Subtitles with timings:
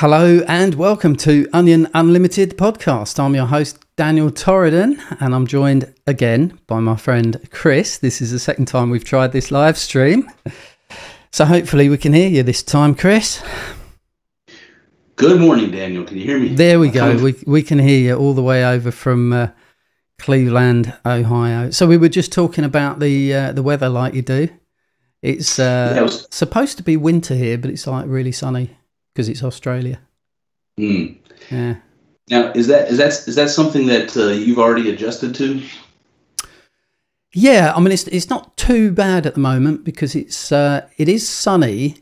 [0.00, 3.18] Hello and welcome to Onion Unlimited podcast.
[3.18, 7.98] I'm your host, Daniel Torridon, and I'm joined again by my friend Chris.
[7.98, 10.30] This is the second time we've tried this live stream.
[11.32, 13.42] So hopefully we can hear you this time, Chris.
[15.16, 16.04] Good morning, Daniel.
[16.04, 16.54] Can you hear me?
[16.54, 17.16] There we go.
[17.16, 19.48] We, we can hear you all the way over from uh,
[20.20, 21.70] Cleveland, Ohio.
[21.70, 24.48] So we were just talking about the uh, the weather like you do.
[25.22, 28.76] It's uh, Yeah, it was- supposed to be winter here, but it's like really sunny
[29.18, 29.98] because it's Australia.
[30.76, 31.06] Hmm.
[31.50, 31.74] Yeah.
[32.30, 35.60] Now, is that is that is that something that uh, you've already adjusted to?
[37.34, 41.08] Yeah, I mean it's it's not too bad at the moment because it's uh, it
[41.08, 41.96] is sunny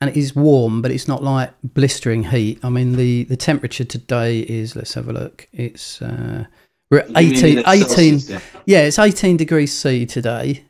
[0.00, 2.58] and it is warm, but it's not like blistering heat.
[2.64, 5.46] I mean the the temperature today is let's have a look.
[5.52, 6.46] It's uh,
[6.90, 8.80] we're at You 18, 18 yeah.
[8.80, 10.64] it's 18 degrees C today,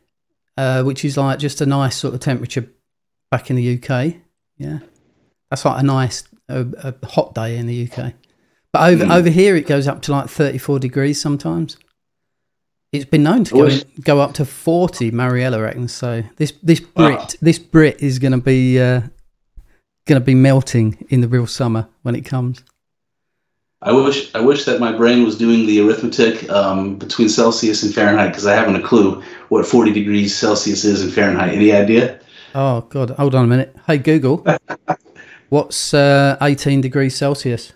[0.59, 2.69] uh, which is like just a nice sort of temperature
[3.31, 4.17] back in the UK.
[4.59, 4.81] Yeah,
[5.55, 8.13] that's like a nice a, a hot day in the UK.
[8.73, 9.15] But over Mm.
[9.17, 11.77] over here, it goes up to like 34 degrees sometimes.
[12.93, 15.11] It's been known to go, go up to 40.
[15.13, 16.23] Mariella reckons so.
[16.37, 17.07] This this Wow.
[17.17, 19.03] Brit this Brit is going to be uh,
[20.07, 22.65] going to be melting in the real summer when it comes.
[23.81, 27.95] I wish I wish that my brain was doing the arithmetic um, between Celsius and
[27.95, 31.51] Fahrenheit because I haven't a clue what 40 degrees Celsius is in Fahrenheit.
[31.55, 32.19] Any idea?
[32.57, 33.11] Oh God!
[33.11, 33.77] Hold on a minute.
[33.87, 34.45] Hey Google,
[35.55, 37.73] what's uh, 18 degrees Celsius?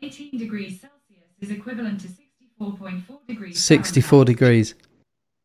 [0.00, 4.26] 18 degrees Celsius is equivalent to 64.4 degrees 64 Fahrenheit.
[4.26, 4.74] degrees.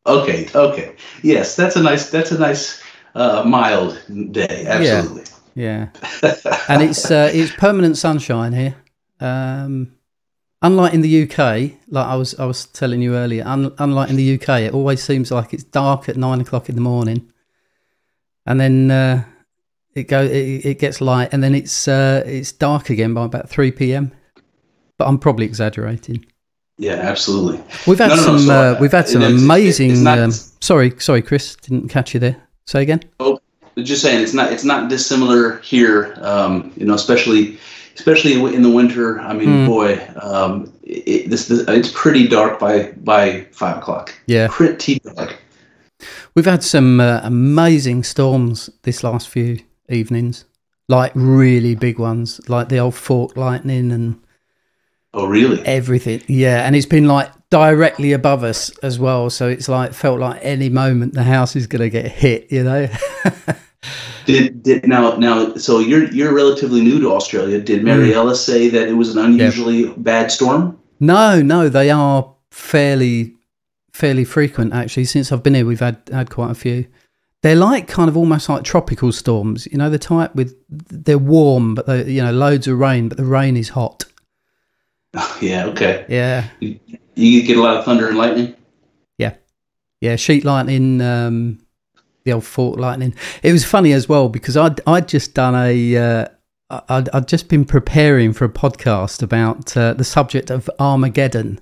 [0.06, 2.82] Okay, okay, yes, that's a nice that's a nice
[3.14, 4.64] uh, mild day.
[4.66, 5.24] Absolutely.
[5.56, 5.88] Yeah,
[6.68, 8.76] and it's uh, it's permanent sunshine here.
[9.18, 9.92] Um,
[10.62, 14.16] unlike in the UK, like I was I was telling you earlier, un- unlike in
[14.16, 17.30] the UK, it always seems like it's dark at nine o'clock in the morning,
[18.46, 19.24] and then uh,
[19.94, 23.48] it go it, it gets light, and then it's uh, it's dark again by about
[23.48, 24.12] three p.m.
[24.98, 26.26] But I'm probably exaggerating.
[26.78, 27.62] yeah, absolutely.
[27.86, 30.02] We've had No, no, no, some so, uh, we've had some it's- it's amazing.
[30.04, 30.30] not- um,
[30.60, 32.36] sorry, sorry, Chris, didn't catch you there.
[32.66, 33.00] Say again.
[33.18, 33.38] Oh,
[33.78, 37.58] just saying it's not it's not dissimilar here um, you know especially
[37.94, 39.66] especially in, in the winter i mean Mm.
[39.66, 44.48] boy um, it, this, this it's pretty dark by by five o'clock Yeah.
[44.50, 45.38] pretty dark
[46.34, 49.58] We've had some uh, amazing storms this last few
[49.90, 50.44] evenings,
[50.88, 54.20] like really big ones, like the old fork lightning and
[55.14, 56.22] oh really everything.
[56.26, 60.40] Yeah, and it's been like directly above us as well, so it's like felt like
[60.42, 62.50] any moment the house is going to get hit.
[62.50, 62.88] You know?
[64.26, 67.64] did did now now so you're you're relatively new to australia Hmm.
[67.64, 73.34] did mariella say that it was an unusually bad storm no, no, they are fairly
[73.92, 75.06] fairly frequent actually.
[75.06, 76.86] Since I've been here, we've had had quite a few.
[77.42, 81.74] They're like kind of almost like tropical storms, you know, the type with they're warm,
[81.74, 84.04] but they you know loads of rain, but the rain is hot.
[85.40, 88.54] yeah okay Yeah, you get a lot of thunder and lightning
[89.18, 89.34] yeah,
[90.00, 90.16] Yeah.
[90.16, 91.58] sheet lightning, um,
[92.24, 93.14] the old fork lightning.
[93.42, 96.26] It was funny as well because I'd I'd just done a uh,
[96.88, 101.58] I'd, I'd just been preparing for a podcast about uh, the subject of Armageddon.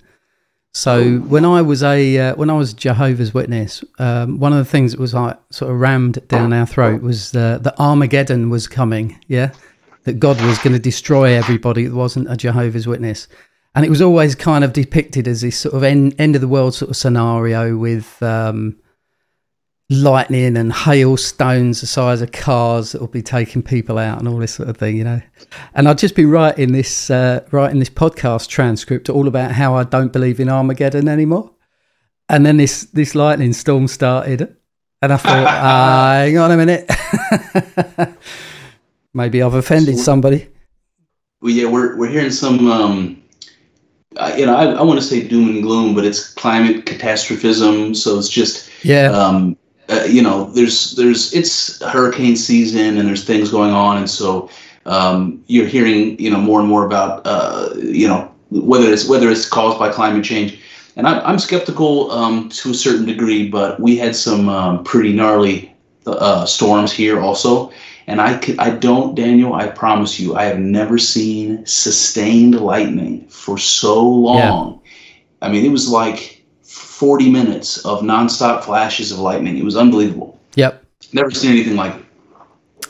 [0.79, 4.65] So when I was a uh, when I was Jehovah's Witness, um, one of the
[4.65, 8.69] things that was like sort of rammed down our throat was uh, that Armageddon was
[8.69, 9.19] coming.
[9.27, 9.51] Yeah,
[10.05, 13.27] that God was going to destroy everybody that wasn't a Jehovah's Witness.
[13.75, 16.47] And it was always kind of depicted as this sort of end, end of the
[16.47, 18.77] world sort of scenario with um,
[19.91, 24.37] lightning and hailstones the size of cars that will be taking people out and all
[24.39, 25.21] this sort of thing, you know.
[25.75, 29.85] And I'd just be writing this uh, writing this podcast transcript all about how I
[29.85, 31.53] don't believe in Armageddon anymore.
[32.29, 34.55] And then this this lightning storm started,
[35.01, 36.91] and I thought, ah, hang on a minute,
[39.15, 40.49] maybe I've offended So- somebody.
[41.41, 43.23] well yeah we're we're hearing some um
[44.17, 47.95] uh, you know i, I want to say doom and gloom but it's climate catastrophism
[47.95, 49.57] so it's just Yeah, um,
[49.91, 54.51] uh, you know, there's there's it's hurricane season and there's things going on, and so
[54.87, 59.31] um, you're hearing you know more and more about uh, you know whether it's whether
[59.31, 60.61] it's caused by climate change,
[60.97, 65.13] and I'm I'm skeptical um, to a certain degree, but we had some um, pretty
[65.13, 65.75] gnarly
[66.07, 67.73] uh, storms here also,
[68.07, 73.27] and I could, I don't Daniel, I promise you, I have never seen sustained lightning
[73.29, 74.81] for so long.
[74.85, 75.49] Yeah.
[75.49, 76.38] I mean, it was like
[76.79, 79.59] 40 minutes of nonstop flashes of lightning.
[79.59, 80.39] It was unbelievable.
[80.55, 80.85] yep.
[81.13, 82.05] Never seen anything like it.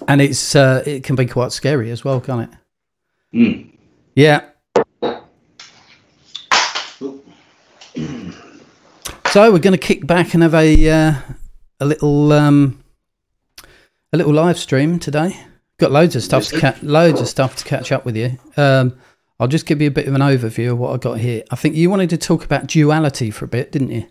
[0.08, 2.58] And it's uh, it can be quite scary as well, can't it?
[3.36, 3.70] Mm.
[4.14, 4.44] Yeah.
[9.30, 11.14] So we're going to kick back and have a uh,
[11.80, 12.82] a little um,
[14.12, 15.38] a little live stream today
[15.78, 18.36] Got loads of stuff to ca- loads of stuff to catch up with you.
[18.56, 18.98] Um,
[19.40, 21.44] I'll just give you a bit of an overview of what I got here.
[21.50, 24.06] I think you wanted to talk about duality for a bit, didn't you?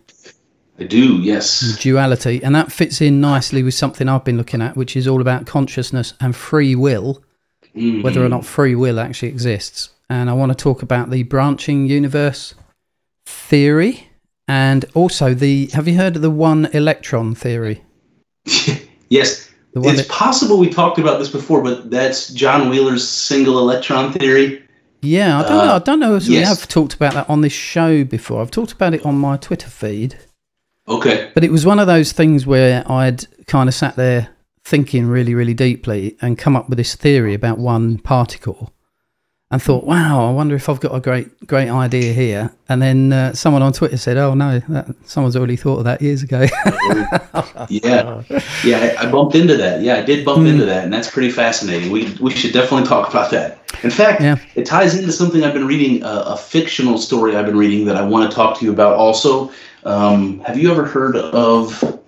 [0.78, 1.76] I do, yes.
[1.80, 5.20] Duality, and that fits in nicely with something I've been looking at, which is all
[5.20, 7.22] about consciousness and free will,
[7.76, 8.02] Mhm.
[8.02, 9.90] whether or not free will actually exists.
[10.08, 12.54] And I want to talk about the branching universe
[13.26, 14.08] theory,
[14.46, 15.66] and also the.
[15.74, 17.82] Have you heard of the one electron theory?
[19.10, 23.58] yes, The it's that, possible we talked about this before, but that's John Wheeler's single
[23.58, 24.62] electron theory.
[25.00, 25.72] Yeah, I don't know.
[25.72, 26.48] uh, I don't know if we yes.
[26.48, 28.40] have talked about that on this show before.
[28.40, 30.18] I've talked about it on my Twitter feed.
[30.86, 31.30] Okay.
[31.34, 34.30] But it was one of those things where I'd kind of sat there
[34.64, 38.72] thinking really, really deeply and come up with this theory about one particle
[39.50, 42.52] and thought, wow, I wonder if I've got a great, great idea here.
[42.68, 46.02] And then uh, someone on Twitter said, oh, no, that, someone's already thought of that
[46.02, 46.46] years ago.
[47.70, 48.22] Yeah,
[48.64, 49.82] yeah, I bumped into that.
[49.82, 51.90] Yeah, I did bump into that, and that's pretty fascinating.
[51.90, 53.58] We we should definitely talk about that.
[53.82, 54.36] In fact, Yeah.
[54.54, 57.96] it ties into something I've been reading, uh, a fictional story I've been reading that
[57.96, 58.94] I want to talk to you about.
[58.94, 59.50] Also,
[59.84, 62.00] um, have you ever heard of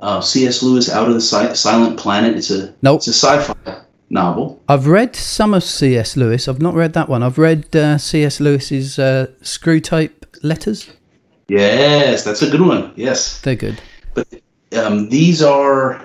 [0.00, 0.62] uh, C.S.
[0.62, 2.36] Lewis Out of the Si- Silent Planet?
[2.36, 2.98] It's a Nope.
[2.98, 4.60] it's a sci-fi novel.
[4.68, 6.16] I've read some of C.S.
[6.16, 6.48] Lewis.
[6.48, 7.22] I've not read that one.
[7.22, 8.40] I've read uh, C.S.
[8.40, 10.12] Lewis's uh, Screwtape
[10.42, 10.88] letters.
[11.48, 12.92] Yes, that's a good one.
[12.96, 13.40] Yes.
[13.42, 13.80] They're good.
[14.76, 16.04] um, these are,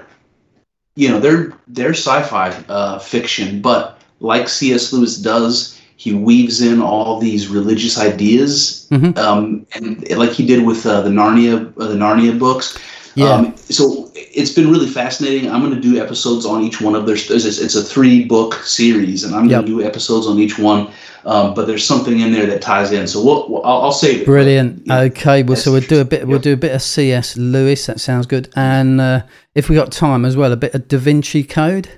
[0.96, 4.94] you know, they're they're sci-fi uh, fiction, but like C.S.
[4.94, 9.18] Lewis does, he weaves in all these religious ideas, Mhm.
[9.18, 12.78] um, and like he did with uh, the Narnia uh, the Narnia books.
[13.16, 13.30] Yeah.
[13.30, 15.50] Um, so it's been really fascinating.
[15.52, 17.16] I'm going to do episodes on each one of their.
[17.16, 19.52] It's, it's a three book series, and I'm Yep.
[19.52, 20.92] going to do episodes on each one.
[21.24, 23.06] Um, but there's something in there that ties in.
[23.08, 24.26] So we'll, we'll- I'll, I'll save it.
[24.26, 24.84] Brilliant.
[24.88, 25.00] Yeah.
[25.02, 26.26] Okay, well, so we'll do a bit.
[26.28, 26.42] We'll Yeah.
[26.44, 27.38] do a bit of C.S.
[27.38, 27.86] Lewis.
[27.86, 28.50] That sounds good.
[28.56, 29.22] And uh,
[29.54, 31.90] if we got time as well, a bit of Da Vinci Code.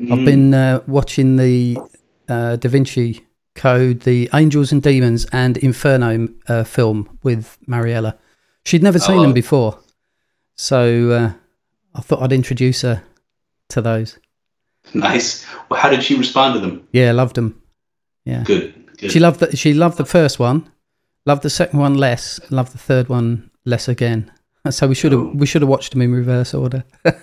[0.00, 0.24] I've Mm.
[0.24, 1.78] been uh, watching the
[2.28, 3.24] uh, Da Vinci
[3.54, 8.16] Code, the Angels and Demons, and Inferno uh, film with Mariella.
[8.64, 9.78] She'd never seen love them before,
[10.56, 11.32] so uh,
[11.94, 13.02] I thought I'd introduce her
[13.70, 14.18] to those.
[14.94, 15.44] Nice.
[15.68, 16.86] Well, how did she respond to them?
[16.92, 17.60] Yeah, loved them.
[18.26, 18.74] Good.
[18.98, 19.10] Good.
[19.12, 20.70] She loved the, She loved the first one,
[21.26, 24.30] loved the second one less, loved the third one less again.
[24.70, 25.32] So we should have Oh.
[25.34, 26.84] we should have watched them in reverse order.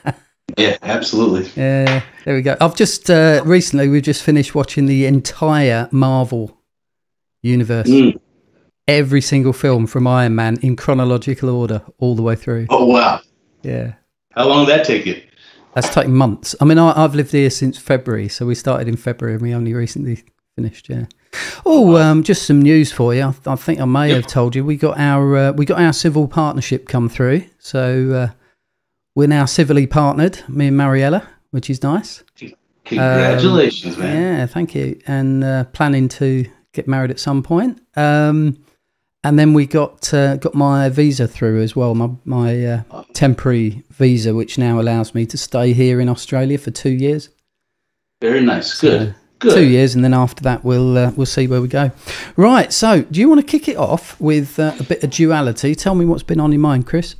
[0.57, 1.48] Yeah, absolutely.
[1.56, 2.57] Yeah, there we go.
[2.60, 6.57] I've just uh, recently we've just finished watching the entire Marvel
[7.44, 8.19] universe, Mm.
[8.88, 12.65] every single film from Iron Man in chronological order, all the way through.
[12.72, 13.22] Oh wow.
[13.62, 13.94] Yeah,
[14.39, 15.21] How long did that take you?
[15.75, 16.56] that's taken months.
[16.62, 19.53] I mean, I, I've lived here since February, so we started in February and we
[19.53, 20.24] only recently
[20.56, 20.88] finished.
[20.89, 21.06] Yeah.
[21.65, 23.21] Oh, um, just some news for you.
[23.24, 24.15] I, I think I may Yep.
[24.15, 28.12] have told you we got our uh, we got our civil partnership come through, so
[28.12, 28.27] uh,
[29.13, 32.24] we're now civilly partnered, me and Mariella, which is nice.
[32.86, 34.15] Congratulations, man.
[34.18, 35.00] Um, Yeah, thank you.
[35.06, 37.81] And uh, planning to get married at some point.
[37.95, 38.57] Um,
[39.24, 43.83] and then we got uh, got my visa through as well, my my uh, temporary
[43.92, 47.30] visa, which now allows me to stay here in Australia for two years.
[48.21, 48.80] Very nice.
[48.80, 49.16] Good.
[49.39, 49.54] Good.
[49.54, 51.92] Two years, and then after that, we'll uh, we'll see where we go.
[52.36, 52.74] Right.
[52.74, 55.75] So, do you want to kick it off with uh, a bit of duality?
[55.75, 57.15] Tell me what's been on your mind, Chris.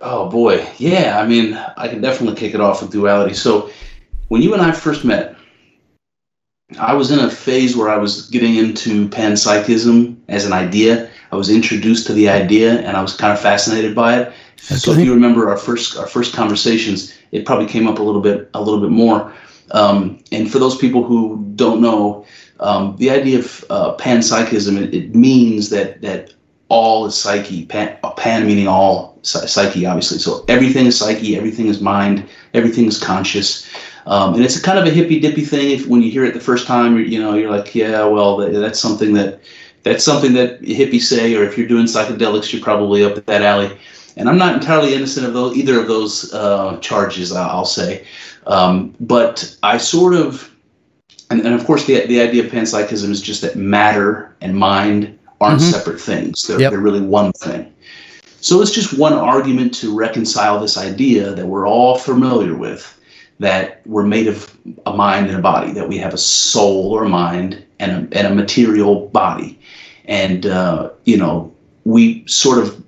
[0.00, 0.66] Oh boy.
[0.76, 1.18] Yeah.
[1.18, 3.34] I mean, I can definitely kick it off with duality.
[3.34, 3.70] So,
[4.28, 5.36] when you and I first met,
[6.78, 11.07] I was in a phase where I was getting into panpsychism as an idea.
[11.30, 14.32] I was introduced to the idea, and I was kind of fascinated by it.
[14.56, 18.20] So, if you remember our first our first conversations, it probably came up a little
[18.20, 19.32] bit a little bit more.
[19.72, 22.24] Um, and for those people who don't know,
[22.60, 26.32] um, the idea of uh, panpsychism it, it means that that
[26.68, 27.66] all is psyche.
[27.66, 30.18] Pan, pan meaning all psyche, obviously.
[30.18, 33.68] So everything is psyche, everything is mind, everything is conscious.
[34.06, 35.70] Um, and it's a kind of a hippy dippy thing.
[35.70, 38.38] If when you hear it the first time, you you know, you're like, yeah, well,
[38.38, 39.40] that, that's something that
[39.82, 41.34] that's something that hippies say.
[41.34, 43.76] Or if you're doing psychedelics, you're probably up that alley.
[44.16, 47.32] And I'm not entirely innocent of those either of those uh, charges.
[47.32, 48.04] I'll say,
[48.46, 50.50] um, but I sort of,
[51.30, 55.18] and, and of course, the the idea of panpsychism is just that matter and mind
[55.40, 55.70] aren't Mhm.
[55.70, 56.46] separate things.
[56.46, 56.70] They're, Yep.
[56.72, 57.72] they're really one thing.
[58.40, 62.94] So it's just one argument to reconcile this idea that we're all familiar with
[63.40, 64.50] that we're made of
[64.86, 68.18] a mind and a body, that we have a soul or a mind and a,
[68.18, 69.57] and a material body.
[70.08, 72.82] And, uh, you know, we sort of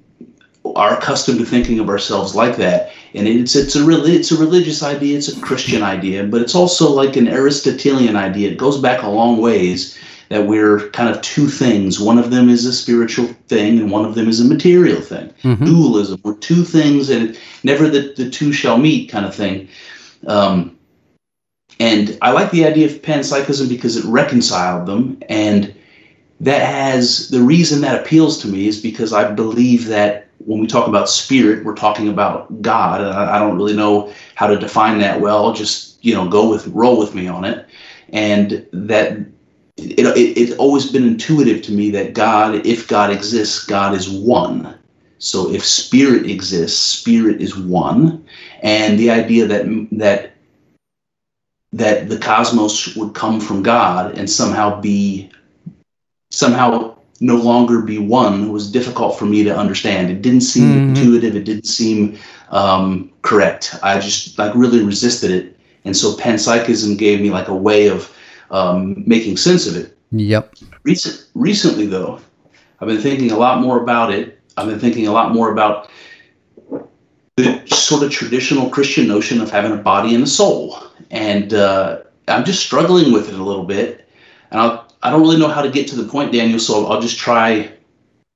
[0.76, 2.92] are accustomed to thinking of ourselves like that.
[3.14, 6.54] And it's, it's, a really, it's a religious idea, it's a Christian idea, but it's
[6.54, 8.50] also like an Aristotelian idea.
[8.50, 9.98] It goes back a long ways
[10.28, 11.98] that we're kind of two things.
[11.98, 15.30] One of them is a spiritual thing, and one of them is a material thing
[15.42, 15.66] Mhm.
[15.66, 16.20] dualism.
[16.22, 19.66] We're two things, and never the, the two shall meet, kind of thing.
[20.28, 20.76] Um,
[21.80, 25.18] and I like the idea of panpsychism because it reconciled them.
[25.28, 25.74] And
[26.40, 30.66] that has the reason that appeals to me is because I believe that when we
[30.66, 33.02] talk about spirit, we're talking about God.
[33.02, 35.52] I, I don't really know how to define that well.
[35.52, 37.66] Just you know, go with roll with me on it.
[38.12, 39.18] And that
[39.76, 44.08] it, it, it's always been intuitive to me that God, if God exists, God is
[44.08, 44.78] one.
[45.18, 48.24] So if spirit exists, spirit is one,
[48.62, 50.32] and the idea that that
[51.72, 55.30] that the cosmos would come from God and somehow be
[56.30, 60.10] somehow no longer be one was difficult for me to understand.
[60.10, 60.88] It didn't seem mm-hmm.
[60.90, 61.36] intuitive.
[61.36, 62.18] It didn't seem
[62.50, 63.74] um, correct.
[63.82, 68.14] I just like really resisted it, and so panpsychism gave me like a way of
[68.50, 69.96] um, making sense of it.
[70.12, 70.54] Yep.
[70.82, 72.20] Recent, recently, though,
[72.80, 74.40] I've been thinking a lot more about it.
[74.56, 75.90] I've been thinking a lot more about
[77.36, 80.78] the sort of traditional Christian notion of having a body and a soul,
[81.10, 84.08] and uh, I'm just struggling with it a little bit.
[84.50, 86.58] And I'll, I don't really know how to get to the point, Daniel.
[86.58, 87.72] So I'll just try.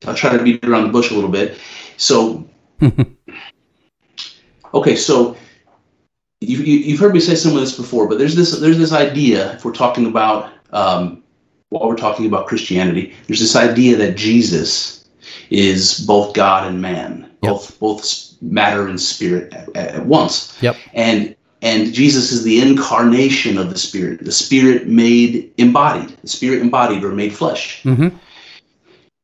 [0.06, 1.58] I'll try to beat around the bush a little bit.
[1.96, 2.48] So,
[4.74, 5.36] okay, so
[6.40, 8.78] you, have you, have heard me say some of this before, but there's this there's
[8.78, 9.54] this idea.
[9.54, 11.22] If we're talking about um,
[11.70, 15.08] while we're talking about Christianity, there's this idea that Jesus
[15.50, 17.52] is both God and man, yep.
[17.52, 20.58] both both matter and spirit at, at once.
[20.62, 20.76] Yep.
[20.92, 26.60] And and Jesus is the incarnation of the Spirit, the Spirit made embodied, the Spirit
[26.60, 27.82] embodied or made flesh.
[27.84, 28.14] Mm-hmm.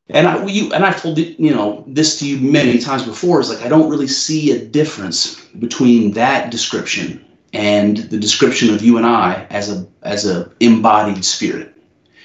[0.08, 3.40] And I, you, and I've told you know this to you many times before.
[3.40, 8.82] Is like I don't really see a difference between that description and the description of
[8.82, 11.76] you and I as a as a embodied spirit.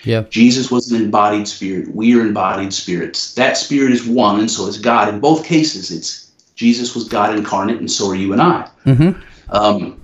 [0.03, 0.23] Yeah.
[0.29, 1.93] Jesus was an embodied spirit.
[1.93, 3.33] We are embodied spirits.
[3.35, 5.13] That spirit is one, and so is God.
[5.13, 8.69] In both cases, it's Jesus was God incarnate, and so are you and I.
[8.85, 9.21] Mm-hmm.
[9.49, 10.01] Um,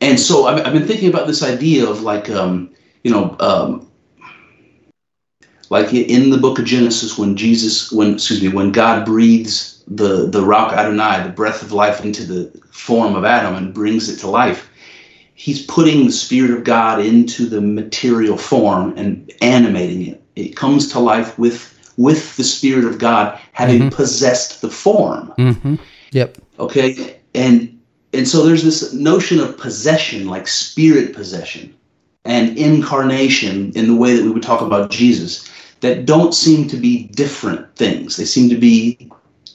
[0.00, 2.70] and so I've, I've, been thinking about this idea of like, um,
[3.04, 3.90] you know, um,
[5.68, 10.26] like in the book of Genesis, when Jesus, when excuse me, when God breathes the
[10.26, 14.18] the Ruach Adonai, the breath of life, into the form of Adam and brings it
[14.18, 14.68] to life,
[15.34, 20.22] He's putting the Spirit of God into the material form and animating it.
[20.34, 23.88] It comes to life with with the Spirit of God having mm-hmm.
[23.90, 25.32] possessed the form.
[25.38, 25.76] Mm-hmm.
[26.12, 26.38] Yep.
[26.58, 27.79] Okay, and
[28.12, 31.74] and so there's this notion of possession, like spirit possession,
[32.24, 35.48] and incarnation in the way that we would talk about Jesus
[35.80, 38.16] that don't seem to be different things.
[38.16, 39.10] They seem to be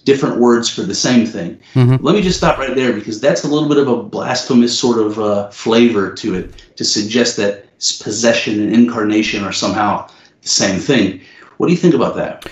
[0.05, 1.59] different words for the same thing.
[1.73, 2.03] Mm-hmm.
[2.03, 4.99] Let me just stop right there because that's a little bit of a blasphemous sort
[4.99, 7.65] of uh, flavor to it to suggest that
[8.01, 10.07] possession and incarnation are somehow
[10.41, 11.21] the same thing.
[11.57, 12.47] What do you think about that?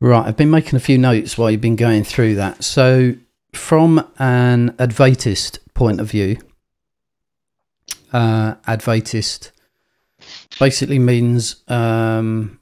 [0.00, 2.64] Right, I've been making a few notes while you've been going through that.
[2.64, 3.14] So,
[3.52, 6.38] from an Advaitist point of view,
[8.12, 9.50] uh, Advaitist
[10.58, 12.60] basically means um,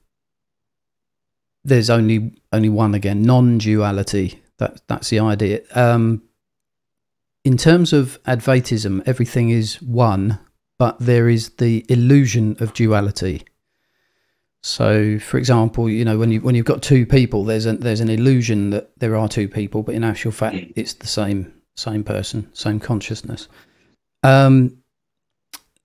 [1.65, 4.43] there's only only one again, non-duality.
[4.59, 5.61] That that's the idea.
[5.75, 6.23] Um,
[7.45, 10.39] in terms of Advaitism, everything is one,
[10.79, 13.45] but there is the illusion of duality.
[14.63, 18.01] So, for example, you know when you when you've got two people, there's a, there's
[18.01, 22.05] an illusion that there are two people, but in actual fact, it's the same same
[22.05, 23.49] person, same consciousness.
[24.23, 24.77] Um,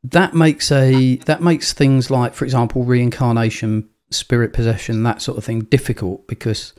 [0.03, 5.45] that makes a that makes things like, for example, reincarnation spirit possession, that sort of
[5.45, 6.73] thing, difficult because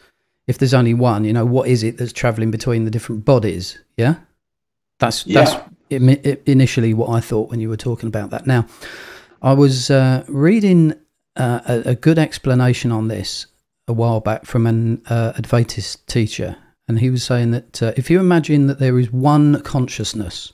[0.46, 3.78] if there's only one, you know, what is it that's traveling between the different bodies?
[3.96, 4.16] Yeah,
[4.98, 5.44] that's yeah.
[5.44, 8.46] that's initially what I thought when you were talking about that.
[8.46, 8.66] Now,
[9.42, 10.94] I was uh, reading
[11.36, 13.46] uh, a, a, good explanation on this
[13.88, 16.56] a while back from an uh, Advaitist teacher,
[16.88, 20.52] and he was saying that uh, if you imagine that there is one consciousness,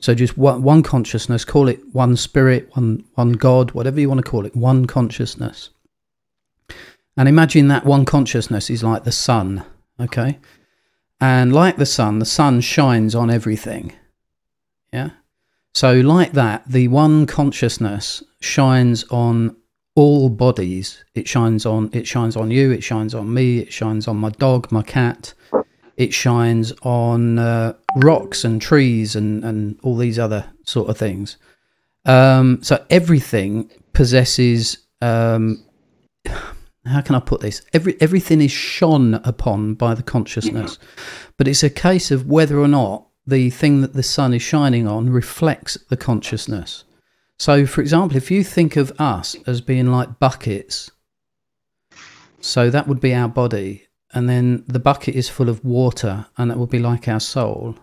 [0.00, 4.24] so just one, one consciousness, call it one spirit, one one God, whatever you want
[4.24, 5.70] to call it, one consciousness.
[7.16, 9.64] And imagine that one consciousness is like the sun,
[10.00, 10.38] okay?
[11.20, 13.92] And like the sun, the sun shines on everything.
[14.92, 15.10] Yeah?
[15.74, 19.56] So, like that, the one consciousness shines on
[19.98, 21.02] all bodies.
[21.16, 24.30] It shines on it shines on you, it shines on me, it shines on my
[24.30, 25.34] dog, my cat.
[25.96, 31.36] It shines on uh, rocks and trees and, and all these other sort of things.
[32.04, 35.64] Um, so everything possesses um,
[36.86, 37.62] how can I put this?
[37.72, 40.78] Every everything is shone upon by the consciousness,
[41.36, 44.86] but it's a case of whether or not the thing that the sun is shining
[44.86, 46.84] on reflects the consciousness.
[47.38, 50.90] So, for example, if you think of us as being like buckets,
[52.40, 56.50] so that would be our body, and then the bucket is full of water, and
[56.50, 57.76] that would be like our soul.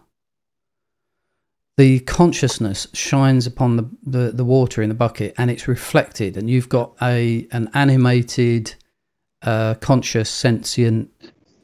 [1.78, 6.50] the consciousness shines upon the, the, the water in the bucket and it's reflected and
[6.50, 8.74] you've got a an animated
[9.42, 11.10] uh, conscious sentient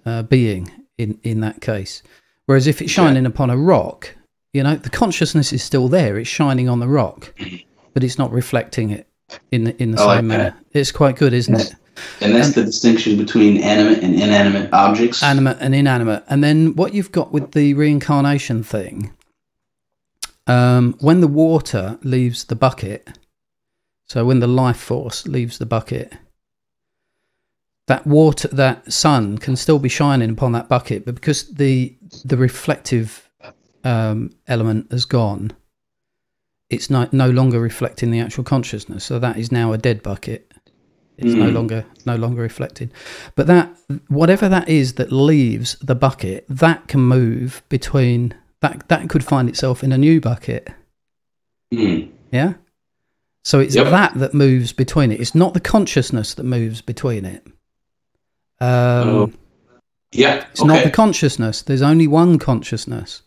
[0.06, 2.04] uh, being in in that case.
[2.46, 4.16] Whereas if it's shining upon a rock
[4.54, 7.34] you know the consciousness is still there it's shining on the rock
[7.94, 9.08] but it's not reflecting it
[9.52, 11.76] in the, in the like same manner it's quite good isn't it
[12.22, 15.22] And that's the distinction between animate and inanimate objects.
[15.22, 16.24] animate and inanimate.
[16.30, 19.14] And then what you've got with the reincarnation thing,
[20.48, 23.08] um, when the water leaves the bucket,
[24.08, 26.14] so when the life force leaves the bucket,
[27.88, 32.38] that water, that sun can still be shining upon that bucket, but because the the
[32.38, 33.30] reflective
[33.84, 35.52] um, element has gone,
[36.72, 39.04] it's no, no longer reflecting the actual consciousness.
[39.04, 40.52] So that is now a dead bucket.
[41.18, 41.54] It's no Mm.
[41.54, 42.92] longer no longer reflected.
[43.36, 43.76] But that
[44.08, 49.48] whatever that is that leaves the bucket, that can move between that that could find
[49.50, 50.70] itself in a new bucket.
[51.72, 52.02] Hmm.
[52.32, 52.54] Yeah.
[53.44, 53.90] So it's Yep.
[53.92, 55.20] that that moves between it.
[55.20, 57.44] It's not the consciousness that moves between it.
[58.60, 59.32] Um, Oh,
[60.12, 60.46] Yeah.
[60.52, 61.62] It's not the consciousness.
[61.62, 63.22] There's only one consciousness,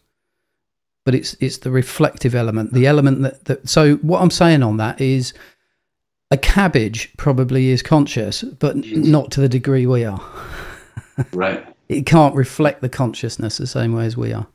[1.05, 3.69] but it's it's the reflective element, the element that, that.
[3.69, 5.35] So what I'm saying on that is,
[6.31, 10.21] a cabbage probably is conscious, but not to the degree we are.
[11.33, 11.67] right.
[11.89, 14.47] It can't reflect the consciousness the same way as we are.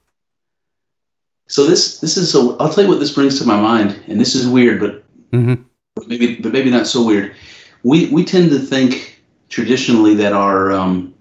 [1.48, 2.58] So this this is so.
[2.58, 5.62] I'll tell you what this brings to my mind, and this is weird, but Mm-hmm.
[5.96, 7.36] but maybe but maybe not so weird.
[7.84, 11.14] We we tend to think traditionally that our um,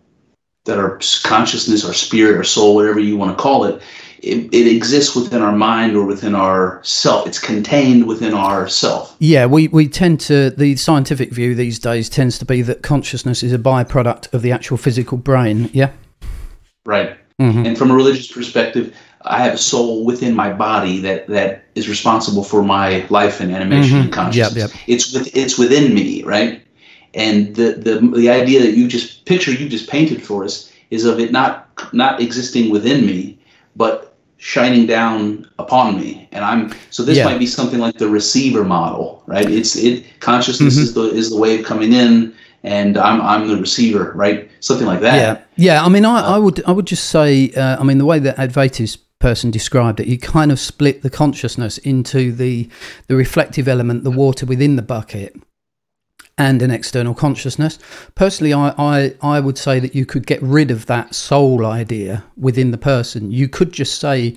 [0.64, 3.82] that our consciousness, our spirit, our soul, whatever you want to call it,
[4.22, 7.26] it, it exists within our mind or within our self.
[7.26, 9.16] It's contained within our self.
[9.18, 13.42] Yeah, we, we tend to, the scientific view these days tends to be that consciousness
[13.42, 15.70] is a byproduct of the actual physical brain.
[15.72, 15.90] Yeah.
[16.84, 17.16] Right.
[17.40, 17.66] Mm-hmm.
[17.66, 21.88] And from a religious perspective, I have a soul within my body that that is
[21.88, 24.02] responsible for my life and animation Mhm.
[24.04, 24.56] and consciousness.
[24.56, 24.80] Yep, yep.
[24.86, 26.62] It's with it's within me, right?
[27.14, 31.04] And the, the the idea that you just picture you just painted for us is
[31.04, 33.38] of it not not existing within me,
[33.76, 34.07] but
[34.38, 36.28] shining down upon me.
[36.32, 37.24] And I'm so this Yeah.
[37.24, 39.48] might be something like the receiver model, right?
[39.50, 40.82] It's it consciousness Mhm.
[40.82, 42.32] is the is the wave coming in
[42.64, 44.48] and I'm I'm the receiver, right?
[44.60, 45.16] Something like that.
[45.56, 45.84] Yeah, yeah.
[45.84, 48.36] I mean, I, I would, I would just say, uh, I mean, the way that
[48.36, 52.68] Advaitist person described it, you kind of split the consciousness into the
[53.08, 55.34] the reflective element, the water within the bucket,
[56.38, 57.78] and an external consciousness.
[58.14, 62.24] Personally, I, I, I would say that you could get rid of that soul idea
[62.36, 63.32] within the person.
[63.32, 64.36] You could just say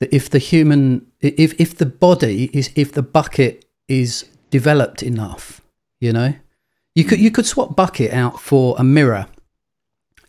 [0.00, 5.62] that if the human, if if the body is, if the bucket is developed enough,
[6.00, 6.34] you know,
[6.94, 9.26] you could you could swap bucket out for a mirror.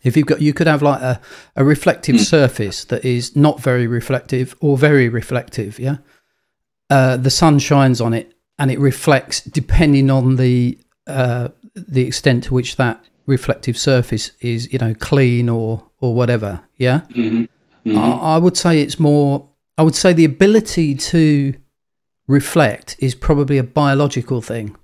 [0.02, 1.20] If you've got, you could have like a,
[1.56, 5.78] a reflective surface that is not very reflective or very reflective.
[5.78, 5.98] Yeah,
[6.88, 12.44] uh, the sun shines on it and it reflects depending on the uh, the extent
[12.44, 16.60] to which that reflective surface is, you know, clean or or whatever.
[16.76, 17.48] Yeah, Mhm.
[17.84, 17.96] Mhm.
[17.96, 19.48] I, I would say it's more.
[19.78, 21.54] I would say the ability to
[22.26, 24.76] reflect is probably a biological thing.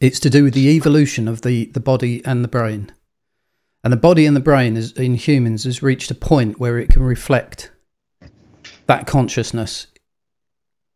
[0.00, 2.92] It's to do with the evolution of the, the body and the brain.
[3.84, 6.90] And the body and the brain is, in humans has reached a point where it
[6.90, 7.70] can reflect
[8.86, 9.88] that consciousness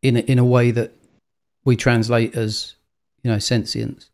[0.02, 0.92] in a, in a way that
[1.64, 2.75] we translate as,
[3.26, 4.08] you know, sentience.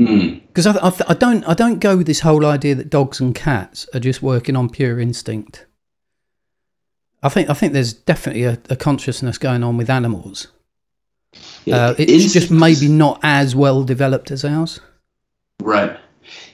[0.00, 0.40] Mhm.
[0.48, 3.20] Because I, I, th- I don't I don't go with this whole idea that dogs
[3.20, 5.66] and cats are just working on pure instinct.
[7.22, 10.48] I think I think there's definitely a, a consciousness going on with animals.
[11.66, 14.80] Yeah, Uh, it's just maybe not as well developed as ours.
[15.60, 15.94] Right.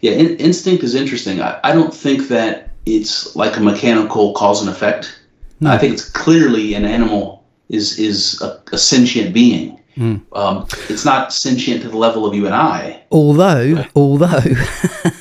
[0.00, 1.40] Yeah, in, instinct is interesting.
[1.40, 5.16] I, I don't think that it's like a mechanical cause and effect.
[5.60, 5.70] No.
[5.70, 9.79] I think it's clearly an animal is is a, a sentient being.
[10.00, 10.22] Mm.
[10.32, 13.02] Um, it's not sentient to the level of you and I.
[13.12, 14.42] Although, although,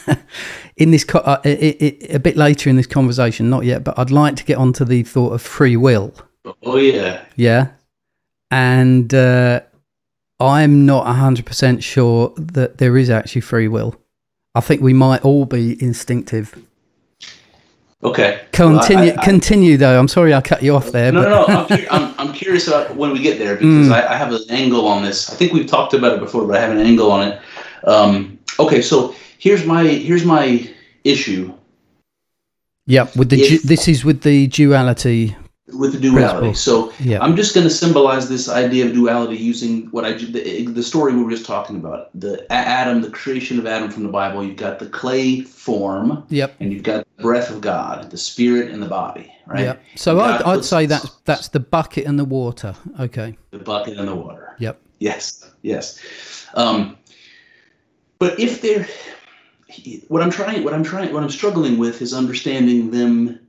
[0.77, 3.99] in this co- uh, i i a bit later in this conversation, not yet, but
[3.99, 6.13] I'd like to get onto the thought of free will.
[6.63, 7.25] Oh yeah.
[7.35, 7.71] Yeah,
[8.49, 9.59] and uh,
[10.39, 13.99] I'm not hundred percent sure that there is actually free will.
[14.55, 16.55] I think we might all be instinctive.
[18.01, 18.41] Okay.
[18.53, 19.99] Continue, Well, I- I- continue though.
[19.99, 21.11] I'm sorry I cut you off there.
[21.11, 21.85] no, but no, no.
[21.91, 23.91] I'm, I'm, I'm curious about when we get there because Mm.
[23.91, 25.29] I, I have an angle on this.
[25.29, 27.41] I think we've talked about it before, but I have an angle on it.
[27.83, 30.69] Um, okay, so here's my here's my
[31.03, 31.53] issue.
[32.87, 35.35] yeah, with the If- this is with the duality
[35.73, 36.53] with the duality.
[36.53, 37.21] So Yeah.
[37.21, 41.13] I'm just going to symbolize this idea of duality using what I the, the story
[41.13, 42.09] we were just talking about.
[42.19, 44.43] The Adam, the creation of Adam from the Bible.
[44.43, 46.55] You've got the clay form, Yep.
[46.59, 49.31] and you've got the breath of God, the spirit and the body.
[49.47, 49.61] Right.
[49.61, 49.83] Yep.
[49.95, 52.75] So God I'd, I'd say that's that's the bucket and the water.
[52.99, 53.37] Okay.
[53.51, 54.55] the bucket and the water.
[54.59, 54.79] Yep.
[54.99, 55.99] Yes, yes.
[56.55, 56.97] Um,
[58.19, 58.85] but if they're,
[60.09, 63.39] what I'm trying, what I'm trying, what I'm struggling with is understanding them,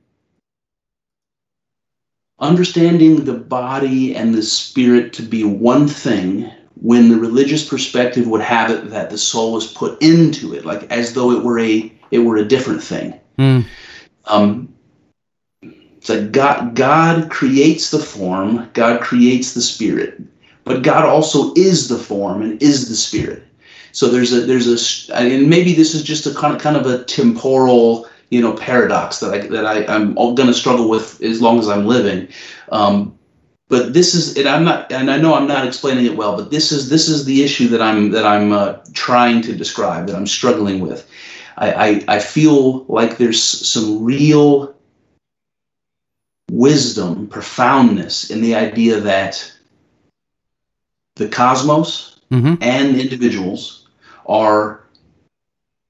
[2.41, 6.51] understanding the body and the spirit to be one thing
[6.81, 10.91] when the religious perspective would have it that the soul was put into it, like
[10.91, 13.13] as though it were a it were a different thing.
[13.37, 13.65] Mm.
[14.25, 14.73] Um,
[15.61, 20.19] it's like God, God creates the form, God creates the spirit,
[20.63, 23.43] but God also is the form and is the spirit.
[23.91, 26.87] So there's a there's a and maybe this is just a kind of kind of
[26.87, 31.41] a temporal you know paradox that I that I I'm going to struggle with as
[31.41, 32.29] long as I'm living.
[32.71, 33.17] Um,
[33.67, 36.49] but this is and I'm not and I know I'm not explaining it well, but
[36.49, 40.15] this is this is the issue that I'm that I'm uh, trying to describe that
[40.15, 41.07] I'm struggling with.
[41.57, 44.75] I, I I feel like there's some real
[46.49, 49.51] wisdom, profoundness in the idea that
[51.15, 53.89] the cosmos hmm and individuals
[54.25, 54.85] are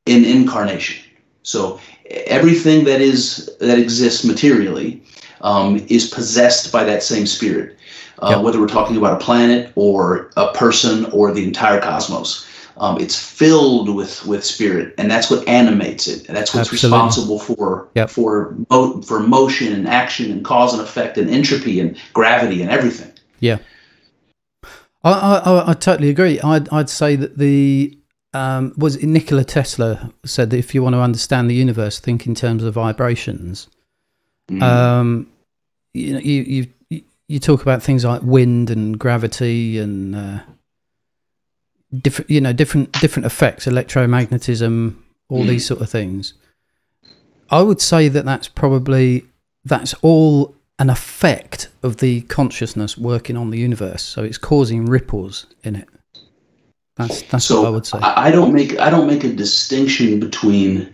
[0.08, 1.04] in incarnation.
[1.44, 1.80] So
[2.28, 5.02] everything that is that exists materially
[5.42, 7.78] um, is possessed by that same spirit.
[8.20, 8.42] Uh, Yep.
[8.44, 12.46] Whether we're talking about a planet or a person or the entire cosmos,
[12.78, 16.28] um, it's filled with with spirit, and that's what animates it.
[16.28, 16.98] And that's what's Absolutely.
[16.98, 18.10] responsible for Yep.
[18.12, 22.70] for mo- for motion and action and cause and effect and entropy and gravity and
[22.70, 23.12] everything.
[23.40, 23.58] Yeah.
[25.04, 26.40] I, I, I- I totally agree.
[26.42, 27.98] I'd, I'd say that the
[28.34, 32.26] um, was it Nikola Tesla said that if you want to understand the universe, think
[32.26, 33.68] in terms of vibrations.
[34.50, 34.62] Mm.
[34.62, 35.28] Um,
[35.94, 40.40] you know, you, you you talk about things like wind and gravity and uh,
[41.98, 44.96] different, you know, different different effects, electromagnetism,
[45.30, 45.48] all Mm.
[45.48, 46.34] these sort of things.
[47.50, 49.26] I would say that that's probably
[49.66, 54.04] that's all an effect of the consciousness working on the universe.
[54.04, 55.88] So it's causing ripples in it.
[57.08, 58.00] That's that's so what I would say.
[58.00, 60.94] I, I don't make I don't make a distinction between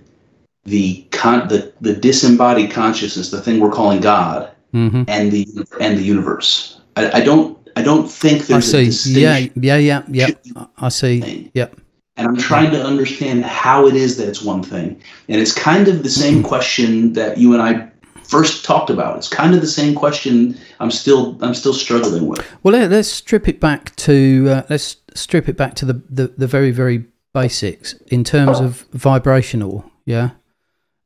[0.65, 5.48] the con the, the disembodied consciousness, the thing we're calling God, hmm and the
[5.80, 6.80] and the universe.
[6.96, 9.22] I, I don't I don't think I there's a see.
[9.22, 10.65] Yeah, yeah, yeah, yeah.
[10.78, 11.22] I see.
[11.22, 11.52] thing.
[11.54, 11.80] Yep.
[12.17, 15.00] And I'm trying to understand how it is that it's one thing.
[15.30, 17.91] And it's kind of the same question that you and I
[18.30, 19.18] first talked about.
[19.18, 22.46] It's kind of the same question I'm still I'm still struggling with.
[22.63, 26.28] Well, let, let's strip it back to uh, let's strip it back to the, the
[26.38, 29.90] the very very basics in terms of vibrational.
[30.06, 30.32] Yeah,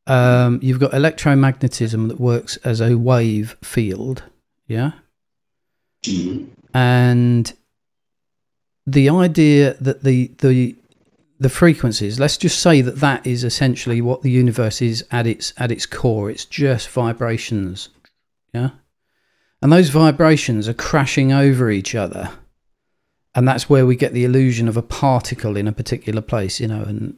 [0.08, 4.24] um, you've got electromagnetism that works as a wave field.
[4.68, 4.92] Yeah,
[6.06, 6.48] Mhm.
[6.74, 7.54] and
[8.88, 10.76] the idea that the the
[11.42, 12.20] the frequencies.
[12.20, 15.88] Let's just say that that is essentially what the universe is at its at its
[15.88, 16.30] core.
[16.30, 17.90] It's just vibrations
[18.54, 18.70] yeah?
[19.62, 22.32] And those vibrations are crashing over each other.
[23.34, 26.68] And that's where we get the illusion of a particle in a particular place you
[26.68, 27.18] know and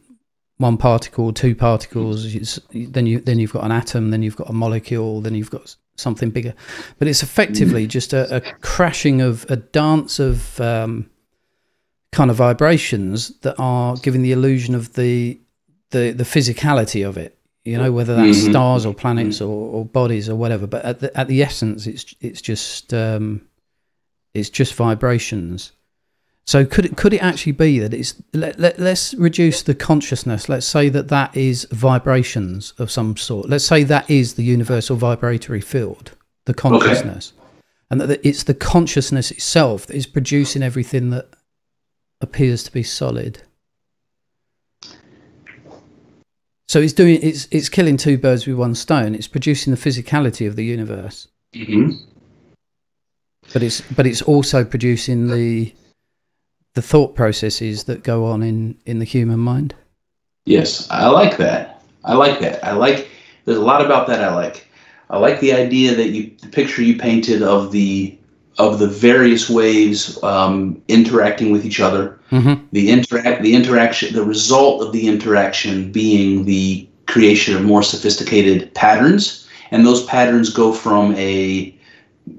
[0.58, 4.52] one particle two particles then you then you've got an atom then you've got a
[4.52, 6.54] molecule then you've got something bigger.
[6.98, 11.10] But it's effectively just a, a crashing of a dance of um,
[12.14, 15.38] kind of vibrations that are giving the illusion of the
[15.90, 17.32] the the physicality of it
[17.64, 18.50] you know whether that's Mhm.
[18.50, 20.66] stars or planets or, or bodies or whatever.
[20.66, 23.40] But at the, at the essence it's it's just um,
[24.34, 25.72] it's just vibrations.
[26.46, 30.48] So could it could it actually be that it's let, let, let's reduce the consciousness.
[30.48, 33.48] Let's say that that is vibrations of some sort.
[33.48, 36.10] Let's say that is the universal vibratory field
[36.44, 37.32] the consciousness.
[37.90, 41.26] And that it's the consciousness itself that is producing everything that
[42.20, 43.42] appears to be solid
[46.68, 50.46] so it's doing it's it's killing two birds with one stone it's producing the physicality
[50.46, 51.98] of the universe Mhm.
[53.52, 55.72] but it's but it's also producing the
[56.74, 59.74] the thought processes that go on in in the human mind
[60.46, 61.80] Yes, I like that.
[62.04, 62.62] I like that.
[62.62, 63.08] I like.
[63.46, 64.68] There's a lot about that I like.
[65.08, 68.18] I like the idea that you, the picture you painted of the
[68.58, 72.18] of the various waves um, interacting with each other.
[72.30, 72.64] mm-hmm.
[72.72, 78.72] The interact, the interaction, the result of the interaction being the creation of more sophisticated
[78.74, 81.76] patterns, and those patterns go from a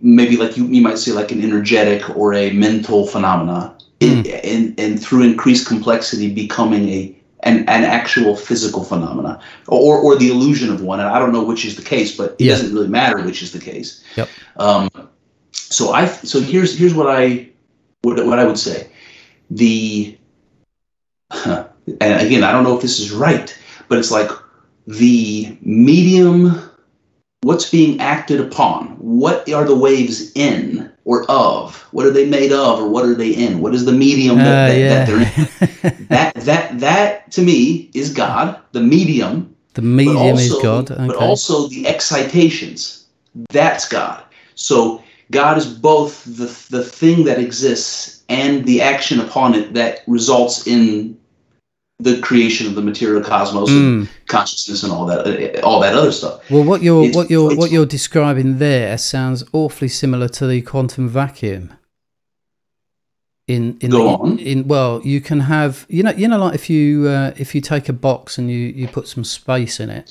[0.01, 4.27] maybe like you, you might say like an energetic or a mental phenomena, Mm.
[4.43, 10.29] and and through increased complexity becoming a an, an actual physical phenomena or, or the
[10.29, 10.99] illusion of one.
[10.99, 12.53] And I don't know which is the case, but it Yeah.
[12.55, 14.03] doesn't really matter which is the case.
[14.17, 14.29] Yep.
[14.57, 14.89] Um,
[15.69, 17.49] so I so here's here's what I
[18.01, 18.89] what, what I would say.
[19.51, 20.17] The
[21.31, 21.67] and
[21.99, 24.29] again, I don't know if this is right, but it's like
[24.87, 26.61] the medium
[27.41, 32.51] what's being acted upon what are the waves in or of what are they made
[32.51, 35.91] of or what are they in what is the medium that, Uh, that, that they're
[35.91, 40.89] in that that that to me is god the medium the medium is God.
[40.89, 41.05] Okay.
[41.05, 43.05] but also the excitations
[43.49, 44.23] that's god
[44.55, 49.99] so god is both the the thing that exists and the action upon it that
[50.07, 51.17] results in
[51.99, 54.09] the creation of the material cosmos and Mm.
[54.27, 57.55] consciousness and all that uh, all that other stuff Well, what you're It's- what you're
[57.55, 61.71] what you're describing there sounds awfully similar to the quantum vacuum.
[63.47, 64.39] In in Go the- on.
[64.39, 67.61] in well, you can have you know you know like if you uh, if you
[67.61, 70.09] take a box and you you put some space in it,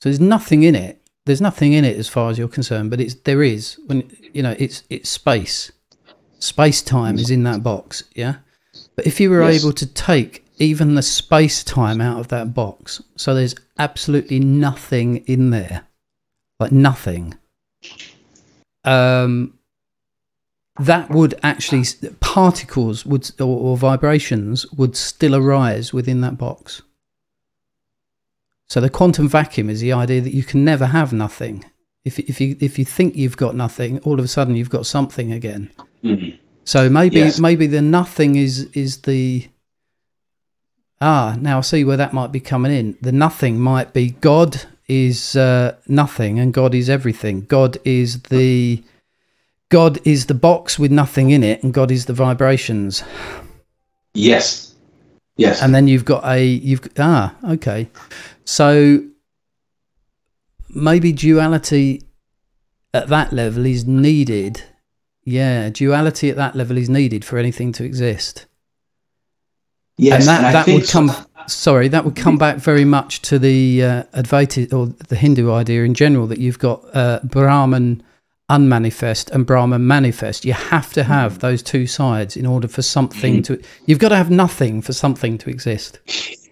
[0.00, 1.00] so there's nothing in it.
[1.26, 4.42] There's nothing in it as far as you're concerned, but it's there is when you
[4.42, 5.72] know it's it's space.
[6.38, 8.36] Space time is in that box, yeah.
[8.96, 9.62] But if you were Yes.
[9.62, 15.18] able to take even the space time out of that box, so there's absolutely nothing
[15.26, 15.84] in there,
[16.60, 17.34] like nothing,
[18.84, 19.54] um,
[20.78, 21.84] that would actually
[22.20, 26.82] particles would or, or vibrations would still arise within that box.
[28.68, 31.64] So the quantum vacuum is the idea that you can never have nothing.
[32.04, 34.86] If if you if you think you've got nothing, all of a sudden you've got
[34.86, 35.70] something again.
[36.02, 36.38] Mhm.
[36.64, 37.38] So maybe Yes.
[37.38, 39.48] maybe the nothing is is the
[41.00, 42.96] ah now I see where that might be coming in.
[43.00, 47.46] The nothing might be God is uh, nothing and God is everything.
[47.48, 48.82] God is the
[49.70, 53.02] God is the box with nothing in it, and God is the vibrations.
[54.14, 54.73] yes
[55.36, 57.88] yes And then you've got a you've ah okay,
[58.44, 59.00] so
[60.68, 62.02] maybe duality
[62.92, 64.62] at that level is needed.
[65.24, 68.46] Yeah, duality at that level is needed for anything to exist.
[69.96, 71.10] yes and that, I that would so- come
[71.46, 75.84] sorry that would come back very much to the uh, advaita or the hindu idea
[75.84, 78.02] in general that you've got uh, brahman
[78.48, 83.42] unmanifest and brahman manifest you have to have those two sides in order for something
[83.42, 85.98] to you've got to have nothing for something to exist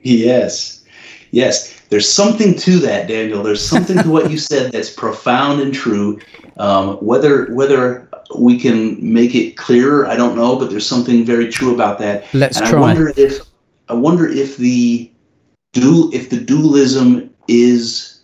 [0.02, 0.85] Yes.
[1.31, 1.81] Yes.
[1.88, 3.42] There's something to that, Daniel.
[3.42, 6.20] There's something to what you said that's profound and true.
[6.59, 11.48] Um, whether whether we can make it clearer, I don't know, but there's something very
[11.48, 12.33] true about that.
[12.35, 13.40] let's and try I wonder if
[13.88, 15.11] I wonder if the
[15.72, 18.20] dual if the dualism is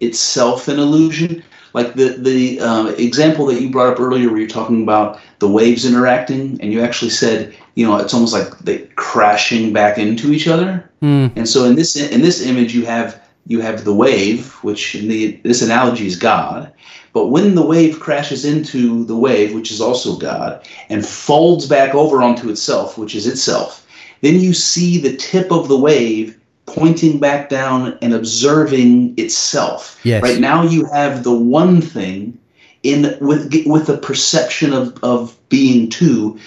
[0.00, 1.42] itself an illusion.
[1.74, 5.48] Like the the uh, example that you brought up earlier, where you're talking about the
[5.48, 10.32] waves interacting, and you actually said, you know, it's almost like they crashing back into
[10.32, 10.90] each other.
[11.00, 14.94] Hmm, And so in this in this image, you have you have the wave, which
[14.94, 16.72] in the this analogy is God.
[17.12, 21.94] But when the wave crashes into the wave, which is also God, and folds back
[21.94, 23.86] over onto itself, which is itself,
[24.22, 29.98] then you see the tip of the wave pointing back down and observing itself.
[30.04, 32.38] yes Right now, you have the one thing
[32.82, 36.38] in with with the perception of of being two.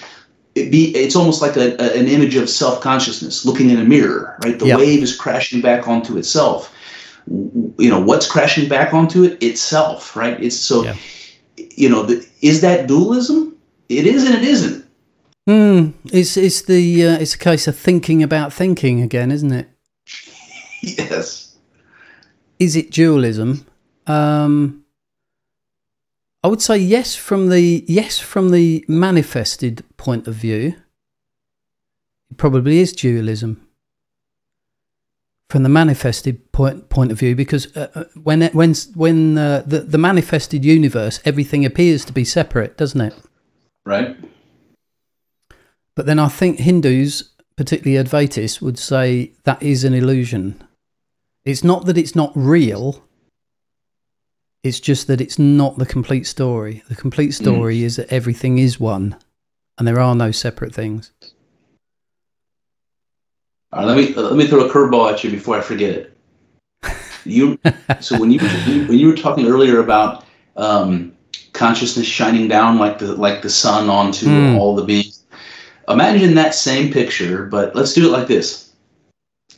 [0.54, 3.84] It be it's almost like a, a- an image of self consciousness looking in a
[3.84, 4.38] mirror.
[4.44, 4.78] Right, the Yep.
[4.78, 6.72] wave is crashing back onto itself.
[7.28, 9.42] You know what's crashing back onto it?
[9.42, 10.14] Itself.
[10.16, 10.42] Right.
[10.42, 10.84] It's so.
[10.84, 10.96] Yeah.
[11.76, 13.56] You know, the, is that dualism?
[13.88, 14.84] It is and it isn't.
[15.46, 19.68] Hmm, it's it's the uh, it's a case of thinking about thinking again isn't it
[20.98, 21.56] Yes.
[22.58, 23.66] is it dualism?
[24.06, 24.84] Um,
[26.44, 30.76] I would say yes from the yes from the manifested point of view.
[32.30, 33.66] It probably is dualism
[35.48, 39.62] from the manifested point point of view because uh, uh, when it, when when uh,
[39.66, 43.14] the the manifested universe everything appears to be separate, doesn't it?
[43.84, 44.16] Right.
[45.96, 50.62] But then I think Hindus, particularly Advaitis, would say that is an illusion.
[51.46, 53.02] It's not that it's not real.
[54.64, 56.82] It's just that it's not the complete story.
[56.88, 59.16] The complete story is that everything is one
[59.78, 61.12] and there are no separate things.
[63.72, 66.16] All right, let me let me throw a curveball at you before I forget it.
[67.24, 67.58] You
[68.00, 70.24] so when you when you were talking earlier about
[70.56, 71.12] um,
[71.52, 74.56] consciousness shining down like the like the sun onto Hmm.
[74.56, 75.24] all the beings,
[75.88, 78.65] imagine that same picture, but let's do it like this.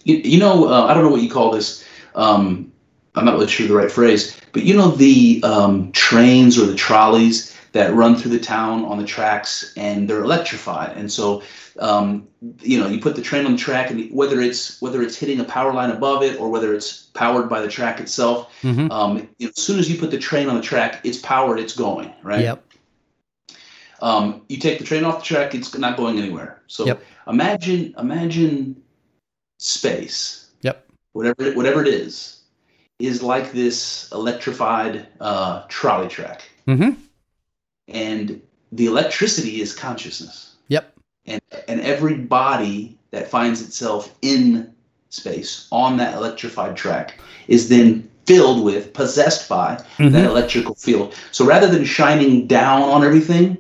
[0.04, 1.84] You, you know, uh, I don't know what you call this.
[2.14, 2.72] Um,
[3.14, 6.74] I'm not really sure the right phrase, but you know the um, trains or the
[6.74, 10.96] trolleys that run through the town on the tracks, and they're electrified.
[10.96, 11.42] And so,
[11.80, 12.26] um,
[12.61, 15.40] you know, you put the train on the track, and whether it's whether it's hitting
[15.40, 18.90] a power line above it or whether it's powered by the track itself, Mhm.
[18.90, 21.58] um, you know, as soon as you put the train on the track, it's powered,
[21.58, 22.42] it's going right.
[22.42, 22.64] Yep.
[24.00, 26.62] Um, you take the train off the track, it's not going anywhere.
[26.68, 27.02] So Yep.
[27.26, 28.76] imagine imagine
[29.59, 30.51] space.
[30.62, 30.87] Yep.
[31.12, 32.40] Whatever it, whatever it is,
[32.99, 36.90] is like this electrified uh, trolley track, Mm-hmm.
[37.88, 38.40] and
[38.73, 40.92] the electricity is consciousness, Yep.
[41.27, 44.73] and and every body that finds itself in
[45.11, 50.12] space on that electrified track is then filled with, possessed by Mhm.
[50.12, 51.14] that electrical field.
[51.33, 53.57] So rather than shining down on everything,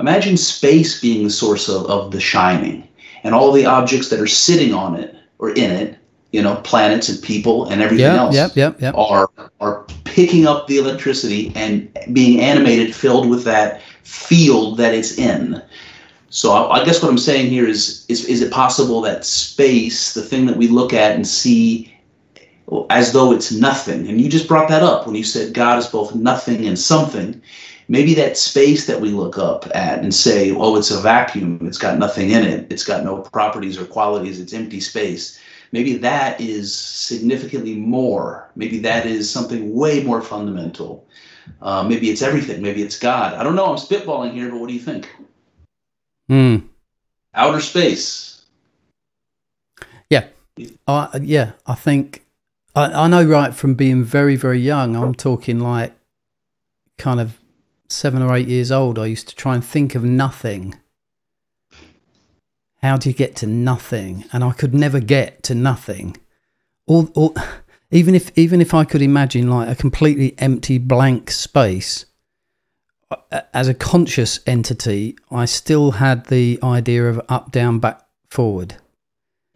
[0.00, 2.88] imagine space being the source of, of the shining
[3.22, 5.98] and all the objects that are sitting on it or in it,
[6.32, 8.16] you know, planets and people and everything Yeah.
[8.16, 8.56] else Yep.
[8.56, 8.80] Yep.
[8.80, 8.94] Yep.
[8.96, 15.18] are are picking up the electricity and being animated, filled with that field that it's
[15.18, 15.60] in.
[16.30, 20.14] So I, I guess what I'm saying here is, is is it possible that space,
[20.14, 21.92] the thing that we look at and see
[22.90, 25.86] as though it's nothing, and you just brought that up when you said God is
[25.86, 27.40] both nothing and something.
[27.88, 31.78] Maybe that space that we look up at and say, oh, it's a vacuum, it's
[31.78, 35.40] got nothing in it, it's got no properties or qualities, it's empty space
[35.72, 38.50] maybe that is significantly more.
[38.56, 41.06] Maybe that is something way more fundamental.
[41.60, 42.62] Uh, maybe it's everything.
[42.62, 43.34] Maybe it's God.
[43.34, 43.66] I don't know.
[43.66, 45.14] I'm spitballing here, but what do you think?
[46.28, 46.56] Hmm.
[47.34, 48.42] Outer space.
[50.10, 50.26] Yeah.
[50.88, 52.24] I yeah, I think
[52.74, 54.96] I, I know right from being very very young.
[54.96, 55.94] I'm talking like
[56.96, 57.38] kind of
[57.88, 58.98] seven or eight years old.
[58.98, 60.74] I used to try and think of nothing.
[62.82, 64.24] How do you get to nothing?
[64.32, 66.16] And I could never get to nothing.
[66.86, 67.08] Or,
[67.90, 72.06] even if even if I could imagine like a completely empty blank space,
[73.54, 78.76] as a conscious entity, I still had the idea of up, down, back, forward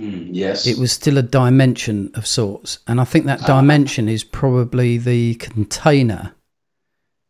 [0.01, 0.67] Mm, yes.
[0.67, 2.79] it was still a dimension of sorts.
[2.87, 3.59] And I think that Ah.
[3.61, 6.33] dimension is probably the container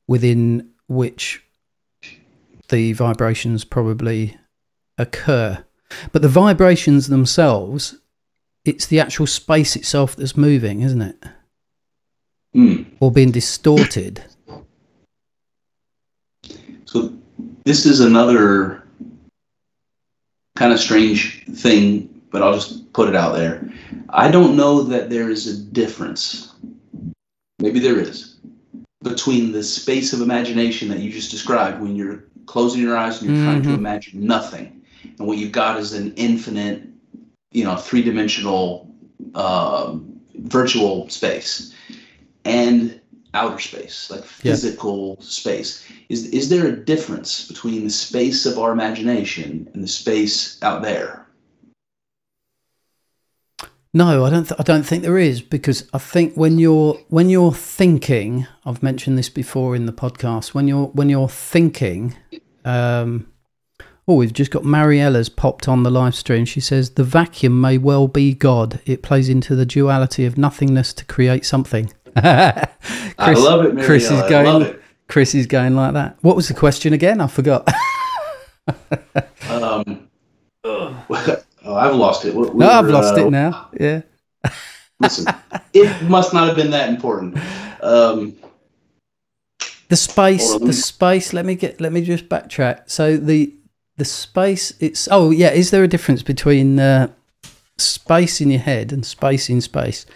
[0.07, 1.45] within which
[2.69, 4.37] the vibrations probably
[4.99, 5.65] occur.
[6.11, 7.97] But the vibrations themselves,
[8.65, 11.25] it's the actual space itself that's moving, isn't it?
[12.57, 12.87] Mm.
[12.99, 14.25] Or being distorted.
[16.87, 17.13] So
[17.65, 18.83] this is another
[20.57, 23.73] kind of strange thing, but I'll just put it out there.
[24.09, 26.53] I don't know that there is a difference.
[27.61, 28.40] Maybe there is
[29.03, 33.31] between the space of imagination that you just described when you're closing your eyes and
[33.31, 33.79] you're trying to Mhm.
[33.79, 34.83] imagine nothing,
[35.19, 36.83] and what you've got is an infinite,
[37.53, 38.87] you know, three-dimensional
[39.35, 41.73] um, virtual space,
[42.45, 43.01] and
[43.35, 44.53] outer space, like Yeah.
[44.53, 45.83] physical space.
[46.09, 50.83] Is is there a difference between the space of our imagination and the space out
[50.83, 51.27] there?
[53.93, 54.45] No, I don't.
[54.49, 58.83] Th- I don't think there is because I think when you're when you're thinking, I've
[58.85, 60.55] mentioned this before in the podcast.
[60.55, 62.17] When you're when you're thinking,
[62.65, 63.27] um,
[64.07, 66.45] oh, we've just got Mariella's popped on the live stream.
[66.45, 68.81] She says the vacuum may well be God.
[68.87, 71.93] It plays into the duality of nothingness to create something.
[72.17, 72.69] I
[73.19, 73.87] love it, Mariella.
[73.87, 74.47] Chris is I going.
[74.47, 74.83] love it.
[75.09, 76.17] Chris is going like that.
[76.21, 77.21] What was the question again?
[77.21, 77.69] I forgot.
[79.49, 80.09] Um,
[81.71, 82.35] oh, I've lost it.
[82.35, 83.69] We- we no, I've were, lost uh, it now.
[83.79, 84.03] Yeah.
[85.01, 85.27] Listen,
[85.73, 87.39] it must not have been that important.
[87.83, 88.37] Um,
[89.89, 93.53] the space the space let me get let me just backtrack so the
[93.97, 97.09] the space it's oh yeah is there a difference between uh,
[97.77, 100.07] space in your head and space in space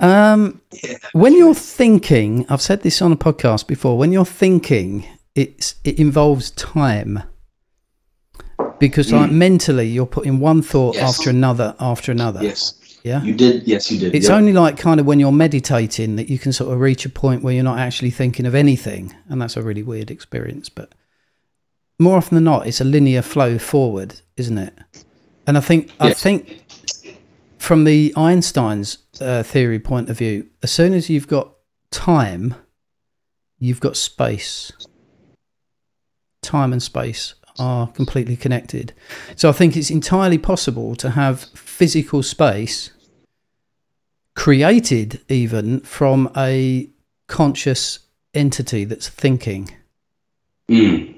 [0.00, 0.96] um Yeah.
[1.12, 6.00] when you're thinking i've said this on a podcast before when you're thinking it's it
[6.00, 7.22] involves time
[8.80, 11.00] because like mentally you're putting one thought Mm.
[11.00, 11.18] Yes.
[11.18, 13.66] after another after another yes, yeah you did.
[13.66, 14.14] Yes, you did.
[14.14, 14.36] it's Yep.
[14.38, 17.42] only like kind of when you're meditating that you can sort of reach a point
[17.42, 19.14] where you're not actually thinking of anything.
[19.28, 20.68] And that's a really weird experience.
[20.68, 20.92] But
[21.98, 24.74] more often than not, it's a linear flow forward, isn't it?
[25.46, 26.64] And I think, I think
[27.58, 31.52] from the Einstein's uh, theory point of view, as soon as you've got
[31.90, 32.54] time,
[33.58, 34.70] you've got space.
[36.42, 38.92] Time and space are completely connected.
[39.36, 42.90] So I think it's entirely possible to have physical space
[44.34, 46.88] created even from a
[47.26, 47.98] conscious
[48.34, 49.70] entity that's thinking.
[50.70, 51.14] Mm.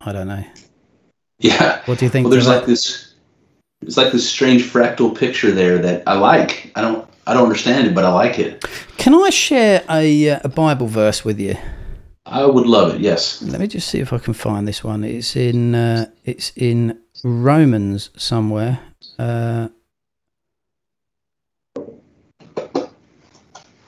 [0.00, 0.44] I don't know.
[1.38, 1.82] Yeah.
[1.86, 2.24] What do you think?
[2.24, 2.66] Well, there's like that?
[2.66, 3.14] this.
[3.82, 6.72] It's like this strange fractal picture there that I like.
[6.76, 7.08] I don't.
[7.26, 8.64] I don't understand it, but I like it.
[8.98, 11.56] Can I share a, uh, a Bible verse with you?
[12.28, 13.00] I would love it.
[13.00, 13.40] Yes.
[13.40, 15.04] Let me just see if I can find this one.
[15.04, 18.80] It's in uh, it's in Romans somewhere.
[19.16, 19.68] Uh,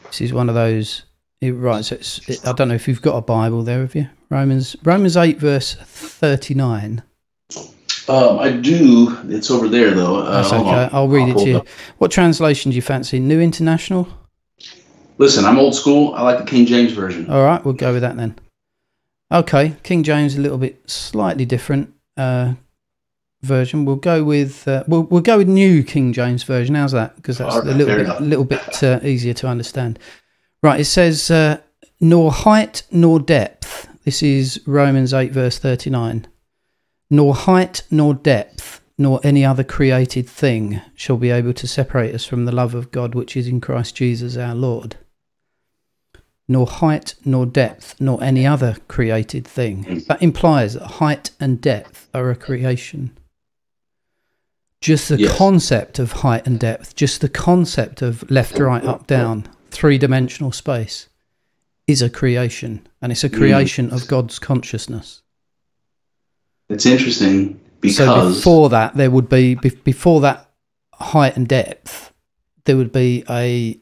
[0.04, 1.02] this is one of those.
[1.40, 3.94] It, right, so it's, it, I don't know if you've got a Bible there, have
[3.94, 4.08] you?
[4.30, 7.02] Romans Romans eight verse thirty nine.
[8.08, 9.18] Um, I do.
[9.28, 10.16] It's over there though.
[10.16, 10.88] Uh, That's okay.
[10.92, 11.56] I'll read it to you.
[11.58, 11.68] up.
[11.98, 13.18] What translation do you fancy?
[13.18, 14.08] New International.
[15.18, 16.14] Listen, I'm old school.
[16.14, 17.28] I like the King James version.
[17.28, 18.38] All right, we'll go with that then.
[19.30, 22.54] Okay, King James a little bit slightly different uh,
[23.42, 23.84] version.
[23.84, 26.76] We'll go with uh, we'll we'll go with New King James version.
[26.76, 27.16] How's that?
[27.16, 28.20] Because that's All a little bit enough.
[28.20, 29.98] little bit uh, easier to understand.
[30.62, 31.58] Right, it says uh,
[32.00, 33.88] nor height nor depth.
[34.04, 36.26] This is Romans eight verse thirty nine.
[37.10, 42.24] Nor height nor depth nor any other created thing shall be able to separate us
[42.24, 44.96] from the love of God which is in Christ Jesus our Lord
[46.48, 49.84] nor height, nor depth, nor any other created thing.
[49.84, 50.06] Mm.
[50.06, 53.16] That implies that height and depth are a creation.
[54.80, 55.36] Just the Yes.
[55.36, 60.52] concept of height and depth, just the concept of left, right, up, down, three dimensional
[60.52, 61.08] space
[61.86, 62.86] is a creation.
[63.02, 63.36] And it's a mm.
[63.36, 65.22] creation of God's consciousness.
[66.70, 70.48] It's interesting because So before that, there would be, be- before that
[70.94, 72.12] height and depth,
[72.64, 73.78] there would be a,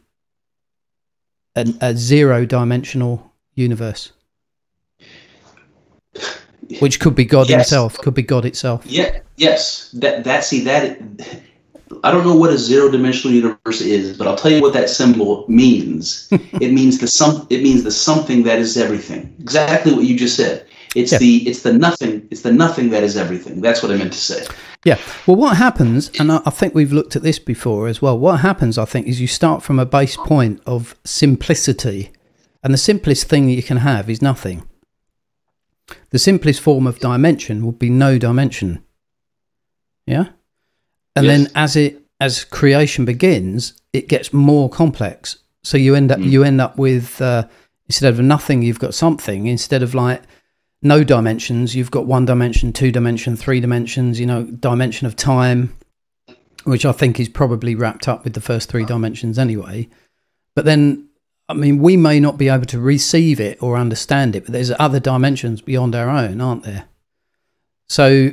[1.56, 4.12] a, a zero dimensional universe.
[6.80, 7.70] Which could be God Yes.
[7.70, 8.84] himself, could be God itself.
[8.86, 10.98] yeah, yes, that that see that
[12.02, 14.90] I don't know what a zero dimensional universe is, but I'll tell you what that
[14.90, 16.28] symbol means.
[16.60, 19.34] it means the some it means the something that is everything.
[19.38, 20.65] Exactly what you just said.
[20.96, 21.18] It's Yeah.
[21.18, 23.60] the it's the nothing it's the nothing that is everything.
[23.60, 24.46] That's what I meant to say.
[24.84, 24.98] Yeah.
[25.26, 28.78] Well, what happens, and I think we've looked at this before as well, what happens,
[28.78, 32.12] I think, is you start from a base point of simplicity.
[32.62, 34.62] And the simplest thing that you can have is nothing.
[36.10, 38.80] The simplest form of dimension would be no dimension.
[40.06, 40.26] Yeah?
[41.14, 41.38] And Yes.
[41.38, 45.36] then as it as creation begins, it gets more complex.
[45.62, 46.30] So you end up Mm.
[46.30, 47.44] you end up with uh,
[47.88, 49.46] instead of nothing, you've got something.
[49.46, 50.22] Instead of like
[50.86, 54.18] no dimensions, you've got one dimension, two dimension, three dimensions.
[54.20, 55.76] You know, dimension of time,
[56.64, 59.88] which I think is probably wrapped up with the first three dimensions anyway.
[60.54, 61.08] But then,
[61.48, 64.72] I mean, we may not be able to receive it or understand it, but there's
[64.78, 66.86] other dimensions beyond our own, aren't there?
[67.88, 68.30] So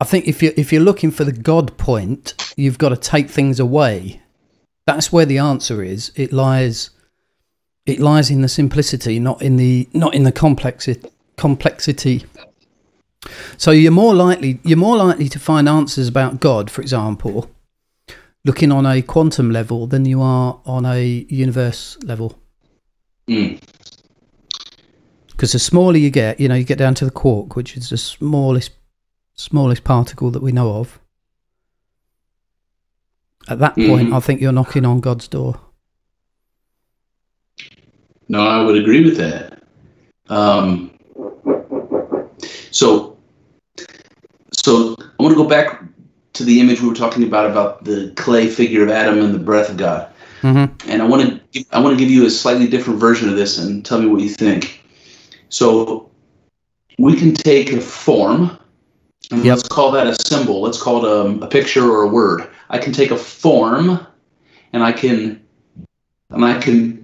[0.00, 3.28] I think if you if you're looking for the God point, you've got to take
[3.30, 4.22] things away.
[4.86, 6.12] That's where the answer is.
[6.16, 6.90] It lies
[7.86, 11.08] it lies in the simplicity, not in the not in the complexity
[11.38, 12.24] complexity.
[13.56, 17.50] So you're more likely you're more likely to find answers about God, for example,
[18.44, 22.38] looking on a quantum level than you are on a universe level.
[23.28, 23.60] Mm.
[25.30, 27.90] Because the smaller you get, you know, you get down to the quark, which is
[27.90, 28.72] the smallest
[29.34, 30.98] smallest particle that we know of.
[33.48, 34.14] At that point, Mhm.
[34.14, 35.60] I think you're knocking on God's door.
[38.28, 39.62] No, I would agree with that.
[40.28, 40.90] Um,
[42.70, 43.16] so,
[44.52, 45.82] so I want to go back
[46.34, 49.38] to the image we were talking about about the clay figure of Adam and the
[49.38, 50.10] breath of God,
[50.42, 50.90] Mm-hmm.
[50.90, 53.58] and I want to I want to give you a slightly different version of this
[53.58, 54.84] and tell me what you think.
[55.48, 56.08] So,
[56.98, 58.56] we can take a form,
[59.30, 59.56] and Yep.
[59.56, 60.60] let's call that a symbol.
[60.60, 62.48] Let's call it um, a picture or a word.
[62.70, 64.06] I can take a form,
[64.72, 65.40] and I can,
[66.30, 66.97] and I can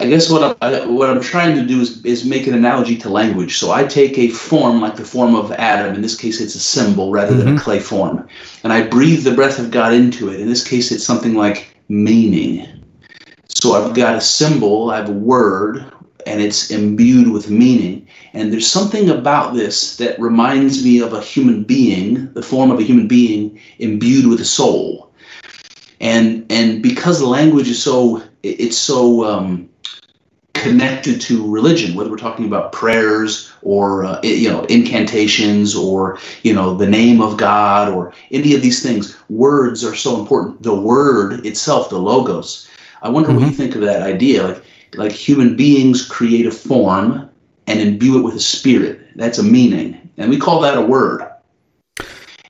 [0.00, 3.10] I guess what I'm, what I'm trying to do is, is make an analogy to
[3.10, 3.58] language.
[3.58, 5.94] So I take a form like the form of Adam.
[5.94, 8.26] In this case, it's a symbol rather than a clay form.
[8.64, 10.40] And I breathe the breath of God into it.
[10.40, 12.66] In this case, it's something like meaning.
[13.48, 15.92] So I've got a symbol, I have a word,
[16.26, 18.08] and it's imbued with meaning.
[18.32, 22.78] And there's something about this that reminds me of a human being, the form of
[22.78, 25.12] a human being imbued with a soul.
[26.00, 29.68] And and because language is so it's so um,
[30.60, 36.52] connected to religion, whether we're talking about prayers or uh, you know incantations or you
[36.52, 39.16] know the name of God or any of these things.
[39.28, 40.62] Words are so important.
[40.62, 42.68] The word itself, the logos.
[43.02, 44.46] I wonder what you think of that idea.
[44.46, 47.30] Like like human beings create a form
[47.66, 49.16] and imbue it with a spirit.
[49.16, 51.26] That's a meaning, and we call that a word.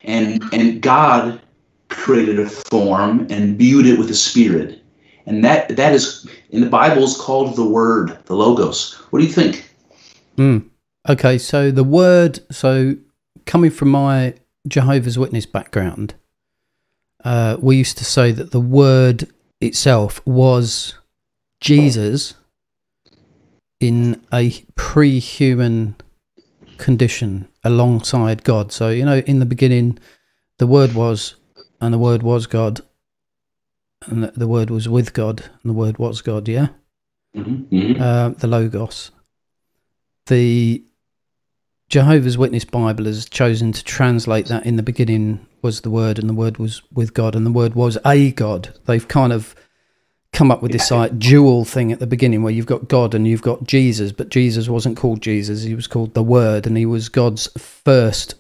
[0.02, 1.40] And and God
[1.88, 4.82] created a form and imbued it with a spirit,
[5.26, 8.94] and that that is in the Bible is called the Word, the Logos.
[9.10, 9.74] What do you think?
[10.36, 10.68] Mm.
[11.08, 12.94] Okay, so the word, so
[13.46, 14.34] coming from my
[14.68, 16.14] Jehovah's Witness background,
[17.24, 19.28] uh, we used to say that the word
[19.60, 20.94] itself was
[21.60, 22.34] Jesus
[23.80, 25.96] in a pre-human
[26.76, 28.72] condition alongside God.
[28.72, 29.98] So you know, in the beginning,
[30.58, 31.36] the Word was,
[31.80, 32.80] and the Word was God,
[34.06, 36.48] and the, Word was with God, and the Word was God.
[36.48, 36.68] Yeah,
[37.34, 39.10] hmm uh, the Logos.
[40.26, 40.84] The
[41.88, 46.28] Jehovah's Witness Bible has chosen to translate that in the beginning was the Word, and
[46.28, 48.74] the Word was with God, and the Word was a God.
[48.86, 49.54] They've kind of
[50.32, 53.26] come up with this like dual thing at the beginning where you've got God and
[53.26, 56.86] you've got Jesus, but Jesus wasn't called Jesus; he was called the Word, and he
[56.86, 58.34] was God's first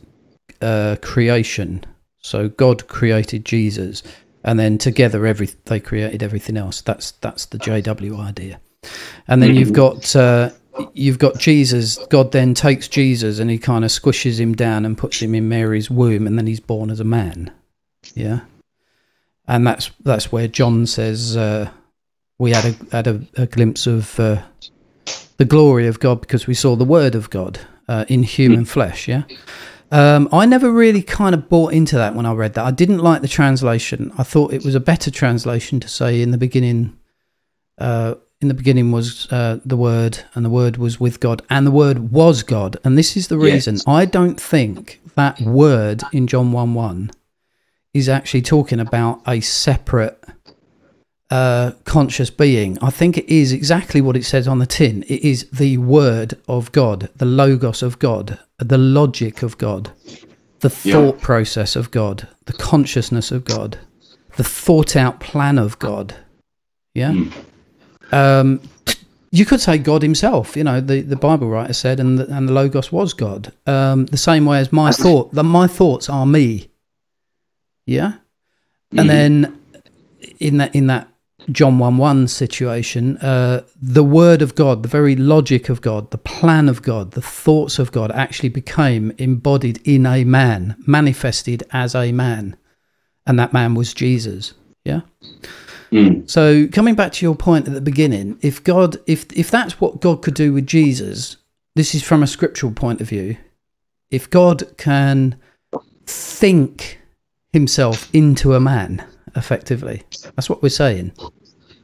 [0.62, 1.84] uh, creation.
[2.22, 4.02] So God created Jesus,
[4.44, 6.80] and then together, every they created everything else.
[6.80, 8.60] That's that's the JW idea.
[9.28, 10.50] And then you've got uh,
[10.94, 11.98] you've got Jesus.
[12.08, 15.48] God then takes Jesus and he kind of squishes him down and puts him in
[15.48, 17.50] Mary's womb, and then he's born as a man.
[18.14, 18.40] Yeah,
[19.46, 21.70] and that's that's where John says uh,
[22.38, 24.42] we had a had a, a glimpse of uh,
[25.36, 29.06] the glory of God because we saw the Word of God uh, in human flesh.
[29.06, 29.24] Yeah.
[29.92, 32.64] Um, I never really kind of bought into that when I read that.
[32.64, 34.12] I didn't like the translation.
[34.16, 36.96] I thought it was a better translation to say in the beginning,
[37.78, 41.66] uh, in the beginning was uh, the Word, and the Word was with God, and
[41.66, 42.76] the Word was God.
[42.84, 43.84] And this is the reason Yes.
[43.86, 47.10] I don't think that word in John 1 1
[47.92, 50.22] is actually talking about a separate
[51.30, 52.78] uh, conscious being.
[52.82, 55.04] I think it is exactly what it says on the tin.
[55.04, 59.92] It is the Word of God, the Logos of God, the logic of God,
[60.60, 60.94] the Yeah.
[60.94, 63.78] thought process of God, the consciousness of God,
[64.36, 66.14] the thought out plan of God.
[66.94, 67.14] Yeah.
[68.10, 68.60] Um,
[69.30, 70.56] you could say God Himself.
[70.56, 73.52] You know, the, the Bible writer said, and the, and the Logos was God.
[73.66, 75.32] Um, the same way as my thought.
[75.34, 76.68] that my thoughts are me.
[77.86, 78.14] Yeah.
[78.96, 79.56] And then
[80.40, 81.06] in that in that
[81.50, 86.18] John one one situation, uh, the Word of God, the very logic of God, the
[86.18, 91.94] plan of God, the thoughts of God, actually became embodied in a man, manifested as
[91.94, 92.56] a man,
[93.26, 94.54] and that man was Jesus.
[94.84, 95.00] Yeah.
[95.92, 96.30] Mm.
[96.30, 100.00] So coming back to your point at the beginning, if God, if if that's what
[100.00, 101.36] God could do with Jesus,
[101.74, 103.36] this is from a scriptural point of view.
[104.10, 105.36] If God can
[106.06, 107.00] think
[107.52, 109.04] himself into a man,
[109.36, 110.02] effectively,
[110.34, 111.12] that's what we're saying.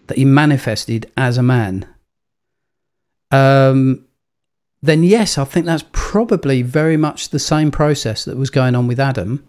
[0.07, 1.87] That he manifested as a man.
[3.31, 4.05] Um,
[4.83, 8.87] then yes, I think that's probably very much the same process that was going on
[8.87, 9.45] with Adam,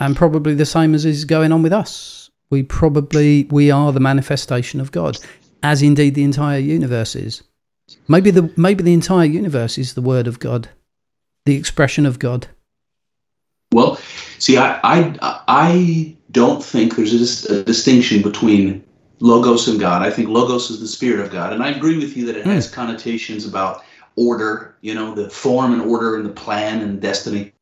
[0.00, 2.30] and probably the same as is going on with us.
[2.50, 5.18] We probably we are the manifestation of God,
[5.62, 7.42] as indeed the entire universe is.
[8.08, 10.68] Maybe the maybe the entire universe is the word of God,
[11.44, 12.48] the expression of God.
[13.72, 13.96] Well,
[14.38, 18.84] see, I, I, I don't think there's a, a distinction between
[19.20, 20.02] logos and God.
[20.02, 22.44] I think logos is the spirit of God, and I agree with you that it
[22.44, 23.84] has connotations about
[24.16, 24.76] order.
[24.82, 27.52] You know, the form and order and the plan and destiny.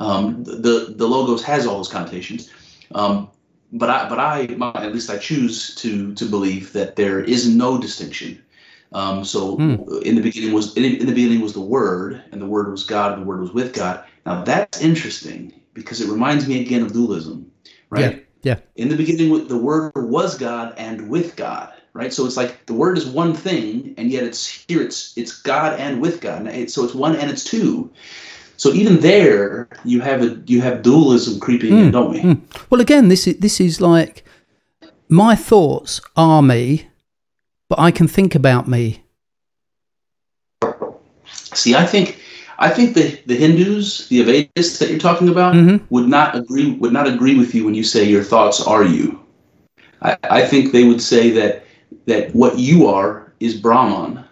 [0.00, 2.50] Um, the the logos has all those connotations.
[2.94, 3.30] Um,
[3.72, 7.48] but I, but I, my, at least I choose to to believe that there is
[7.48, 8.42] no distinction.
[8.92, 9.56] Um, so
[10.04, 12.84] in the beginning was in, in the beginning was the Word, and the Word was
[12.84, 14.04] God, and the Word was with God.
[14.26, 17.50] Now that's interesting because it reminds me again of dualism,
[17.90, 18.16] right?
[18.16, 18.21] Yeah.
[18.76, 22.12] In the beginning, with- the Word was God and with God, right?
[22.12, 24.82] So it's like the Word is one thing, and yet it's here.
[24.82, 26.46] It's it's God and with God.
[26.46, 27.90] And So it's one and it's two.
[28.56, 32.20] So even there, you have a you have dualism creeping in, don't we?
[32.20, 32.40] Mm.
[32.70, 34.24] Well, again, this is this is like
[35.08, 36.88] my thoughts are me,
[37.68, 39.04] but I can think about me.
[41.54, 42.21] See, I think
[42.62, 45.80] I think the, the Hindus, the Advaitists that you're talking about, Mhm.
[45.90, 49.18] would not agree would not agree with you when you say your thoughts are you.
[50.00, 51.64] I, I think they would say that
[52.06, 54.24] that what you are is Brahman,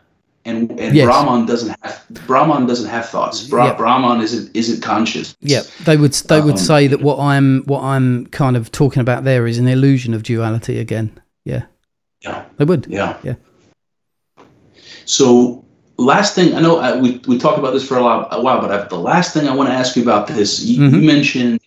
[0.44, 1.06] and and Yes.
[1.06, 1.94] Brahman doesn't have
[2.26, 3.46] Brahman doesn't have thoughts.
[3.48, 3.76] Bra- Yeah.
[3.82, 5.34] Brahman isn't isn't conscious.
[5.40, 9.00] Yeah, they would they would Um, say that what I'm what I'm kind of talking
[9.00, 11.10] about there is an illusion of duality again.
[11.44, 11.62] Yeah,
[12.24, 12.42] Yeah.
[12.58, 12.86] they would.
[12.88, 13.16] Yeah.
[13.24, 13.34] Yeah.
[15.04, 15.64] So
[16.00, 18.60] last thing I know I, we we talked about this for a while, a while
[18.60, 20.92] but I, the last thing I want to ask you about this you, Mhm.
[21.00, 21.60] you mentioned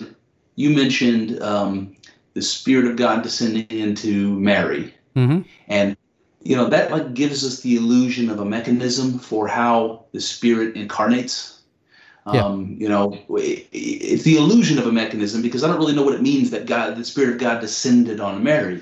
[0.56, 1.96] you mentioned um,
[2.36, 5.98] the spirit of God descending into Mary hmm and
[6.44, 10.76] you know that like gives us the illusion of a mechanism for how the spirit
[10.76, 11.62] incarnates.
[12.26, 12.44] Yeah.
[12.46, 16.04] Um, you know, it, it's the illusion of a mechanism because I don't really know
[16.04, 18.82] what it means that God, the spirit of God, descended on Mary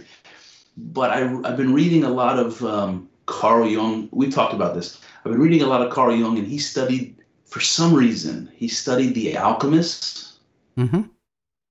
[0.77, 4.09] but I, I've been reading a lot of um, Carl Jung.
[4.11, 4.99] We've talked about this.
[5.23, 7.15] I've been reading a lot of Carl Jung, and he studied,
[7.45, 10.39] for some reason, he studied the alchemists.
[10.75, 11.01] hmm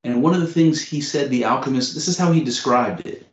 [0.04, 3.26] And one of the things he said, the alchemists, this is how he described it.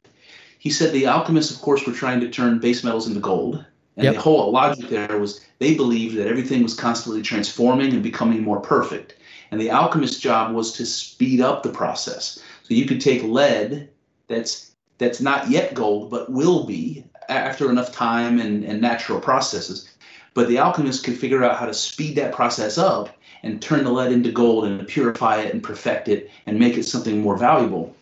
[0.59, 3.63] He said the alchemists, of course, were trying to turn base metals into gold.
[3.95, 4.15] And Yep.
[4.15, 8.59] the whole logic there was they believed that everything was constantly transforming and becoming more
[8.59, 9.15] perfect.
[9.51, 12.39] And the alchemist's job was to speed up the process.
[12.63, 13.89] So you could take lead
[14.27, 19.86] that's that's not yet gold, but will be after enough time and, and natural processes.
[20.37, 23.09] But the alchemist could figure out how to speed that process up
[23.41, 26.83] and turn the lead into gold and purify it and perfect it and make it
[26.83, 27.95] something more valuable.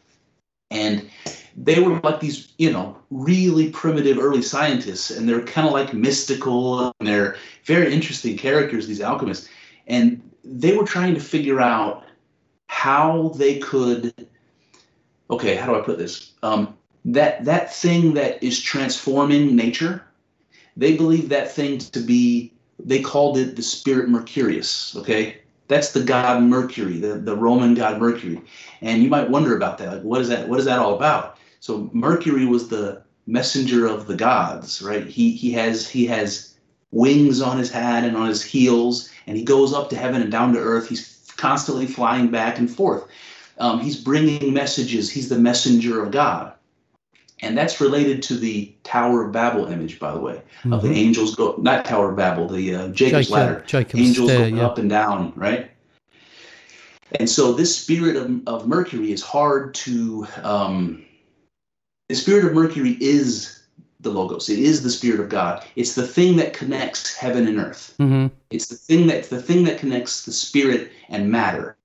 [0.69, 1.09] And
[1.55, 5.93] they were like these, you know, really primitive early scientists, and they're kind of like
[5.93, 9.47] mystical and they're very interesting characters, these alchemists.
[9.87, 12.03] And they were trying to figure out
[12.67, 14.13] how they could
[15.29, 16.33] okay, how do I put this?
[16.43, 20.03] Um, that that thing that is transforming nature,
[20.77, 22.51] they believe that thing to be
[22.83, 24.95] they called it the spirit Mercurius.
[24.97, 28.41] Okay, that's the god Mercury, the, the Roman god Mercury.
[28.81, 29.93] And you might wonder about that.
[29.93, 30.47] Like, what is that?
[30.47, 31.37] What is that all about?
[31.59, 35.07] So Mercury was the messenger of the gods, right?
[35.07, 36.55] He he has he has
[36.91, 40.31] wings on his head and on his heels, and he goes up to heaven and
[40.31, 40.89] down to earth.
[40.89, 43.05] He's constantly flying back and forth.
[43.57, 45.09] Um, he's bringing messages.
[45.09, 46.53] He's the messenger of God.
[47.41, 50.95] And that's related to the Tower of Babel image, by the way, of the Mhm.
[50.95, 54.65] angels go, not Tower of Babel, the uh, Jacob's ladder Jacob's angels stair, going yeah.
[54.65, 55.69] up and down, right?
[57.19, 60.27] And so this spirit of, of Mercury is hard to.
[60.43, 61.03] Um,
[62.09, 63.63] the spirit of Mercury is
[63.99, 64.49] the Logos.
[64.49, 65.63] It is the spirit of God.
[65.75, 67.95] It's the thing that connects heaven and earth.
[67.99, 68.31] Mhm.
[68.51, 71.75] It's the thing that the thing that connects the spirit and matter.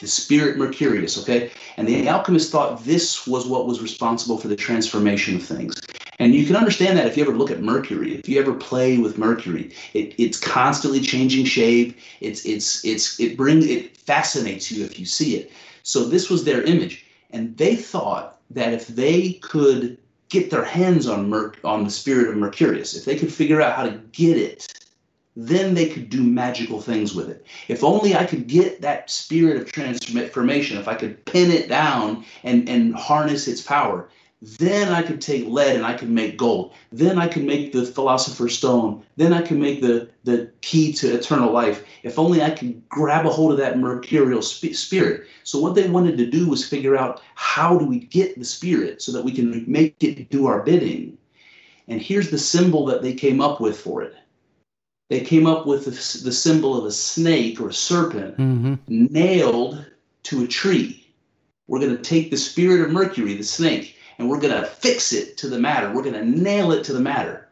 [0.00, 1.50] The spirit Mercurius, okay?
[1.76, 5.80] And the alchemists thought this was what was responsible for the transformation of things.
[6.20, 8.98] And you can understand that if you ever look at Mercury, if you ever play
[8.98, 11.96] with Mercury, it, it's constantly changing shape.
[12.20, 15.52] It's it's it's it brings it fascinates you if you see it.
[15.84, 21.06] So this was their image, and they thought that if they could get their hands
[21.06, 24.36] on Merc on the spirit of Mercurius, if they could figure out how to get
[24.36, 24.66] it,
[25.40, 27.46] then they could do magical things with it.
[27.68, 32.24] If only I could get that spirit of transformation, if I could pin it down
[32.42, 34.08] and, and harness its power,
[34.42, 36.74] then I could take lead and I could make gold.
[36.90, 39.04] Then I could make the philosopher's stone.
[39.16, 41.84] Then I could make the, the key to eternal life.
[42.02, 45.28] If only I could grab a hold of that mercurial sp- spirit.
[45.44, 49.02] So, what they wanted to do was figure out how do we get the spirit
[49.02, 51.16] so that we can make it do our bidding.
[51.86, 54.16] And here's the symbol that they came up with for it
[55.08, 55.90] they came up with the,
[56.24, 58.78] the symbol of a snake or a serpent Mhm.
[58.88, 59.84] nailed
[60.24, 61.06] to a tree.
[61.66, 65.12] We're going to take the spirit of Mercury, the snake, and we're going to fix
[65.12, 65.92] it to the matter.
[65.92, 67.48] We're going to nail it to the matter.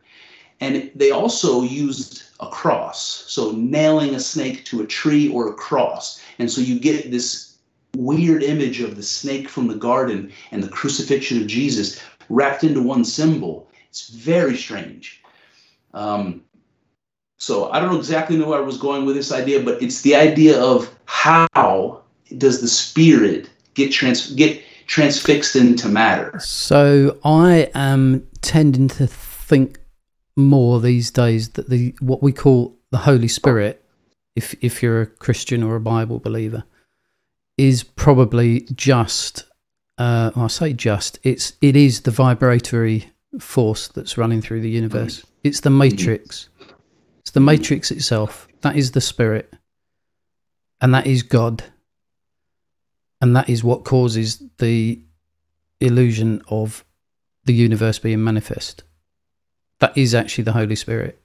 [0.61, 3.25] And they also used a cross.
[3.29, 6.21] So nailing a snake to a tree or a cross.
[6.39, 7.57] And so you get this
[7.95, 12.83] weird image of the snake from the garden and the crucifixion of Jesus wrapped into
[12.83, 13.71] one symbol.
[13.91, 15.23] It's very strange.
[15.95, 16.43] Um,
[17.39, 20.03] so I don't know exactly know where I was going with this idea, but it's
[20.03, 22.03] the idea of how
[22.39, 26.39] does the spirit get trans get transfixed into matter?
[26.41, 29.79] So I am tending to think
[30.37, 33.85] more these days that the what we call the Holy Spirit,
[34.35, 36.65] if if you're a Christian or a Bible believer,
[37.59, 39.45] is probably just.
[39.99, 41.19] Uh, I say just.
[41.23, 45.25] It's it is the vibratory force that's running through the universe.
[45.43, 46.49] It's the matrix.
[47.27, 48.47] It's the matrix itself.
[48.61, 49.53] That is the spirit,
[50.81, 51.65] and that is God.
[53.21, 55.03] And that is what causes the
[55.81, 56.85] illusion of
[57.47, 58.85] the universe being manifest.
[59.81, 61.21] That is actually the Holy Spirit.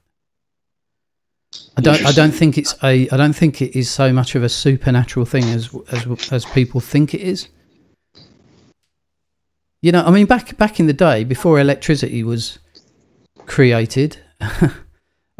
[1.78, 2.04] I don't.
[2.04, 3.08] I don't think it's a.
[3.08, 6.82] I don't think it is so much of a supernatural thing as as as people
[6.82, 7.48] think it is.
[9.84, 12.58] You know, I mean, back back in the day, before electricity was
[13.46, 14.18] created,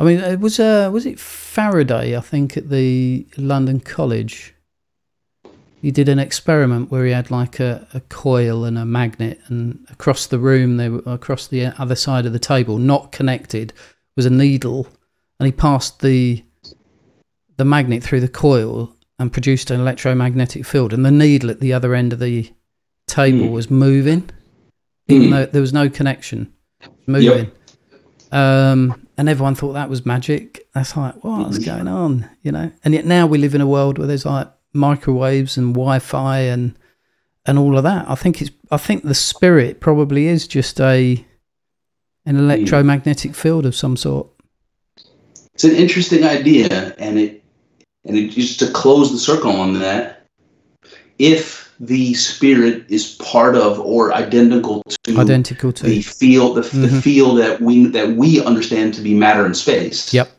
[0.02, 2.18] I mean, it was uh, was it Faraday?
[2.18, 4.56] I think at the London College,
[5.80, 9.86] he did an experiment where he had like a, a coil and a magnet, and
[9.92, 13.74] across the room, they were across the other side of the table, not connected,
[14.16, 14.88] was a needle,
[15.40, 16.44] and he passed the
[17.58, 21.74] the magnet through the coil and produced an electromagnetic field, and the needle at the
[21.74, 22.52] other end of the
[23.06, 23.54] table Hmm.
[23.54, 24.28] was moving,
[25.08, 25.32] even Hmm.
[25.34, 26.52] though there was no connection,
[27.06, 27.52] moving.
[28.32, 30.66] Um, and everyone thought that was magic.
[30.74, 31.66] That's like, what's Mhm.
[31.66, 32.30] going on?
[32.44, 32.72] You know?
[32.84, 36.76] And yet now we live in a world where there's like microwaves and Wi-Fi and
[37.46, 38.06] and all of that.
[38.10, 41.26] I think it's I think the spirit probably is just a
[42.26, 44.28] an electromagnetic field of some sort.
[45.54, 47.44] It's an interesting idea, and it
[48.06, 50.28] and it just to close the circle on that.
[51.20, 55.84] If the spirit is part of or identical to Identical to.
[55.88, 57.02] the field the, the Mhm.
[57.02, 60.14] field that we that we understand to be matter and space.
[60.14, 60.30] Yep.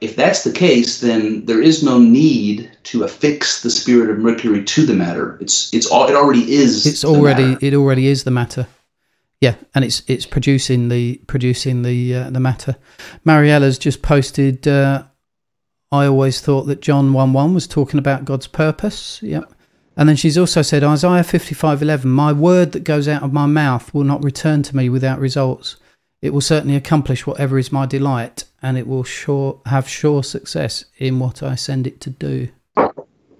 [0.00, 4.62] If that's the case, then there is no need to affix the spirit of Mercury
[4.64, 5.38] to the matter.
[5.40, 6.84] It's it's all it already is.
[6.84, 7.66] it's the already matter.
[7.66, 8.66] it already is the matter
[9.42, 12.74] yeah and it's it's producing the producing the uh, the matter
[13.26, 15.02] mariella's just posted uh,
[15.92, 19.52] i always thought that john 1 1 was talking about god's purpose yep
[19.96, 23.46] and then she's also said isaiah 55 11 my word that goes out of my
[23.46, 25.76] mouth will not return to me without results
[26.22, 30.84] it will certainly accomplish whatever is my delight and it will sure have sure success
[30.98, 32.48] in what i send it to do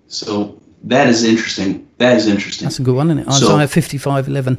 [0.09, 1.89] So that is interesting.
[1.99, 2.67] That is interesting.
[2.67, 4.59] that's a good one isn't it So- isaiah 55 11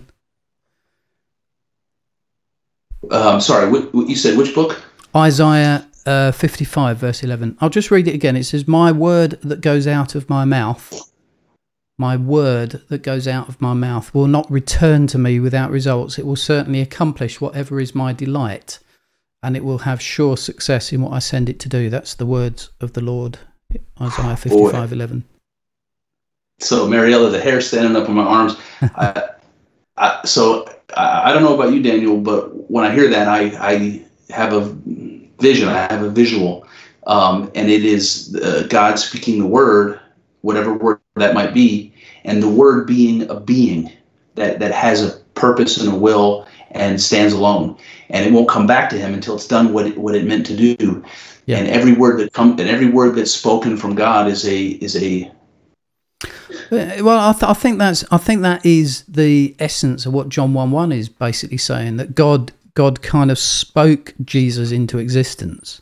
[3.11, 4.81] Um, sorry, what, what you said which book?
[5.15, 7.57] Isaiah uh, 55, verse 11.
[7.61, 8.35] I'll just read it again.
[8.35, 10.91] It says, My word that goes out of my mouth,
[11.97, 16.19] my word that goes out of my mouth will not return to me without results.
[16.19, 18.79] It will certainly accomplish whatever is my delight,
[19.41, 21.89] and it will have sure success in what I send it to do.
[21.89, 23.39] That's the words of the Lord.
[23.99, 25.23] Isaiah 55, 11.
[26.59, 28.55] So Mariella, the hair standing up on my arms.
[28.81, 29.29] I,
[29.97, 33.41] I, so I, I don't know about you, Daniel, but when I hear that, I,
[33.59, 34.61] I have a
[35.39, 35.67] vision.
[35.67, 36.67] I have a visual,
[37.07, 39.99] um, and it is uh, God speaking the word,
[40.41, 41.93] whatever word that might be,
[42.23, 43.91] and the word being a being
[44.35, 47.77] that that has a purpose and a will and stands alone,
[48.09, 50.45] and it won't come back to Him until it's done what it, what it meant
[50.47, 51.03] to do.
[51.45, 51.57] Yeah.
[51.57, 54.95] And every word that come and every word that's spoken from God is a is
[54.95, 55.31] a
[56.71, 60.29] Uh, Well, I, th- I think that's I think that is the essence of what
[60.29, 65.81] John one one is basically saying that God God kind of spoke Jesus into existence.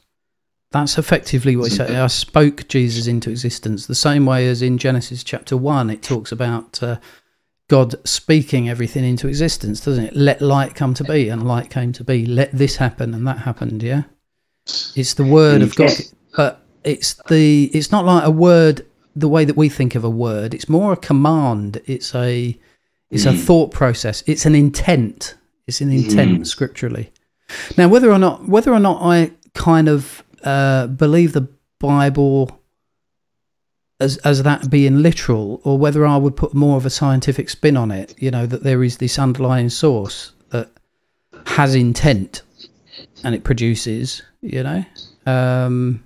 [0.76, 1.92] That's effectively what he said.
[1.96, 3.88] I spoke Jesus into existence.
[3.88, 6.98] The same way as in Genesis chapter one, it talks about uh,
[7.70, 10.16] God speaking everything into existence, doesn't it?
[10.18, 12.26] Let light come to be, and light came to be.
[12.26, 13.84] Let this happen, and that happened.
[13.84, 14.04] Yeah,
[14.98, 15.94] it's the word of God,
[16.36, 20.10] but it's the it's not like a word the way that we think of a
[20.10, 20.54] word.
[20.54, 21.82] It's more a command.
[21.86, 22.60] It's a
[23.10, 23.40] it's a Mm.
[23.46, 24.26] thought process.
[24.28, 25.36] It's an intent.
[25.68, 26.46] It's an intent Mm.
[26.48, 27.12] scripturally.
[27.78, 31.48] Now, whether or not whether or not I kind of uh, believe the
[31.80, 32.62] Bible
[34.00, 37.78] as as that being literal, or whether I would put more of a scientific spin
[37.78, 40.70] on it, you know, that there is this underlying source that
[41.46, 42.42] has intent
[43.24, 44.86] and it produces, you know,
[45.26, 46.04] um,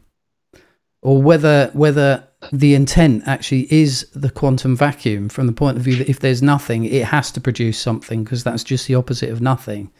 [1.01, 5.95] or whether whether the intent actually is the quantum vacuum from the point of view
[5.97, 9.41] that if there's nothing, it has to produce something because that's just the opposite of
[9.41, 9.91] nothing.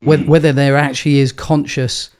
[0.00, 2.10] Whether, whether there actually is conscious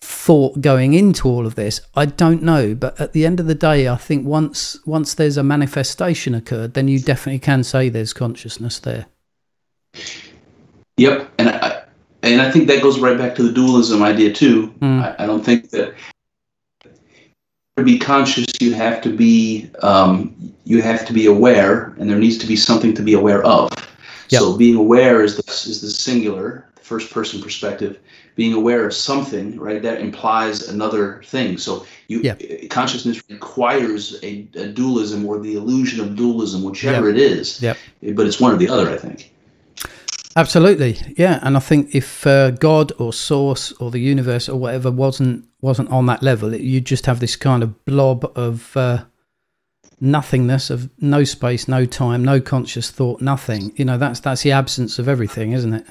[0.00, 2.74] thought going into all of this, I don't know.
[2.74, 6.74] But at the end of the day, I think once once there's a manifestation occurred,
[6.74, 9.06] then you definitely can say there's consciousness there.
[10.96, 11.82] Yep, and I
[12.22, 14.68] and I think that goes right back to the dualism idea too.
[14.80, 15.02] Mm.
[15.02, 15.94] I, I don't think that
[17.78, 20.34] to be conscious, you have to be um,
[20.64, 23.70] you have to be aware, and there needs to be something to be aware of.
[24.30, 24.40] Yep.
[24.40, 27.98] So being aware is the is the singular, the first person perspective.
[28.38, 29.82] Being aware of something, right?
[29.82, 31.58] That implies another thing.
[31.58, 32.70] So you Yep.
[32.70, 37.60] consciousness requires a, a dualism or the illusion of dualism, whichever it is.
[37.60, 37.76] Yep.
[38.16, 39.32] But it's one or the other, I think.
[40.36, 41.40] Absolutely, yeah.
[41.42, 45.90] And I think if uh, God or Source or the universe or whatever wasn't wasn't
[45.90, 49.04] on that level, it, you'd just have this kind of blob of uh,
[50.00, 53.72] nothingness, of no space, no time, no conscious thought, nothing.
[53.74, 55.86] You know, that's that's the absence of everything, isn't it?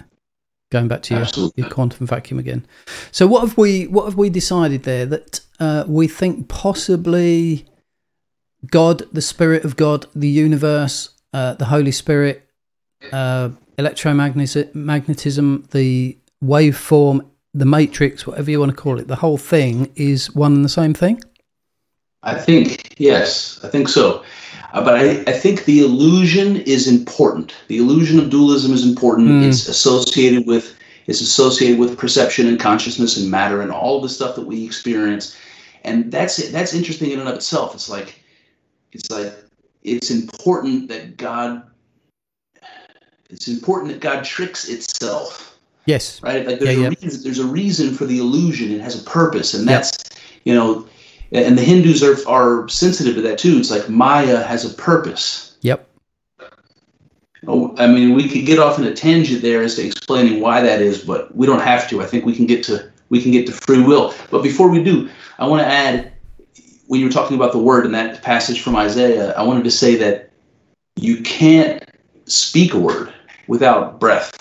[0.69, 2.65] Going back to your, your quantum vacuum again.
[3.11, 7.65] So, what have we what have we decided there that uh, we think possibly
[8.69, 12.49] God, the Spirit of God, the universe, uh, the Holy Spirit,
[13.11, 19.91] uh, electromagnetism, the waveform, the matrix, whatever you want to call it, the whole thing
[19.95, 21.21] is one and the same thing.
[22.23, 24.23] I think yes, I think so.
[24.73, 27.53] Uh, but I, I think the illusion is important.
[27.67, 29.29] The illusion of dualism is important.
[29.29, 29.47] Mm.
[29.47, 30.75] It's associated with
[31.07, 35.37] it's associated with perception and consciousness and matter and all the stuff that we experience.
[35.85, 36.51] And that's it.
[36.51, 37.73] That's interesting in and of itself.
[37.73, 38.21] It's like
[38.91, 39.33] it's like
[39.83, 41.63] it's important that God
[43.29, 45.47] it's important that God tricks itself
[45.87, 46.21] Yes.
[46.21, 46.45] right?
[46.45, 46.95] Like there's Yeah, a yeah.
[47.01, 47.23] reason.
[47.23, 48.71] There's a reason for the illusion.
[48.71, 49.89] It has a purpose, and that's
[50.43, 50.85] you know,
[51.31, 53.57] and the Hindus are are sensitive to that too.
[53.57, 55.57] It's like Maya has a purpose.
[55.61, 55.87] Yep.
[57.47, 60.61] Oh, I mean, we could get off in a tangent there as to explaining why
[60.61, 62.01] that is, but we don't have to.
[62.01, 64.13] I think we can get to we can get to free will.
[64.29, 65.09] But before we do,
[65.39, 66.11] I want to add
[66.87, 69.71] when you were talking about the word in that passage from Isaiah, I wanted to
[69.71, 70.31] say that
[70.95, 71.83] you can't
[72.25, 73.13] speak a word
[73.47, 74.31] without breath.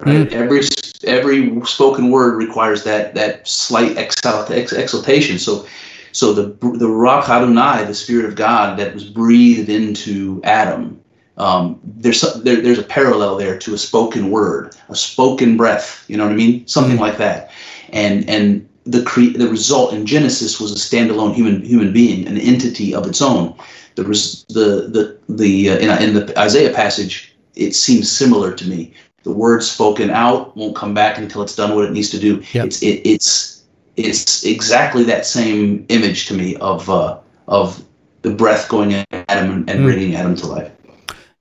[0.00, 0.28] Right?
[0.28, 0.32] Mm.
[0.32, 0.60] Every
[1.04, 5.38] every spoken word requires that that slight exalt, ex, exaltation.
[5.38, 5.66] So
[6.12, 6.42] so the
[6.78, 11.00] the Ruach Adonai, the Spirit of God that was breathed into Adam,
[11.38, 16.04] um, there's some- there, there's a parallel there to a spoken word, a spoken breath.
[16.08, 16.66] You know what I mean?
[16.66, 17.50] Something like that.
[17.90, 22.38] And and the cre- the result in Genesis was a standalone human human being, an
[22.38, 23.54] entity of its own.
[23.94, 28.68] The res- the the the uh, in, in the Isaiah passage, it seems similar to
[28.68, 28.92] me.
[29.24, 32.42] The word spoken out won't come back until it's done what it needs to do.
[32.52, 32.66] Yep.
[32.66, 33.51] It's it, it's
[33.96, 37.18] it's exactly that same image to me of uh,
[37.48, 37.84] of
[38.22, 39.84] the breath going in Adam and, and Mm.
[39.84, 40.70] bringing Adam to life.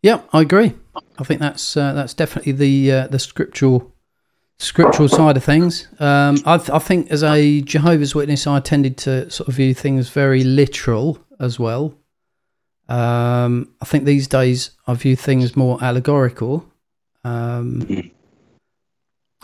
[0.02, 0.74] Yeah, I agree.
[1.20, 3.94] I think that's uh, that's definitely the uh, the scriptural
[4.60, 5.88] scriptural side of things.
[6.00, 9.74] Um, I, th- I think as a Jehovah's Witness, I tended to sort of view
[9.74, 11.96] things very literal as well.
[12.90, 16.66] Um, I think these days I view things more allegorical.
[17.24, 18.12] Um, Mhm.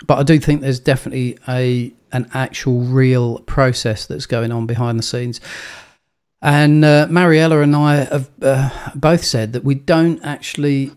[0.05, 4.97] But I do think there's definitely a an actual real process that's going on behind
[4.97, 5.41] the scenes.
[6.41, 10.91] And uh, Mariella and I have uh, both said that we don't actually.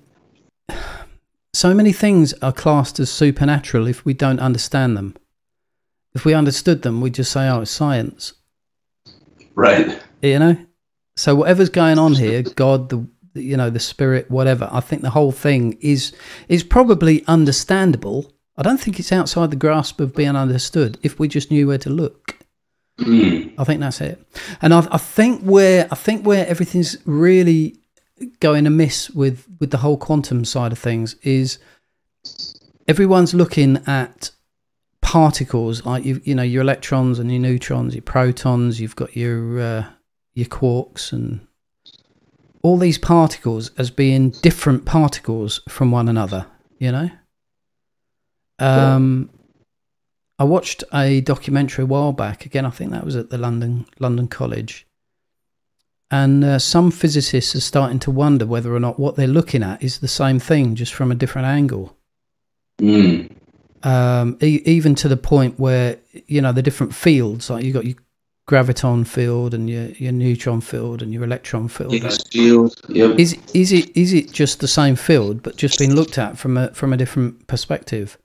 [1.52, 5.16] So many things are classed as supernatural if we don't understand them.
[6.14, 8.34] If we understood them, we'd just say, oh, it's science.
[9.54, 10.00] Right.
[10.22, 10.56] You know?
[11.16, 15.10] So whatever's going on here, God, the you know, the spirit, whatever, I think the
[15.10, 16.12] whole thing is
[16.48, 18.32] is probably understandable.
[18.60, 21.78] I don't think it's outside the grasp of being understood if we just knew where
[21.78, 22.36] to look.
[22.98, 23.54] Mm.
[23.56, 24.22] I think that's it.
[24.60, 27.78] And I, I think where I think where everything's really
[28.38, 31.58] going amiss with with the whole quantum side of things is
[32.86, 34.30] everyone's looking at
[35.00, 38.78] particles like you you know your electrons and your neutrons, your protons.
[38.78, 39.86] You've got your uh,
[40.34, 41.46] your quarks and
[42.62, 46.44] all these particles as being different particles from one another.
[46.78, 47.10] You know.
[48.60, 49.30] Um,
[50.38, 52.46] I watched a documentary a while back.
[52.46, 54.86] Again, I think that was at the London London College,
[56.10, 59.82] and uh, some physicists are starting to wonder whether or not what they're looking at
[59.82, 61.96] is the same thing, just from a different angle.
[62.80, 63.36] Mm.
[63.82, 67.84] Um, e- even to the point where you know the different fields, like you got
[67.84, 67.96] your
[68.48, 71.94] graviton field and your your neutron field and your electron field.
[72.30, 72.74] Field.
[72.88, 73.18] Yep.
[73.18, 76.56] Is is it is it just the same field, but just being looked at from
[76.56, 78.18] a from a different perspective?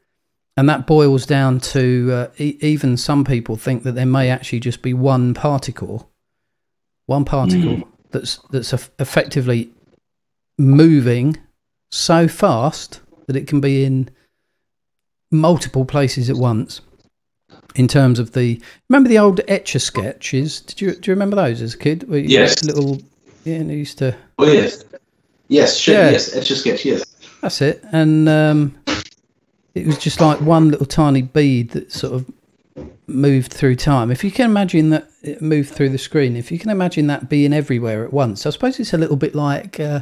[0.58, 4.62] And that boils down to uh, e- even some people think that there may actually
[4.62, 6.10] just be one particle,
[7.08, 9.70] one particle that's that's eff- effectively
[10.58, 11.36] moving
[11.92, 14.10] so fast that it can be in
[15.32, 16.82] multiple places at once.
[17.76, 20.62] In terms of the remember the old Etch A Sketches?
[20.62, 22.06] Did you do you remember those as a kid?
[22.10, 22.64] Yes.
[22.64, 23.02] Little
[23.44, 24.86] yeah, and used to Oh yes.
[25.50, 25.76] Yes.
[25.78, 26.12] Sure, Yeah.
[26.12, 26.34] Yes.
[26.34, 26.86] Etch a sketch.
[26.86, 27.04] Yes.
[27.42, 27.84] That's it.
[27.92, 28.78] And um,
[29.76, 32.32] it was just like one little tiny bead that sort of
[33.08, 34.10] moved through time.
[34.10, 37.30] If you can imagine that it moved through the screen, if you can imagine that
[37.30, 40.00] being everywhere at once, I suppose it's a little bit like uh,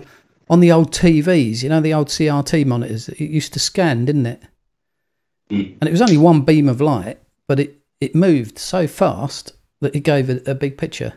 [0.50, 4.28] on the old TVs, you know, the old CRT monitors it used to scan, didn't
[4.28, 4.44] it?
[5.50, 5.78] Mm.
[5.82, 9.96] And it was only one beam of light, but it, it moved so fast that
[9.96, 11.14] it gave a, a big picture.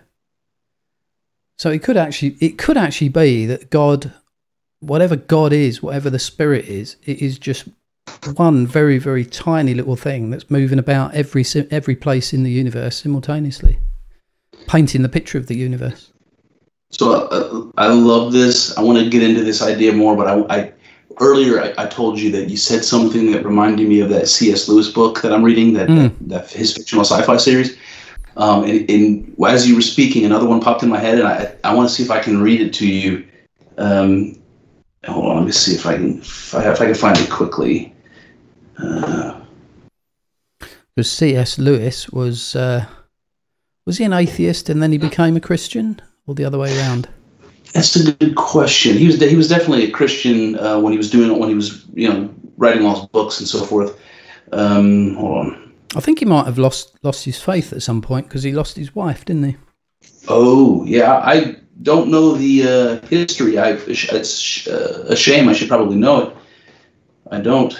[1.58, 4.12] So it could actually it could actually be that God
[4.80, 7.68] whatever God is, whatever the spirit is, it is just
[8.34, 13.02] one very, very tiny little thing that's moving about every every place in the universe
[13.02, 13.78] simultaneously,
[14.66, 16.12] painting the picture of the universe.
[16.90, 18.76] So uh, I love this.
[18.76, 20.72] I want to get into this idea more, but I, I
[21.20, 24.68] earlier I, I told you that you said something that reminded me of that C.S.
[24.68, 26.02] Lewis book that I'm reading, that, Mm.
[26.02, 27.76] that, that his fictional sci-fi series.
[28.36, 31.54] Um, and, and as you were speaking, another one popped in my head, and I
[31.64, 33.26] I want to see if I can read it to you.
[33.78, 34.38] Um,
[35.06, 37.30] hold on, let me see if I can if I, if I can find it
[37.30, 37.94] quickly.
[38.78, 39.40] Uh,
[40.94, 41.58] Because C.S.
[41.58, 42.86] Lewis was uh,
[43.84, 47.08] was he an atheist and then he became a Christian, or the other way around?
[47.74, 48.96] That's a good question.
[48.96, 51.84] He was he was definitely a Christian uh, when he was doing when he was
[51.92, 54.00] you know writing all his books and so forth.
[54.52, 55.72] Um, hold on.
[55.94, 58.76] I think he might have lost lost his faith at some point because he lost
[58.76, 59.56] his wife, didn't he?
[60.28, 62.62] Oh yeah, I don't know the
[63.02, 63.58] uh, history.
[63.58, 65.48] I it's uh, a shame.
[65.48, 66.36] I should probably know it.
[67.30, 67.78] I don't.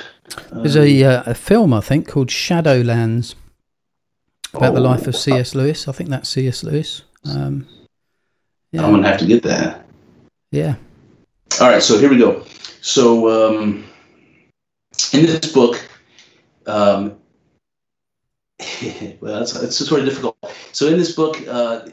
[0.52, 3.34] There's Um, a uh, a film I think called Shadowlands
[4.52, 5.54] about the oh, life of C.S.
[5.54, 5.88] Lewis.
[5.88, 6.64] I think that's C.S.
[6.64, 7.02] Lewis.
[7.24, 7.66] Um,
[8.74, 9.86] I'm gonna have to get that.
[10.50, 10.76] yeah.
[11.60, 12.44] All right, so here we go.
[12.80, 13.84] So um,
[15.12, 15.88] in this book,
[16.66, 17.16] um,
[19.20, 20.36] well, it's, it's sort of difficult.
[20.72, 21.86] So in this book, uh,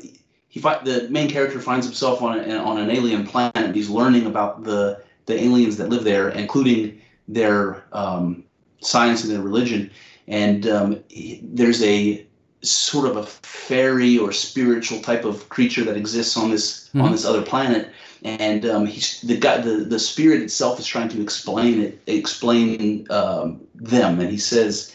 [0.48, 3.76] he the main character finds himself on a, on an alien planet.
[3.76, 8.44] He's learning about the the aliens that live there, including their um,
[8.82, 9.90] science and their religion.
[10.28, 11.00] And um,
[11.42, 12.26] there's a
[12.62, 17.12] sort of a fairy or spiritual type of creature that exists on this on Mhm.
[17.12, 17.90] this other planet.
[18.24, 19.58] And um, he's the guy.
[19.58, 24.20] The, the spirit itself is trying to explain it, explain um, them.
[24.20, 24.94] And he says,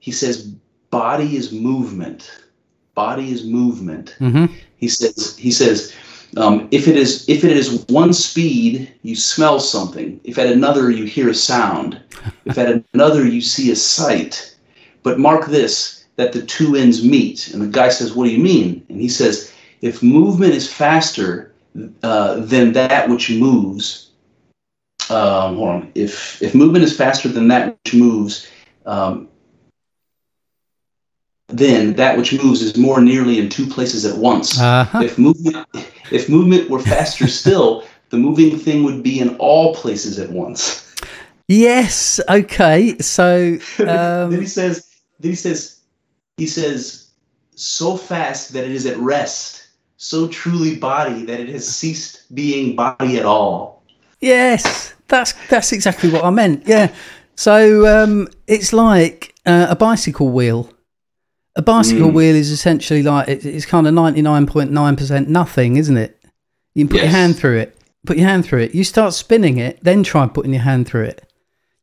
[0.00, 0.48] he says,
[0.90, 2.30] body is movement.
[2.94, 4.46] Body is movement hmm
[4.76, 5.92] he says he says
[6.36, 10.20] um, if it is if it is one speed you smell something.
[10.24, 12.00] If at another you hear a sound.
[12.44, 14.56] If at another you see a sight.
[15.02, 17.48] But mark this that the two ends meet.
[17.52, 18.84] And the guy says what do you mean?
[18.88, 21.54] And he says if movement is faster
[22.02, 24.10] uh, than that which moves
[25.10, 25.92] um, hold on.
[25.94, 28.46] If if movement is faster than that which moves
[28.84, 29.28] um,
[31.48, 34.60] then that which moves is more nearly in two places at once.
[34.60, 35.00] Uh-huh.
[35.00, 35.66] if movement
[36.10, 40.84] if movement were faster still the moving thing would be in all places at once
[41.50, 42.20] Yes.
[42.28, 42.98] Okay.
[42.98, 44.86] So, then he um, says
[45.18, 45.80] then he says
[46.36, 47.10] he says
[47.54, 52.76] so fast that it is at rest so truly body that it has ceased being
[52.76, 53.78] body at all
[54.20, 56.66] yes, that's that's exactly what I meant.
[56.66, 56.92] Yeah.
[57.34, 60.70] So um, it's like uh, a bicycle wheel.
[61.58, 62.14] A bicycle Mm.
[62.14, 65.96] wheel is essentially like it, it's kind of ninety nine point nine percent nothing, isn't
[65.96, 66.16] it?
[66.74, 67.76] You can put your hand through it.
[68.06, 68.74] Put your hand through it.
[68.74, 71.30] You start spinning it, then try putting your hand through it.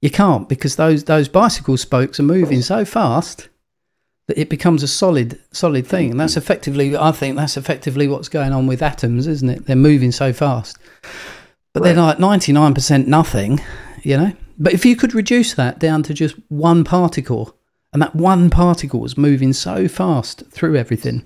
[0.02, 3.50] You can't because those those bicycle spokes are moving so fast
[4.28, 8.30] that it becomes a solid solid thing, and that's effectively I think that's effectively what's
[8.30, 9.66] going on with atoms, isn't it?
[9.66, 10.78] They're moving so fast,
[11.74, 13.60] but they're like ninety nine percent nothing,
[14.04, 14.32] you know.
[14.58, 17.58] But if you could reduce that down to just one particle,
[17.96, 21.24] and that one particle was moving so fast through everything.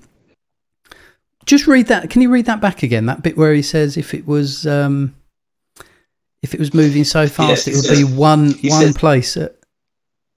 [1.44, 2.10] Just read that.
[2.10, 3.06] Can you read that back again?
[3.06, 5.12] That bit where he says if it was um,
[6.42, 9.36] if it was moving so fast, Yes, it would says- be one one says- place.
[9.36, 9.56] At,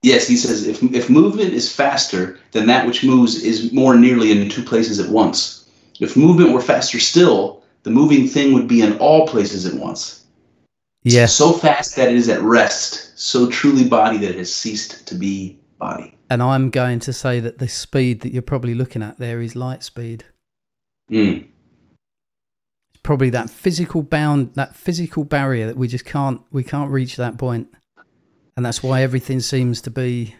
[0.02, 4.32] yes he says if, if movement is faster then that which moves is more nearly
[4.32, 5.70] in two places at once
[6.00, 10.24] if movement were faster still the moving thing would be in all places at once
[11.04, 15.06] yeah, so fast that it is at rest so truly body that it has ceased
[15.06, 19.02] to be body and I'm going to say that the speed that you're probably looking
[19.02, 20.24] at there is light speed.
[21.10, 21.46] Mm.
[23.02, 27.36] Probably that physical bound, that physical barrier that we just can't we can't reach that
[27.36, 27.68] point,
[28.56, 30.34] and that's why everything seems to be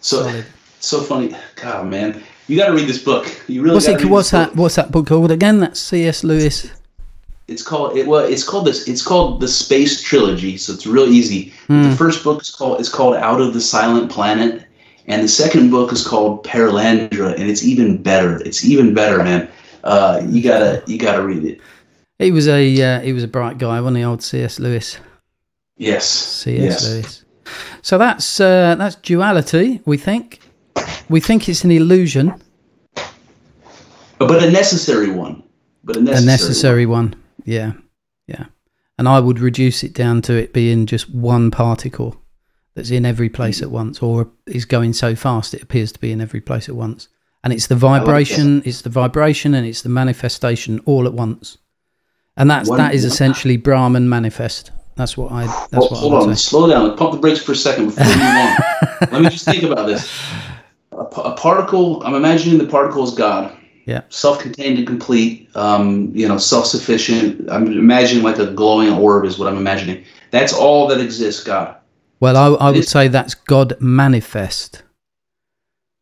[0.00, 0.46] so solid.
[0.80, 3.96] so funny god man you got to read this book you really What's it?
[3.98, 4.50] read What's this book.
[4.54, 4.60] that?
[4.60, 5.60] What's that book called again?
[5.60, 6.24] That's C.S.
[6.24, 6.70] Lewis.
[7.50, 11.08] It's called it well it's called this it's called the space trilogy so it's real
[11.18, 11.82] easy Hmm.
[11.90, 14.64] the first book is called is called out of the silent planet
[15.06, 18.32] and the second book is called Perelandra, and it's even better.
[18.46, 19.48] It's even better, man.
[19.82, 21.58] Uh, you gotta you gotta read it.
[22.20, 24.04] He was a uh, he was a bright guy, wasn't he?
[24.04, 24.60] Old C.S.
[24.60, 24.98] Lewis.
[25.78, 26.06] Yes.
[26.06, 26.62] C.S.
[26.62, 26.88] Yes.
[26.88, 27.24] Lewis.
[27.82, 29.80] So that's uh, that's duality.
[29.84, 30.38] We think
[31.08, 32.34] we think it's an illusion,
[34.18, 35.42] But a necessary one.
[35.82, 36.22] But a necessary.
[36.22, 37.14] a necessary one.
[37.44, 37.72] Yeah,
[38.26, 38.46] yeah.
[38.98, 42.16] And I would reduce it down to it being just one particle
[42.74, 43.62] that's in every place mm.
[43.62, 46.74] at once, or is going so fast it appears to be in every place at
[46.76, 47.08] once.
[47.42, 51.58] And it's the like vibration, it's the vibration, and it's the manifestation all at once.
[52.36, 54.70] And that's One- that is essentially Brahman manifest.
[54.96, 55.46] That's what I.
[55.46, 56.36] That's Well, what hold I on.
[56.36, 56.48] say.
[56.48, 56.94] Slow down.
[56.96, 58.56] Pump the brakes for a second before we move on.
[59.12, 60.12] Let me just think about this.
[60.92, 62.02] A, a particle.
[62.02, 63.56] I'm imagining the particle is God.
[63.86, 64.02] Yeah.
[64.08, 65.48] Self-contained and complete.
[65.56, 67.50] Um, you know, self-sufficient.
[67.50, 70.04] I'm imagining like a glowing orb is what I'm imagining.
[70.30, 71.42] That's all that exists.
[71.42, 71.76] God.
[72.20, 74.82] Well, I, I would say that's God manifest.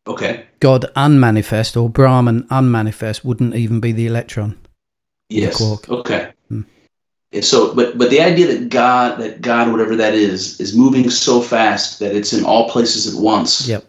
[0.05, 0.45] Okay.
[0.59, 4.57] God unmanifest or Brahman unmanifest wouldn't even be the electron.
[5.29, 5.57] Yes.
[5.57, 5.87] quark.
[5.89, 6.31] Okay.
[6.49, 6.61] Hmm.
[7.41, 11.41] So, but but the idea that God, that God, whatever that is, is moving so
[11.41, 13.67] fast that it's in all places at once.
[13.67, 13.85] Yep.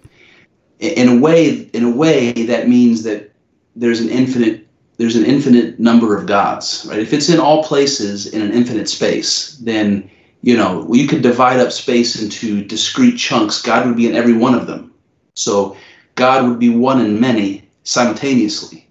[0.79, 3.30] In a way, in a way, that means that
[3.77, 4.67] there's an infinite,
[4.97, 6.99] there's an infinite number of gods, right?
[6.99, 10.11] If it's in all places in an infinite space, then
[10.43, 13.63] you know you could divide up space into discrete chunks.
[13.63, 14.93] God would be in every one of them.
[15.35, 15.77] So
[16.15, 18.87] God would be one in many simultaneously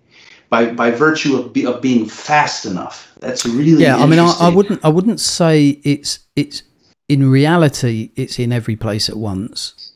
[0.49, 3.11] by by virtue of be, of being fast enough.
[3.19, 6.63] That's really Yeah, I mean, I, I wouldn't, I wouldn't say it's, it's
[7.07, 9.88] in reality, it's in every place at once,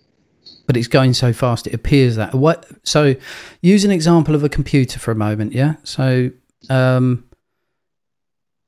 [0.73, 2.33] but it's going so fast it appears that.
[2.33, 2.65] What?
[2.83, 3.15] So,
[3.61, 5.53] use an example of a computer for a moment.
[5.53, 5.75] Yeah.
[5.83, 6.31] So,
[6.69, 7.25] um,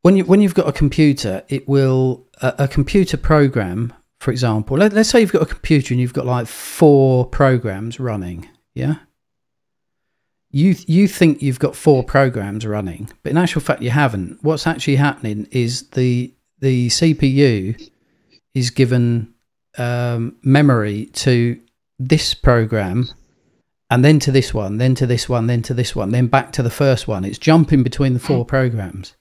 [0.02, 4.78] when you when you've got a computer, it will a, a computer program, for example.
[4.78, 8.48] Let, let's say you've got a computer and you've got like four programs running.
[8.74, 8.96] Yeah.
[10.52, 14.44] you you think you've got four programs running, but in actual fact you haven't.
[14.44, 17.90] What's actually happening is the the CPU
[18.54, 19.34] is given
[19.78, 21.60] um, memory to
[22.00, 23.10] this program,
[23.90, 26.52] and then to this one, then to this one, then to this one, then back
[26.54, 27.24] to the first one.
[27.24, 29.16] It's jumping between the four programs,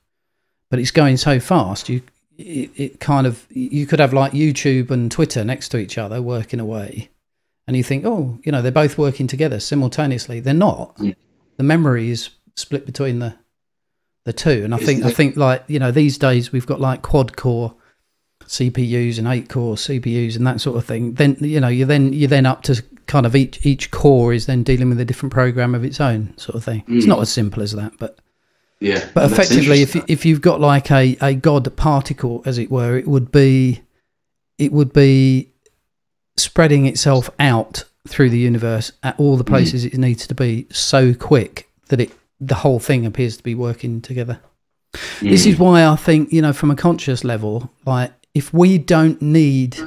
[0.70, 1.88] but it's going so fast.
[1.88, 2.02] You
[2.36, 6.20] it, it kind of you could have like YouTube and Twitter next to each other
[6.20, 7.10] working away,
[7.66, 10.40] and you think, oh, you know, they're both working together simultaneously.
[10.40, 10.96] They're not.
[10.96, 11.16] Mm.
[11.56, 13.36] The memory is split between the
[14.24, 17.02] the two, and I think I think like you know these days we've got like
[17.02, 17.74] quad core
[18.46, 21.14] CPUs and eight core CPUs and that sort of thing.
[21.14, 24.46] Then you know you then you're then up to kind of each each core is
[24.46, 26.82] then dealing with a different program of its own sort of thing.
[26.88, 27.08] It's Mm.
[27.08, 28.18] not as simple as that, but
[28.80, 29.04] Yeah.
[29.14, 30.04] but effectively, if interesting.
[30.08, 33.82] if you've got like a, a god particle, as it were, it would be
[34.58, 35.50] it would be
[36.36, 41.14] spreading itself out through the universe at all the places it needs to be so
[41.14, 44.38] quick that it the whole thing appears to be working together.
[45.22, 45.50] This Mm.
[45.50, 49.78] is why I think you know from a conscious level, like if we don't need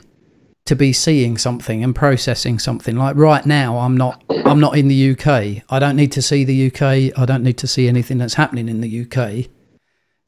[0.65, 4.87] to be seeing something and processing something like right now i'm not i'm not in
[4.87, 8.17] the uk i don't need to see the uk i don't need to see anything
[8.17, 9.47] that's happening in the uk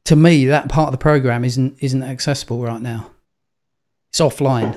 [0.04, 3.12] to me that part of the program isn't isn't accessible right now.
[4.10, 4.76] It's offline.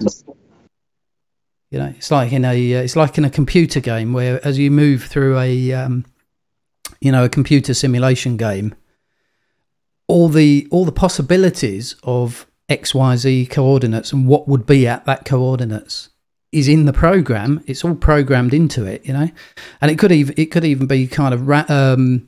[1.71, 4.59] You know it's like in a uh, it's like in a computer game where as
[4.59, 6.05] you move through a um,
[7.01, 8.75] you know a computer simulation game
[10.07, 16.09] all the all the possibilities of xyz coordinates and what would be at that coordinates
[16.51, 17.63] is in the program.
[17.65, 19.29] It's all programmed into it you know?
[19.81, 22.27] And it could even it could even be kind of ra- um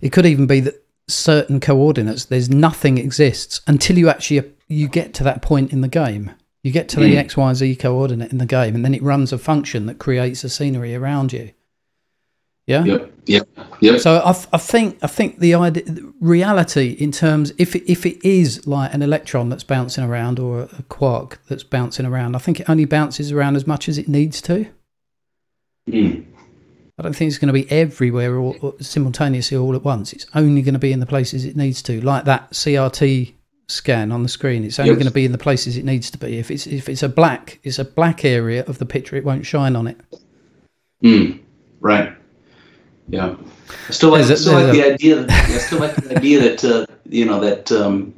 [0.00, 5.12] it could even be that certain coordinates there's nothing exists until you actually you get
[5.14, 6.30] to that point in the game.
[6.62, 7.26] You get to the Mm.
[7.26, 10.94] xyz coordinate in the game and then it runs a function that creates a scenery
[10.94, 11.50] around you
[12.66, 13.12] yeah Yep.
[13.26, 13.48] Yep.
[13.80, 14.00] Yep.
[14.00, 15.82] so I, I think I think the idea,
[16.20, 20.62] reality in terms if it, if it is like an electron that's bouncing around or
[20.78, 24.08] a quark that's bouncing around, I think it only bounces around as much as it
[24.08, 24.66] needs to.
[25.90, 26.24] Mm.
[26.98, 30.12] I don't think it's going to be everywhere all, all- simultaneously all at once.
[30.12, 33.34] It's only going to be in the places it needs to, like that CRT
[33.68, 34.64] scan on the screen.
[34.64, 34.98] It's only Yes.
[34.98, 36.38] going to be in the places it needs to be.
[36.38, 39.16] If it's if it's a black, it's a black area of the picture.
[39.16, 39.98] It won't shine on it.
[41.02, 41.40] Mm.
[41.80, 42.14] Right.
[43.08, 43.36] Yeah.
[43.88, 45.16] I still like, a- still like the idea.
[45.24, 48.14] That, I still like the idea that uh, you know that um,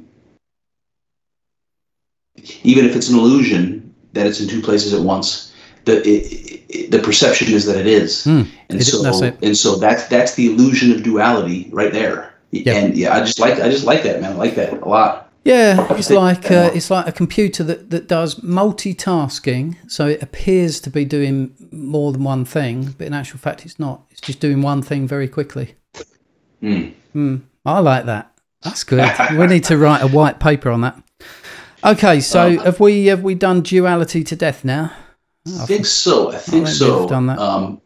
[2.63, 5.53] even if it's an illusion that it's in two places at once,
[5.85, 8.43] the it, it, the perception is that it is, Hmm.
[8.69, 12.33] and It- so that's and so that's that's the illusion of duality right there.
[12.51, 12.73] Yeah.
[12.75, 14.33] And yeah, I just like I just like that man.
[14.33, 15.26] I like that a lot.
[15.47, 19.77] Yeah, it's like uh, it's like a computer that, that does multitasking.
[19.89, 23.79] So it appears to be doing more than one thing, but in actual fact, it's
[23.79, 24.01] not.
[24.11, 25.75] It's just doing one thing very quickly.
[26.59, 26.89] Hmm.
[27.13, 27.35] Hmm.
[27.65, 28.33] I like that.
[28.61, 29.09] That's good.
[29.37, 31.01] we need to write a white paper on that.
[31.81, 34.91] Okay, so Um, have we have we done duality to death now?
[35.61, 36.33] I think so.
[36.33, 37.07] I think maybe so.
[37.07, 37.39] done that.
[37.39, 37.81] Um,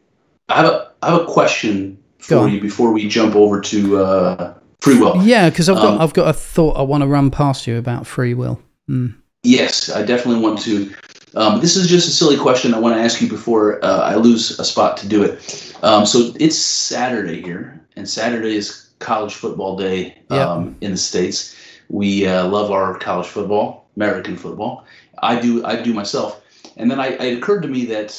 [0.50, 4.54] I have a I have a question for you before we jump over to uh,
[4.82, 5.22] free will.
[5.24, 7.78] Yeah, because I've got Um, I've got a thought I want to run past you
[7.78, 8.60] about free will.
[8.88, 9.08] Hmm.
[9.44, 10.94] Yes, I definitely want to.
[11.36, 14.16] Um, this is just a silly question I want to ask you before uh, I
[14.16, 15.74] lose a spot to do it.
[15.82, 20.52] Um, so it's Saturday here, and Saturday is college football day Yeah.
[20.52, 21.56] um, in the states.
[21.90, 24.86] We uh, love our college football, American football.
[25.24, 25.64] I do.
[25.66, 26.42] I do myself.
[26.78, 28.12] And then I, it occurred to me that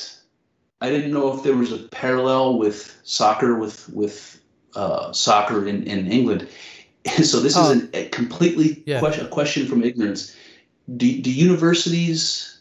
[0.80, 4.40] I didn't know if there was a parallel with soccer with with
[4.74, 6.48] uh, soccer in, in England.
[7.24, 7.64] So this Oh.
[7.64, 9.00] is an, a completely Yeah.
[9.00, 10.36] question, a question from ignorance.
[10.96, 12.60] Do, do universities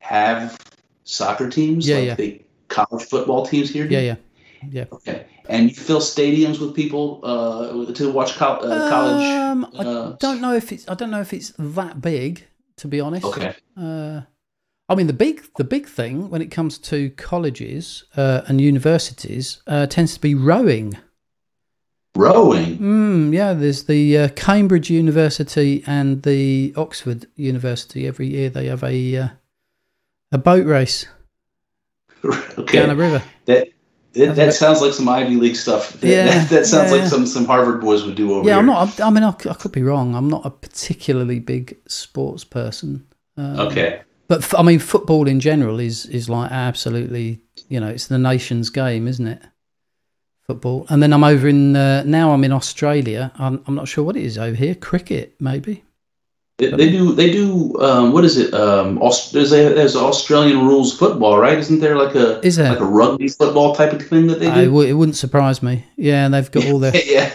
[0.00, 0.56] have
[1.04, 2.14] soccer teams Yeah, like yeah.
[2.14, 3.86] the college football teams here?
[3.86, 4.16] Yeah, yeah,
[4.70, 4.84] yeah.
[4.92, 5.26] Okay.
[5.48, 9.26] And you fill stadiums with people uh, to watch col- uh, college.
[9.26, 12.46] Um, I uh, don't know if it's I don't know if it's that big
[12.76, 13.24] to be honest.
[13.24, 13.54] Okay.
[13.76, 14.20] Uh,
[14.88, 19.60] I mean the big the big thing when it comes to colleges uh, and universities
[19.66, 20.96] uh, tends to be rowing.
[22.16, 22.78] Rowing.
[22.78, 28.06] Mm, yeah, there's the uh, Cambridge University and the Oxford University.
[28.06, 29.28] Every year they have a uh,
[30.32, 31.06] a boat race
[32.24, 32.80] okay.
[32.80, 33.22] down a river.
[33.46, 33.68] That
[34.14, 35.92] that, that sounds like some Ivy League stuff.
[36.00, 36.98] That, Yeah, that, that sounds yeah.
[36.98, 38.58] like some some Harvard boys would do over Yeah, here.
[38.58, 39.00] I'm not.
[39.00, 40.14] I mean, I could be wrong.
[40.16, 43.06] I'm not a particularly big sports person.
[43.36, 44.02] Um, Okay.
[44.26, 48.18] But f- I mean, football in general is is like absolutely, you know, it's the
[48.18, 49.42] nation's game, isn't it?
[50.50, 52.32] Football, and then I'm over in uh, now.
[52.32, 53.30] I'm in Australia.
[53.38, 54.74] I'm, I'm not sure what it is over here.
[54.74, 55.84] Cricket, maybe.
[56.58, 57.14] They, they do.
[57.14, 57.80] They do.
[57.80, 58.52] Um, what is it?
[58.52, 61.56] Um, Aust- there's a there's Australian rules football, right?
[61.56, 62.70] Isn't there like a Is there?
[62.70, 64.66] like a rugby football type of thing that they do?
[64.66, 65.86] w- it wouldn't surprise me.
[65.96, 67.30] Yeah, and they've got all the yeah.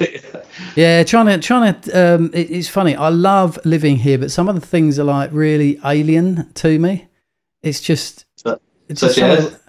[0.76, 2.16] yeah trying to trying to.
[2.16, 2.96] Um, it, it's funny.
[2.96, 7.08] I love living here, but some of the things are like really alien to me.
[7.64, 8.26] It's just
[8.90, 9.60] it's such just as?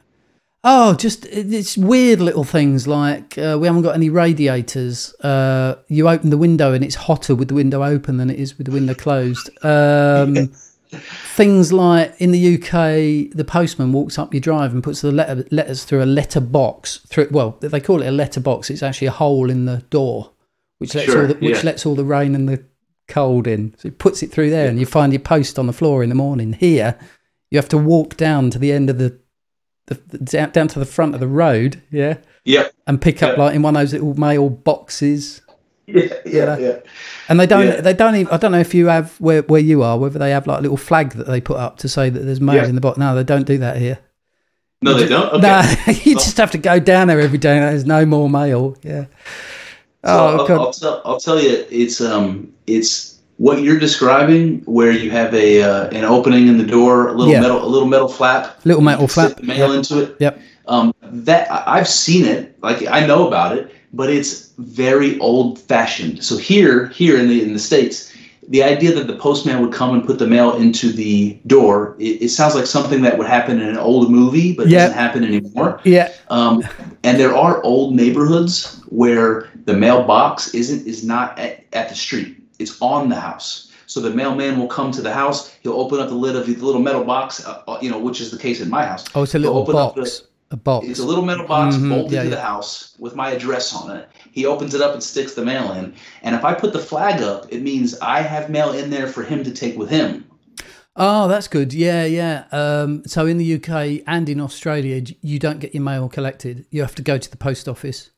[0.66, 5.14] Oh, just it's weird little things like uh, we haven't got any radiators.
[5.20, 8.58] Uh, you open the window and it's hotter with the window open than it is
[8.58, 9.48] with the window closed.
[9.64, 10.48] Um,
[10.90, 15.44] things like in the UK, the postman walks up your drive and puts the letter,
[15.50, 16.98] letters through a letter box.
[17.06, 18.68] Through well, they call it a letter box.
[18.68, 20.32] It's actually a hole in the door,
[20.78, 21.62] which lets Sure, all the, which yeah.
[21.62, 22.64] lets all the rain and the
[23.06, 23.72] cold in.
[23.78, 26.08] So it puts it through there, and you find your post on the floor in
[26.08, 26.54] the morning.
[26.54, 26.98] Here,
[27.50, 29.18] you have to walk down to the end of the,
[29.86, 32.72] the, the down, down to the front of the road, yeah, Yep.
[32.86, 33.44] and pick up Yeah.
[33.44, 35.42] like in one of those little mail boxes.
[35.86, 36.12] Yeah.
[36.24, 36.58] Yeah.
[36.58, 36.78] Yeah.
[37.28, 37.66] And they don't.
[37.66, 37.80] Yeah.
[37.80, 38.16] They don't.
[38.16, 40.58] Even, I don't know if you have where where you are, whether they have like
[40.58, 42.66] a little flag that they put up to say that there's mail Yeah.
[42.68, 42.98] in the box.
[42.98, 43.98] No, they don't do that here.
[44.82, 45.32] No, they don't.
[45.34, 45.40] Okay.
[45.86, 47.56] No, you just have to go down there every day.
[47.56, 48.76] and There's no more mail.
[48.82, 49.04] Yeah.
[50.04, 50.58] So oh I'll, god.
[50.60, 55.62] I'll, tell, I'll tell you, it's um, it's what you're describing, where you have a
[55.62, 57.40] uh, an opening in the door, a little Yeah.
[57.40, 59.76] metal, a little metal flap, Little metal flap, the mail yep.
[59.76, 60.16] into it.
[60.20, 60.40] Yep.
[60.68, 66.24] Um, that I've seen it, like I know about it, but it's very old fashioned.
[66.24, 68.12] So here, here in the in the states,
[68.48, 72.22] the idea that the postman would come and put the mail into the door, it,
[72.22, 74.86] it sounds like something that would happen in an old movie, but Yeah.
[74.86, 75.80] doesn't happen anymore.
[75.84, 76.10] Yeah.
[76.30, 76.62] Um,
[77.04, 82.36] and there are old neighborhoods where the mailbox isn't is not at, at the street;
[82.58, 83.72] it's on the house.
[83.86, 85.54] So the mailman will come to the house.
[85.62, 88.20] He'll open up the lid of the little metal box, uh, uh, you know, which
[88.20, 89.04] is the case in my house.
[89.14, 90.22] Oh, it's a little box.
[90.52, 90.86] A box.
[90.86, 92.34] It's a little metal box Mhm, bolted yeah, to yeah.
[92.36, 94.08] the house with my address on it.
[94.30, 95.92] He opens it up and sticks the mail in.
[96.22, 99.24] And if I put the flag up, it means I have mail in there for
[99.24, 100.24] him to take with him.
[100.94, 101.74] Oh, that's good.
[101.74, 102.44] Yeah, yeah.
[102.52, 106.64] Um, so in the UK and in Australia, you don't get your mail collected.
[106.70, 108.10] You have to go to the post office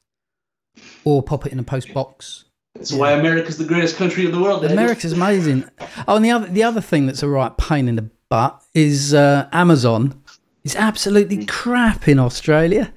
[1.04, 2.44] or pop it in a post box.
[2.78, 4.62] That's why America's the greatest country in the world.
[4.62, 4.78] Daniel.
[4.78, 5.64] America's amazing.
[6.06, 9.12] Oh, and the other the other thing that's a right pain in the butt is
[9.12, 10.22] uh, Amazon.
[10.64, 12.92] Is absolutely crap in Australia.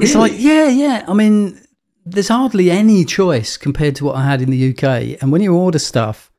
[0.00, 1.04] It's like yeah, yeah.
[1.08, 1.60] I mean,
[2.04, 5.20] there's hardly any choice compared to what I had in the UK.
[5.20, 6.30] And when you order stuff,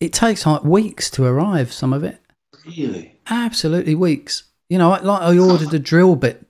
[0.00, 1.72] it takes like weeks to arrive.
[1.72, 2.20] Some of it,
[2.66, 3.14] Really?
[3.30, 4.44] absolutely weeks.
[4.68, 6.44] You know, like I ordered a drill bit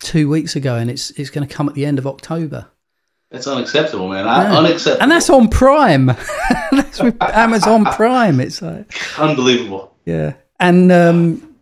[0.00, 2.66] two weeks ago, and it's it's going to come at the end of October.
[3.30, 4.26] That's unacceptable, man.
[4.26, 5.02] I, Unacceptable.
[5.02, 6.06] And that's on Prime.
[6.72, 8.40] that's with Amazon Prime.
[8.40, 9.94] It's like unbelievable.
[10.04, 10.34] yeah.
[10.58, 11.54] And um,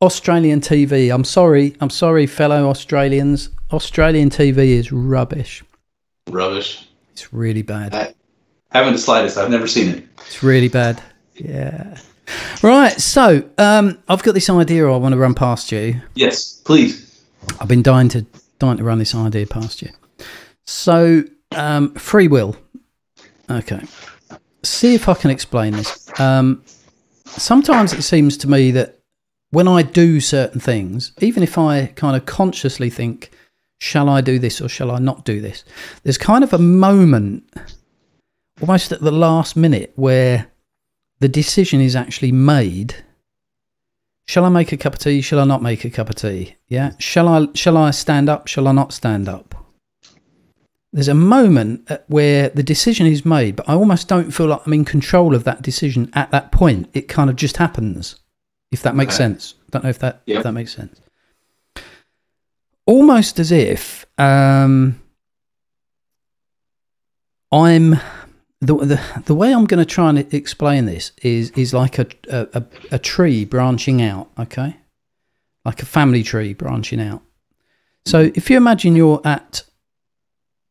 [0.00, 1.12] Australian TV.
[1.12, 1.76] I'm sorry.
[1.80, 3.50] I'm sorry, fellow Australians.
[3.72, 5.64] Australian TV is rubbish.
[6.30, 6.86] Rubbish.
[7.12, 7.92] It's really bad.
[7.94, 8.14] I
[8.78, 9.36] haven't the slightest.
[9.36, 10.04] I've never seen it.
[10.26, 11.02] It's really bad.
[11.34, 11.98] Yeah.
[12.62, 12.92] Right.
[13.00, 16.00] So um, I've got this idea I want to run past you.
[16.14, 17.20] Yes, please.
[17.60, 18.24] I've been dying to
[18.58, 19.90] dying to run this idea past you.
[20.66, 22.56] So um, free will.
[23.50, 23.82] Okay.
[24.62, 26.08] See if I can explain this.
[26.20, 26.62] Um,
[27.26, 28.98] sometimes it seems to me that
[29.50, 33.30] when I do certain things, even if I kind of consciously think,
[33.78, 35.64] shall I do this or shall I not do this?
[36.02, 37.44] There's kind of a moment,
[38.60, 40.50] almost at the last minute, where
[41.20, 42.96] the decision is actually made.
[44.26, 45.20] Shall I make a cup of tea?
[45.20, 46.56] Shall I not make a cup of tea?
[46.66, 46.92] Yeah.
[46.98, 48.48] Shall I shall I stand up?
[48.48, 49.65] Shall I not stand up?
[50.92, 54.72] There's a moment where the decision is made, but I almost don't feel like I'm
[54.72, 56.88] in control of that decision at that point.
[56.94, 58.16] It kind of just happens.
[58.72, 59.24] If that makes Okay.
[59.24, 59.54] sense.
[59.70, 61.00] Don't know if that if that makes sense.
[62.86, 65.00] Almost as if um,
[67.52, 67.90] I'm
[68.60, 72.06] the, the the way I'm going to try and explain this is is like a,
[72.30, 74.76] a a a tree branching out, okay,
[75.64, 77.22] like a family tree branching out.
[78.04, 79.62] So if you imagine you're at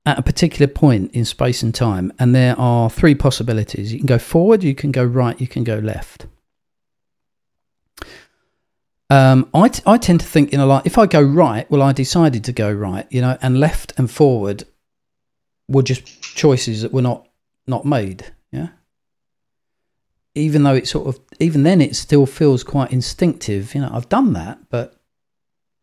[0.06, 3.92] at a particular point in space and time, and there are three possibilities.
[3.92, 6.28] You can go forward, you can go right, you can go left.
[9.10, 11.82] Um, I, t- I tend to think, you know, like if I go right, well,
[11.82, 14.64] I decided to go right, you know, and left and forward
[15.68, 17.28] were just choices that were not
[17.68, 18.34] not made.
[18.52, 18.70] Yeah.
[20.36, 23.74] Even though it sort of, even then, it still feels quite instinctive.
[23.74, 24.95] You know, I've done that, but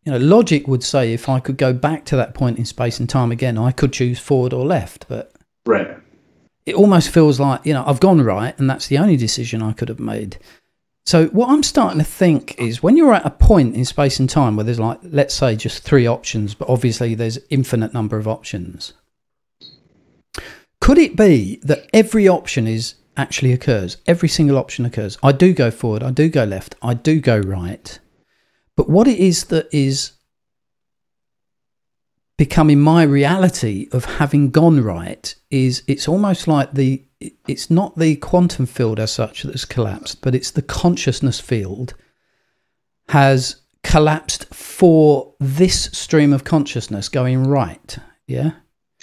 [0.05, 2.99] you know, logic would say if I could go back to that point in space
[2.99, 5.05] and time again, I could choose forward or left.
[5.07, 5.31] But
[5.65, 5.97] Right.
[6.65, 9.73] it almost feels like you know I've gone right, and that's the only decision I
[9.73, 10.37] could have made.
[11.05, 14.29] So what I'm starting to think is when you're at a point in space and
[14.29, 18.27] time where there's like let's say just three options, but obviously there's infinite number of
[18.27, 18.93] options.
[20.79, 23.97] Could it be that every option is actually occurs.
[24.05, 25.17] Every single option occurs.
[25.23, 27.99] I do go forward, I do go left, I do go right.
[28.75, 30.13] But what it is that is
[32.37, 37.03] becoming my reality of having gone right is it's almost like the
[37.47, 41.93] it's not the quantum field as such that's collapsed, but it's the consciousness field
[43.09, 47.97] has collapsed for this stream of consciousness going right.
[48.27, 48.51] Yeah.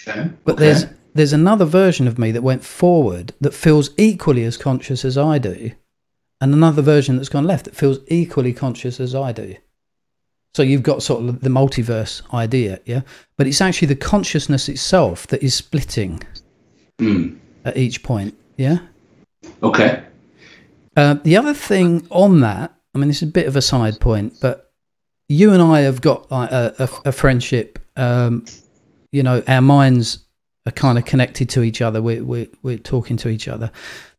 [0.07, 0.31] Okay.
[0.45, 5.05] But there's there's another version of me that went forward that feels equally as conscious
[5.05, 5.73] as I do,
[6.41, 9.57] and another version that's gone left that feels equally conscious as I do.
[10.55, 13.03] So you've got sort of the multiverse idea, yeah.
[13.37, 16.23] But it's actually the consciousness itself that is splitting
[16.99, 17.39] Mm.
[17.65, 18.79] at each point, yeah.
[19.63, 20.03] Okay.
[20.97, 24.01] Uh, the other thing on that, I mean, this is a bit of a side
[24.01, 24.71] point, but
[25.29, 27.79] you and I have got like a, a, a friendship.
[27.97, 28.45] Um,
[29.13, 30.19] you know, our minds
[30.67, 32.03] are kind of connected to each other.
[32.03, 33.71] We're, we're, we're talking to each other.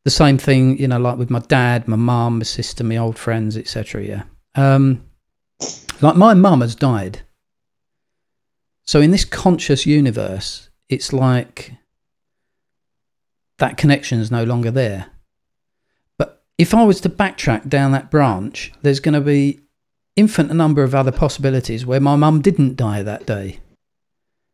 [0.04, 3.18] The same thing, you know, like with my dad, my mum, my sister, my old
[3.18, 4.04] friends, etc.
[4.04, 4.24] Yeah.
[4.56, 5.06] Um,
[6.02, 7.22] like my mum has died.
[8.84, 11.74] So in this conscious universe, it's like
[13.60, 15.08] that connection is no longer there.
[16.18, 19.62] But if I was to backtrack down that branch, there's going to be
[20.16, 23.60] infinite number of other possibilities where my mum didn't die that day.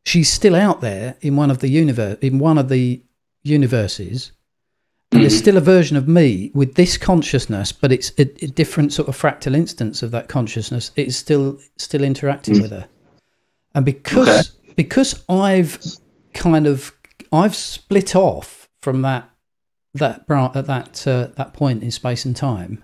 [0.06, 3.02] She's still out there in one of the universe in one of the
[3.44, 4.32] universes.
[5.12, 8.92] And there's still a version of me with this consciousness, but it's a, a different
[8.92, 10.92] sort of fractal instance of that consciousness.
[10.96, 12.88] It's still still interacting with her,
[13.74, 15.80] and because because I've
[16.34, 16.94] kind of
[17.32, 19.30] I've split off from that
[19.94, 22.84] that at that uh, that point in space and time,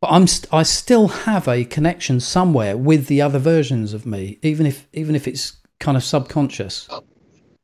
[0.00, 4.38] but I'm st- I still have a connection somewhere with the other versions of me,
[4.42, 6.88] even if even if it's kind of subconscious.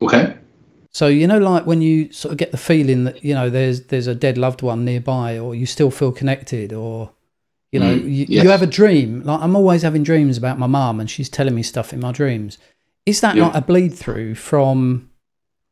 [0.03, 0.37] Okay.
[0.97, 3.83] So you know, like when you sort of get the feeling that you know there's
[3.91, 7.11] there's a dead loved one nearby, or you still feel connected, or
[7.71, 8.45] you know Mm, you, yes.
[8.45, 9.23] you have a dream.
[9.23, 12.13] Like I'm always having dreams about my mum, and she's telling me stuff in my
[12.13, 12.57] dreams.
[13.05, 13.43] Is that Yeah.
[13.45, 15.11] not a bleed through from?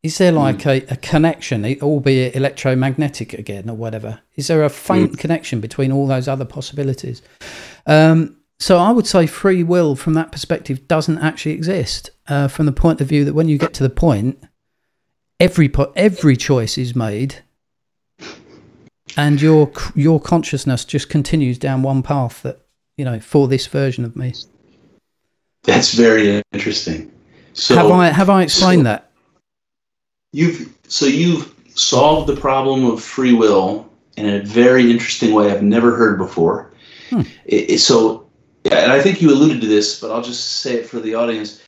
[0.03, 4.21] Is there like a, a connection, albeit electromagnetic again or whatever?
[4.37, 7.23] Is there a faint connection between all those other possibilities?
[7.87, 12.11] Um, so I would say free will from that perspective doesn't actually exist.
[12.29, 14.37] Uh, from the point of view that when you get to the point,
[15.41, 17.37] every po- every choice is made,
[19.17, 22.61] and your your consciousness just continues down one path that
[22.97, 24.33] you know for this version of me.
[25.65, 27.11] That's very interesting.
[27.55, 29.11] So have I have I explained that?
[30.33, 35.63] You've so you've solved the problem of free will in a very interesting way I've
[35.63, 36.73] never heard before.
[37.11, 37.23] Hmm.
[37.47, 38.27] It- it- so,
[38.65, 41.61] and I think you alluded to this, but I'll just say it for the audience.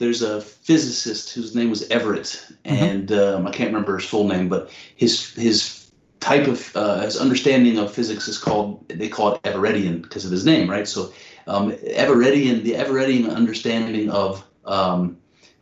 [0.00, 4.48] There's a physicist whose name was Everett, and um, I can't remember his full name,
[4.48, 5.90] but his his
[6.20, 10.30] type of uh, his understanding of physics is called they call it Everettian because of
[10.30, 10.88] his name, right?
[10.88, 11.12] So,
[11.46, 15.18] um, Everettian, the Everettian understanding of um,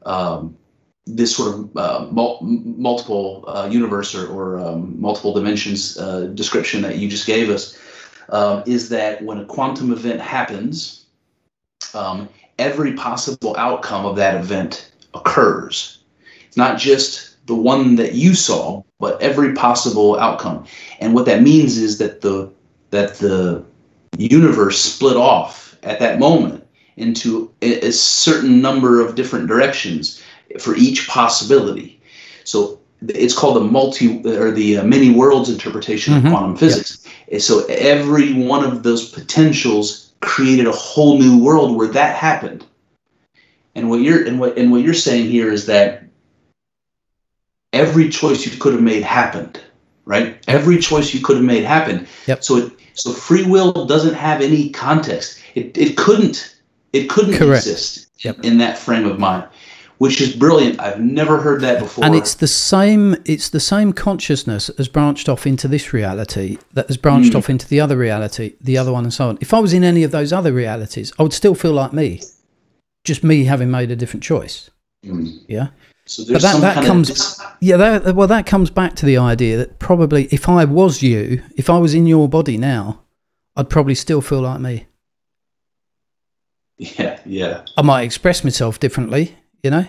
[0.07, 0.57] um,
[1.05, 6.83] this sort of uh, mul- multiple uh, universe or, or um, multiple dimensions uh, description
[6.83, 7.77] that you just gave us
[8.29, 11.07] um, is that when a quantum event happens,
[11.95, 12.29] um,
[12.59, 15.99] every possible outcome of that event occurs.
[16.47, 20.67] It's not just the one that you saw, but every possible outcome.
[21.01, 22.51] And what that means is that the
[22.91, 23.63] that the
[24.17, 26.67] universe split off at that moment
[26.97, 30.23] into a, a certain number of different directions
[30.59, 32.01] for each possibility.
[32.45, 36.25] So it's called the multi or the uh, many worlds interpretation Mhm.
[36.25, 37.07] of quantum physics.
[37.31, 42.65] And So every one of those potentials created a whole new world where that happened.
[43.75, 46.05] And what you're and what and what you're saying here is that
[47.73, 49.61] every choice you could have made happened,
[50.05, 50.43] right?
[50.49, 52.09] Every choice you could have made happened.
[52.27, 52.43] Yep.
[52.43, 55.41] So it so free will doesn't have any context.
[55.55, 56.57] It it couldn't
[56.93, 57.67] it couldn't Correct.
[57.67, 58.45] exist Yep.
[58.45, 59.45] in that frame of mind,
[59.99, 60.81] which is brilliant.
[60.81, 62.05] I've never heard that before.
[62.05, 66.59] and it's the same it's the same consciousness that has branched off into this reality
[66.73, 69.39] that has branched off into the other reality the other one and so on.
[69.41, 72.23] If i was in any of those other realities i would still feel like me
[73.05, 74.71] just me having made a different choice.
[75.05, 75.41] Mm.
[75.49, 75.69] yeah?
[76.07, 79.57] So but that, that comes dis- yeah that, well that comes back to the idea
[79.59, 83.03] that probably if i was you if i was in your body now
[83.57, 84.87] i'd probably still feel like me.
[86.79, 87.65] Yeah yeah.
[87.77, 89.87] I might express myself differently you know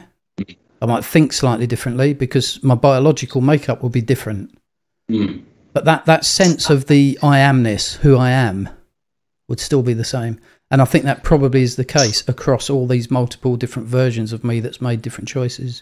[0.82, 4.54] i might think slightly differently because my biological makeup will be different
[5.10, 5.44] Mm.
[5.74, 8.70] but that that sense of the I amness, who I am,
[9.48, 10.40] would still be the same.
[10.70, 14.44] And I think that probably is the case across all these multiple different versions of
[14.44, 15.82] me that's made different choices.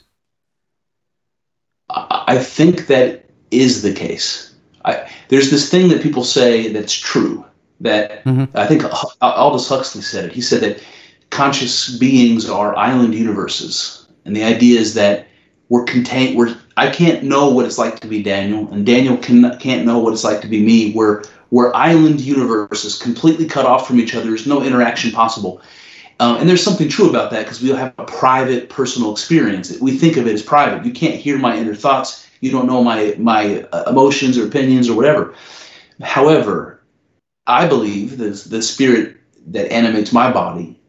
[1.89, 4.53] I think that is the case.
[4.85, 7.45] I, there's this thing that people say that's true.
[7.81, 8.49] That Mhm.
[8.55, 8.83] I think
[9.21, 10.31] Aldous Huxley said it.
[10.31, 10.79] He said that
[11.29, 15.27] conscious beings are island universes, and the idea is that
[15.69, 16.37] we're contained.
[16.37, 19.99] We're I can't know what it's like to be Daniel, and Daniel can can't know
[19.99, 20.93] what it's like to be me.
[20.93, 24.27] We're we're island universes, completely cut off from each other.
[24.27, 25.61] There's no interaction possible.
[26.19, 29.79] Um, and there's something true about that because we have a private, personal experience.
[29.79, 30.83] We think of it as private.
[30.83, 32.27] You can't hear my inner thoughts.
[32.41, 35.35] You don't know my my uh, emotions or opinions or whatever.
[36.01, 36.81] However,
[37.45, 39.17] I believe that the spirit
[39.47, 40.79] that animates my body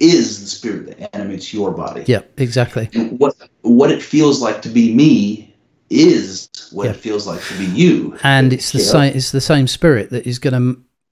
[0.00, 2.04] is the spirit that animates your body.
[2.06, 2.88] Yeah, exactly.
[2.94, 5.54] And what what it feels like to be me
[5.90, 6.90] is what Yeah.
[6.92, 8.16] it feels like to be you.
[8.22, 8.84] and it's the Yeah.
[8.84, 10.56] same it's the same spirit that is going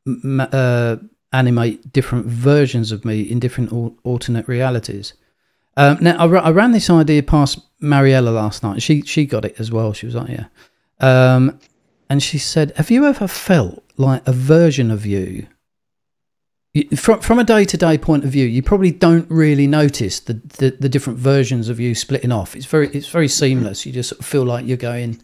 [0.07, 0.97] to uh,
[1.33, 5.13] animate different versions of me in different al- alternate realities
[5.77, 9.45] um, now I, ra- I ran this idea past mariella last night she she got
[9.45, 10.47] it as well she was like yeah
[11.01, 11.59] um,
[12.09, 15.47] and she said have you ever felt like a version of you-
[16.97, 20.35] from from a day to day point of view, you probably don't really notice the,
[20.35, 22.55] the the different versions of you splitting off.
[22.55, 23.87] It's very it's very seamless.
[23.87, 25.21] You just sort of feel like you're going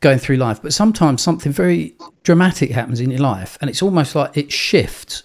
[0.00, 0.60] going through life.
[0.62, 5.22] But sometimes something very dramatic happens in your life, and it's almost like it shifts.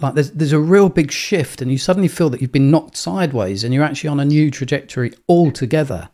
[0.00, 2.96] Like there's there's a real big shift, and you suddenly feel that you've been knocked
[2.96, 6.10] sideways, and you're actually on a new trajectory altogether.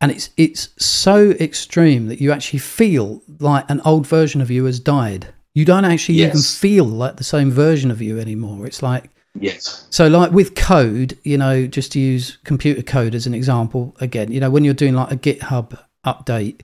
[0.00, 4.64] And it's it's so extreme that you actually feel like an old version of you
[4.66, 5.34] has died.
[5.58, 8.64] You don't actually even feel like the same version of you anymore.
[8.64, 9.88] It's like Yes.
[9.90, 14.30] so, like with code, you know, just to use computer code as an example, again,
[14.30, 15.76] you know, when you're doing like a GitHub
[16.06, 16.60] update,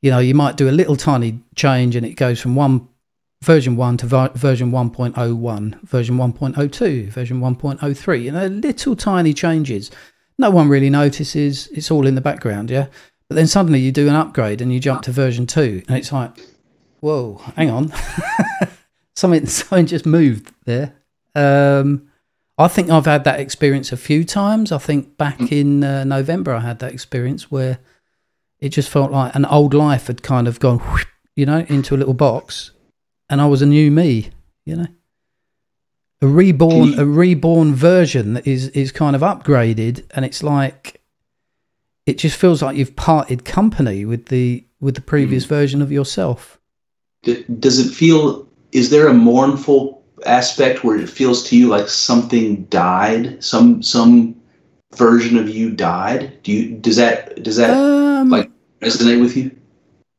[0.00, 2.88] you know, you might do a little tiny change and it goes from one
[3.44, 9.90] version one to vi- version 1.01, version 1.02, version 1.03, you know, little tiny changes.
[10.38, 11.66] No one really notices.
[11.68, 12.86] It's all in the background, yeah.
[13.28, 16.12] But then suddenly you do an upgrade and you jump to version two, and it's
[16.12, 16.30] like,
[17.00, 17.92] whoa, hang on,
[19.14, 20.94] something something just moved there.
[21.34, 22.08] Um,
[22.56, 24.72] I think I've had that experience a few times.
[24.72, 27.78] I think back in uh, November, I had that experience where
[28.58, 31.06] it just felt like an old life had kind of gone, whoosh,
[31.36, 32.72] you know, into a little box,
[33.30, 34.30] and I was a new me,
[34.64, 34.86] you know,
[36.20, 41.00] a reborn, you- a reborn version that is is kind of upgraded, and it's like
[42.06, 46.57] it just feels like you've parted company with the with the previous version of yourself.
[47.22, 48.46] D- does it feel?
[48.72, 53.42] Is there a mournful aspect where it feels to you like something died?
[53.42, 54.34] Some some
[54.96, 56.42] version of you died?
[56.42, 58.50] Do you does that does that Um, like
[58.80, 59.50] resonate with you?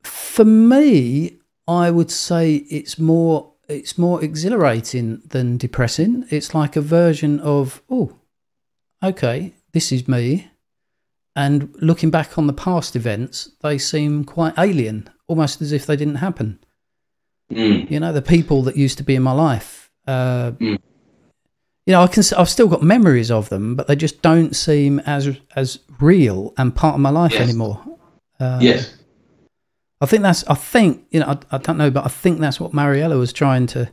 [0.04, 6.26] for me, I would say it's more it's more exhilarating than depressing.
[6.30, 8.16] It's like a version of oh,
[9.04, 10.50] okay, this is me,
[11.36, 15.96] and looking back on the past events, they seem quite alien, almost as if they
[15.96, 16.60] didn't happen.
[17.52, 17.90] Mm.
[17.90, 19.90] You know, the people that used to be in my life.
[20.08, 20.80] Uh, Mm.
[21.86, 22.24] You know, I can.
[22.38, 26.76] I've still got memories of them, but they just don't seem as as real and
[26.76, 27.42] part of my life Yes.
[27.42, 27.82] anymore.
[28.40, 28.94] Uh, yes.
[30.00, 30.44] I think that's.
[30.48, 31.26] I think you know.
[31.52, 33.92] I, I don't know, but I think that's what Mariella was trying to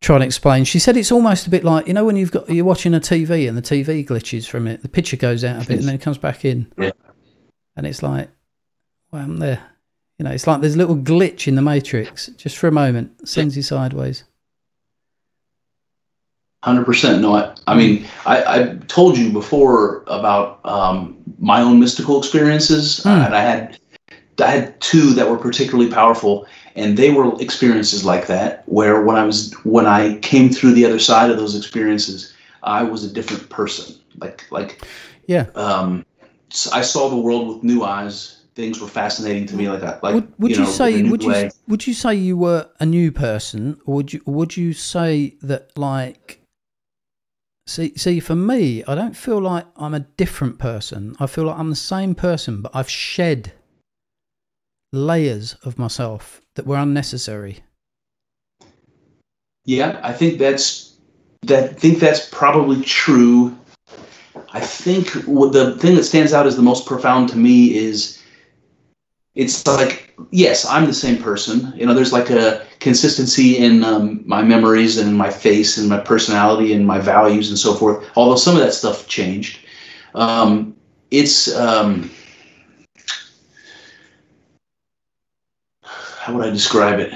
[0.00, 0.64] try and explain.
[0.64, 3.00] She said it's almost a bit like you know when you've got you're watching a
[3.00, 4.80] TV and the TV glitches from it.
[4.80, 6.72] The picture goes out a bit and then it comes back in.
[6.78, 6.92] Yeah.
[7.76, 8.30] And it's like,
[9.12, 9.62] well, I'm there.
[10.18, 13.28] You know, it's like there's a little glitch in the matrix just for a moment,
[13.28, 14.24] sends you sideways.
[16.64, 17.22] Hundred percent.
[17.22, 23.06] No, I, I mean, I, I told you before about um, my own mystical experiences,
[23.06, 23.78] uh, and I had
[24.40, 29.16] I had two that were particularly powerful, and they were experiences like that, where when
[29.16, 32.34] I was when I came through the other side of those experiences,
[32.64, 33.94] I was a different person.
[34.16, 34.84] Like like
[35.28, 35.46] Yeah.
[35.54, 36.04] um,
[36.72, 38.37] I saw the world with new eyes.
[38.58, 39.68] Things were fascinating to me.
[39.68, 41.50] Like I like would would you, know, a say would you way.
[41.68, 45.70] would you say you were a new person, or would you would you say that
[45.78, 46.42] like
[47.68, 51.14] see see for me, I don't feel like I'm a different person.
[51.20, 53.52] I feel like I'm the same person, but I've shed
[54.92, 57.60] layers of myself that were unnecessary.
[59.66, 60.96] Yeah, I think that's
[61.42, 61.78] that.
[61.78, 63.56] Think that's probably true.
[64.50, 68.17] I think the thing that stands out as the most profound to me is
[69.38, 71.72] it's like yes, I'm the same person.
[71.76, 75.98] You know, there's like a consistency in um, my memories and my face and my
[75.98, 78.04] personality and my values and so forth.
[78.16, 79.60] Although some of that stuff changed,
[80.14, 80.74] um,
[81.10, 82.10] it's um,
[86.20, 87.12] how would I describe it?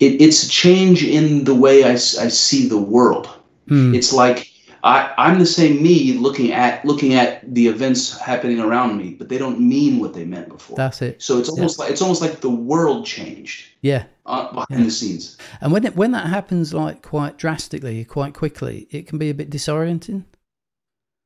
[0.00, 3.28] it, it's a change in the way I see the world.
[3.68, 3.94] Hmm.
[3.94, 4.48] It's like
[4.84, 9.30] I, I'm the same me looking at looking at the events happening around me, but
[9.30, 10.76] they don't mean what they meant before.
[10.76, 11.22] That's it.
[11.22, 14.04] so it's almost like it's almost like the world changed Yeah.
[14.26, 15.38] uh, behind the scenes.
[15.62, 19.34] And when it, when that happens like quite drastically, quite quickly, it can be a
[19.34, 20.26] bit disorienting.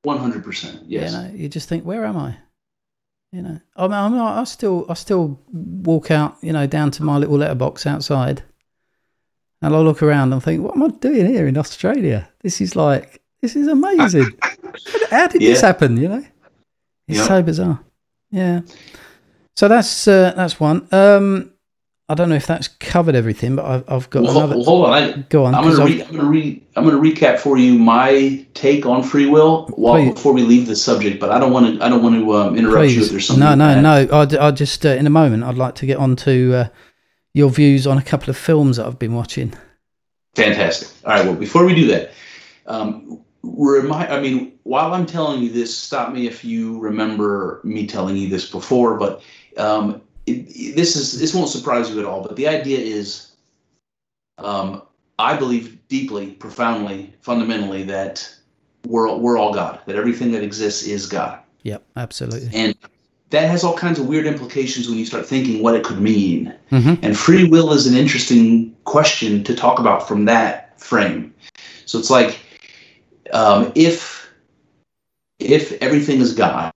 [0.02, 0.82] One hundred percent.
[0.86, 1.10] Yes.
[1.12, 2.36] You know, you just think, where am I?
[3.32, 7.02] You know, I mean, I'm, I still, I still walk out, you know, down to
[7.02, 8.42] my little letterbox outside,
[9.60, 12.30] and I look around and think, what am I doing here in Australia?
[12.42, 14.32] This is like, this is amazing.
[15.10, 15.96] How did this happen?
[15.96, 16.24] You know,
[17.06, 17.26] it's Yeah.
[17.26, 17.80] so bizarre.
[18.30, 18.60] Yeah.
[19.56, 20.86] So that's uh, that's one.
[20.92, 21.52] Um,
[22.10, 24.54] I don't know if that's covered everything, but I've, I've got Well, another.
[24.56, 24.92] well, hold on.
[24.94, 25.54] I, Go on.
[25.54, 29.26] I'm I've- re, I'm gonna re, I'm gonna recap for you my take on free
[29.26, 30.14] will while, Please.
[30.14, 31.20] before we leave the subject.
[31.20, 33.10] But I don't want to I don't want to um, interrupt you if Please.
[33.10, 33.40] there's something.
[33.44, 34.18] No, to no, no.
[34.20, 36.68] I'd, I'd just, uh, in a moment, I'd like to get on to uh,
[37.34, 39.52] your views on a couple of films that I've been watching.
[40.34, 40.88] Fantastic.
[41.04, 41.24] All right.
[41.26, 42.12] Well, before we do that,
[42.66, 43.20] um,
[43.56, 44.12] remind.
[44.12, 48.28] I mean, while I'm telling you this, stop me if you remember me telling you
[48.28, 48.96] this before.
[48.96, 49.22] But
[49.56, 52.22] um, it, this is this won't surprise you at all.
[52.22, 53.32] But the idea is,
[54.38, 54.82] um,
[55.18, 58.28] I believe deeply, profoundly, fundamentally that
[58.86, 59.80] we're we're all God.
[59.86, 61.40] That everything that exists is God.
[61.62, 62.50] Yep, absolutely.
[62.52, 62.74] And
[63.30, 66.54] that has all kinds of weird implications when you start thinking what it could mean.
[66.70, 71.34] hmm And free will is an interesting question to talk about from that frame.
[71.84, 72.38] So it's like
[73.32, 74.30] um, if
[75.38, 76.72] if everything is God,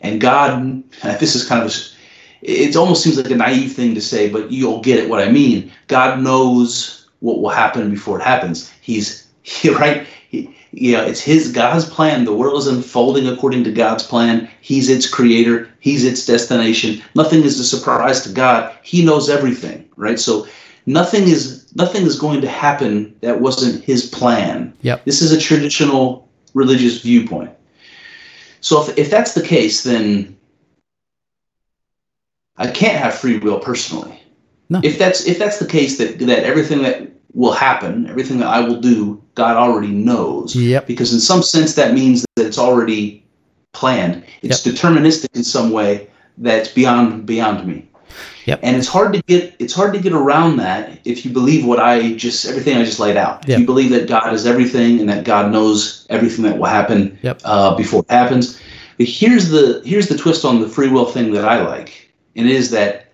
[0.00, 0.82] and God,
[1.20, 1.74] this is kind of a,
[2.40, 5.30] it almost seems like a naive thing to say, but you'll get it what I
[5.30, 5.72] mean.
[5.88, 8.70] God knows what will happen before it happens.
[8.80, 10.06] He's he, right.
[10.28, 12.24] He, yeah, it's his God's plan.
[12.24, 14.48] The world is unfolding according to God's plan.
[14.60, 15.68] He's its creator.
[15.80, 17.02] He's its destination.
[17.14, 18.76] Nothing is a surprise to God.
[18.82, 20.20] He knows everything, right?
[20.20, 20.46] So
[20.84, 24.72] nothing is nothing is going to happen that wasn't his plan.
[24.82, 25.04] Yep.
[25.04, 27.50] This is a traditional religious viewpoint.
[28.60, 30.36] So if, if that's the case, then
[32.56, 34.20] I can't have free will personally.
[34.68, 34.80] No.
[34.82, 38.60] If that's if that's the case that that everything that will happen, everything that I
[38.60, 40.54] will do, God already knows.
[40.54, 40.86] Yep.
[40.86, 43.24] Because in some sense that means that it's already
[43.72, 44.24] planned.
[44.42, 47.88] It's deterministic in some way that's beyond beyond me.
[48.46, 48.60] Yep.
[48.62, 51.78] And it's hard to get it's hard to get around that if you believe what
[51.78, 53.46] I just everything I just laid out.
[53.46, 53.54] Yep.
[53.54, 57.18] If you believe that God is everything and that God knows everything that will happen
[57.22, 57.40] Yep.
[57.44, 58.60] uh, before it happens.
[58.96, 62.46] But here's the here's the twist on the free will thing that I like, and
[62.46, 63.12] it is that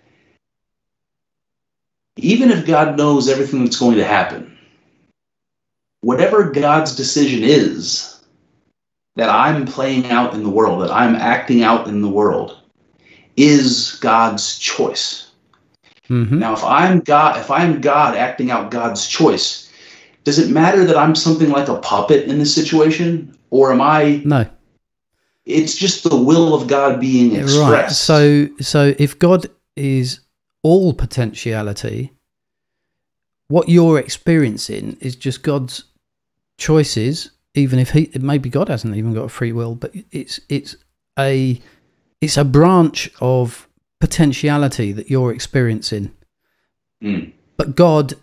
[2.17, 4.57] even if God knows everything that's going to happen,
[6.01, 8.23] whatever God's decision is
[9.17, 12.59] that I'm playing out in the world, that I'm acting out in the world,
[13.37, 15.31] is God's choice.
[16.09, 19.71] hmm Now, if I'm God, if I'm God acting out God's choice,
[20.25, 24.23] does it matter that I'm something like a puppet in this situation, or am I?
[24.25, 24.47] No.
[25.45, 27.61] It's just the will of God being expressed.
[27.71, 27.91] Right.
[27.91, 29.47] So, so if God
[29.77, 30.21] is
[30.63, 32.13] all potentiality,
[33.49, 35.85] what you're experiencing is just God's
[36.59, 37.31] choices.
[37.55, 40.75] Even if he, maybe God hasn't even got a free will, but it's it's
[41.19, 41.61] a
[42.25, 43.69] it's a branch of
[44.01, 46.13] potentiality that you're experiencing.
[47.03, 47.33] Mm.
[47.57, 48.15] But God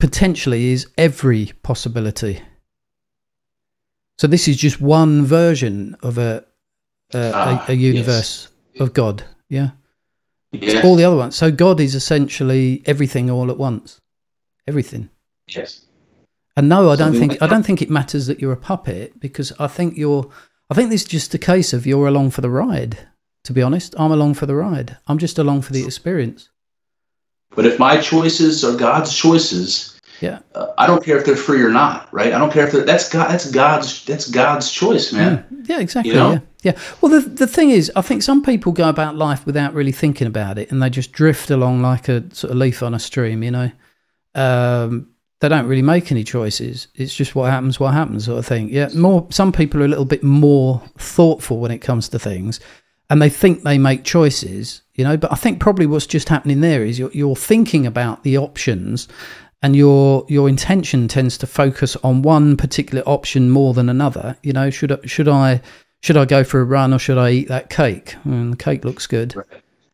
[0.00, 2.40] potentially is every possibility.
[4.18, 6.44] So this is just one version of a
[7.14, 8.48] a, Ah, a, a universe
[8.80, 9.22] of God.
[9.48, 9.70] Yeah.
[10.50, 10.82] yeah.
[10.82, 11.36] All the other ones.
[11.36, 14.00] So God is essentially everything all at once.
[14.66, 15.10] Everything.
[15.46, 15.82] yes.
[16.58, 18.56] And no, I don't Something think like I don't think it matters that you're a
[18.56, 20.30] puppet because I think you're
[20.70, 22.98] I think this is just a case of you're along for the ride.
[23.44, 24.96] To be honest, I'm along for the ride.
[25.06, 26.50] I'm just along for the experience.
[27.54, 30.40] But if my choices are God's choices, Yeah.
[30.56, 32.32] uh, I don't care if they're free or not, right?
[32.32, 35.44] I don't care if they're that's God that's God's that's God's choice, man.
[35.52, 35.68] Mm.
[35.68, 36.12] Yeah, exactly.
[36.12, 36.32] You know?
[36.32, 36.40] Yeah,
[36.72, 36.78] yeah.
[37.00, 40.26] Well, the the thing is, I think some people go about life without really thinking
[40.26, 43.42] about it, and they just drift along like a sort of leaf on a stream.
[43.44, 43.70] You know,
[44.34, 45.08] um,
[45.40, 46.88] they don't really make any choices.
[46.94, 48.68] It's just what happens, what happens, sort of thing.
[48.70, 48.88] Yeah.
[48.94, 49.26] More.
[49.30, 52.58] Some people are a little bit more thoughtful when it comes to things,
[53.10, 54.82] and they think they make choices.
[54.94, 58.22] You know, but I think probably what's just happening there is you're, you're thinking about
[58.22, 59.08] the options
[59.62, 64.36] and your your intention tends to focus on one particular option more than another.
[64.42, 65.60] You know, should I, should I
[66.00, 68.16] should I go for a run or should I eat that cake?
[68.26, 69.34] Mm, the cake looks good.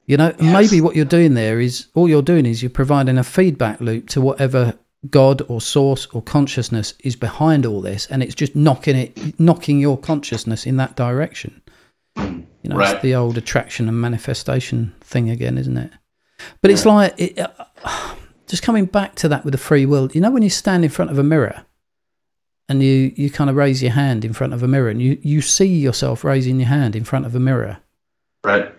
[0.07, 0.53] You know, Yes.
[0.71, 4.09] maybe what you're doing there is all you're doing is you're providing a feedback loop
[4.11, 4.75] to whatever
[5.11, 9.81] God or source or consciousness is behind all this, and it's just knocking it, knocking
[9.81, 11.61] your consciousness in that direction.
[12.17, 12.95] You know, Right.
[12.95, 15.91] it's the old attraction and manifestation thing again, isn't it?
[16.61, 18.15] But it's like it, uh,
[18.47, 20.09] just coming back to that with the free will.
[20.13, 21.65] You know, when you stand in front of a mirror
[22.69, 25.19] and you you kind of raise your hand in front of a mirror and you
[25.23, 27.79] you see yourself raising your hand in front of a mirror
[28.45, 28.73] Right.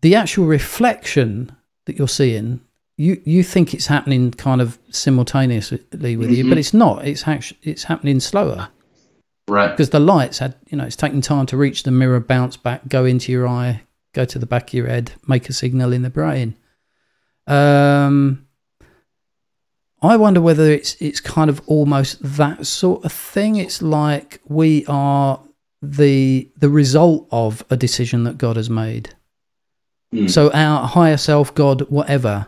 [0.00, 1.52] the actual reflection
[1.86, 2.60] that you're seeing
[2.96, 5.80] you you think it's happening kind of simultaneously
[6.16, 6.58] with you but Mhm.
[6.58, 8.68] it's not it's actually it's happening slower
[9.48, 9.70] Right.
[9.70, 12.88] because the lights had you know it's taking time to reach the mirror bounce back
[12.88, 13.82] go into your eye
[14.14, 16.54] go to the back of your head make a signal in the brain
[17.46, 18.46] um
[20.02, 24.84] i wonder whether it's it's kind of almost that sort of thing it's like we
[24.86, 25.40] are
[25.82, 29.14] the the result of a decision that god has made
[30.14, 30.30] Mm.
[30.30, 32.46] so our higher self god whatever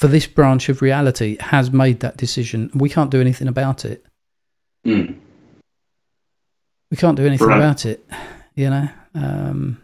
[0.00, 4.04] for this branch of reality has made that decision we can't do anything about it
[4.86, 5.14] Mm.
[6.90, 7.58] we can't do anything Right.
[7.58, 7.98] about it
[8.54, 9.78] you know um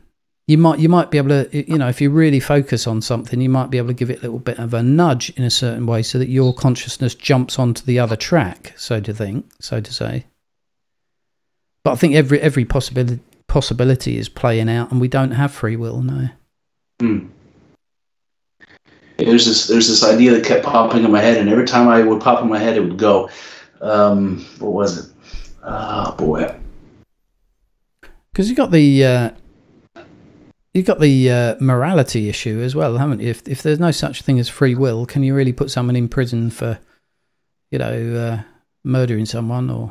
[0.48, 3.40] you might you might be able to you know if you really focus on something
[3.42, 5.50] you might be able to give it a little bit of a nudge in a
[5.50, 9.80] certain way so that your consciousness jumps onto the other track so to think so
[9.80, 10.24] to say
[11.84, 15.76] but i think every every possibility possibility is playing out and we don't have free
[15.76, 16.28] will no
[17.00, 17.26] Hmm.
[19.16, 22.02] There's this there's this idea that kept popping in my head, and every time I
[22.02, 23.30] would pop in my head, it would go.
[23.80, 25.12] Um, what was it?
[25.62, 26.54] Oh boy.
[28.32, 29.30] because you got the uh
[30.74, 33.30] you got the uh, morality issue as well, haven't you?
[33.30, 36.06] If if there's no such thing as free will, can you really put someone in
[36.06, 36.78] prison for,
[37.70, 38.42] you know, uh,
[38.84, 39.90] murdering someone or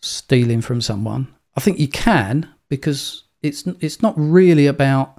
[0.00, 1.28] stealing from someone?
[1.56, 5.17] I think you can because it's it's not really about.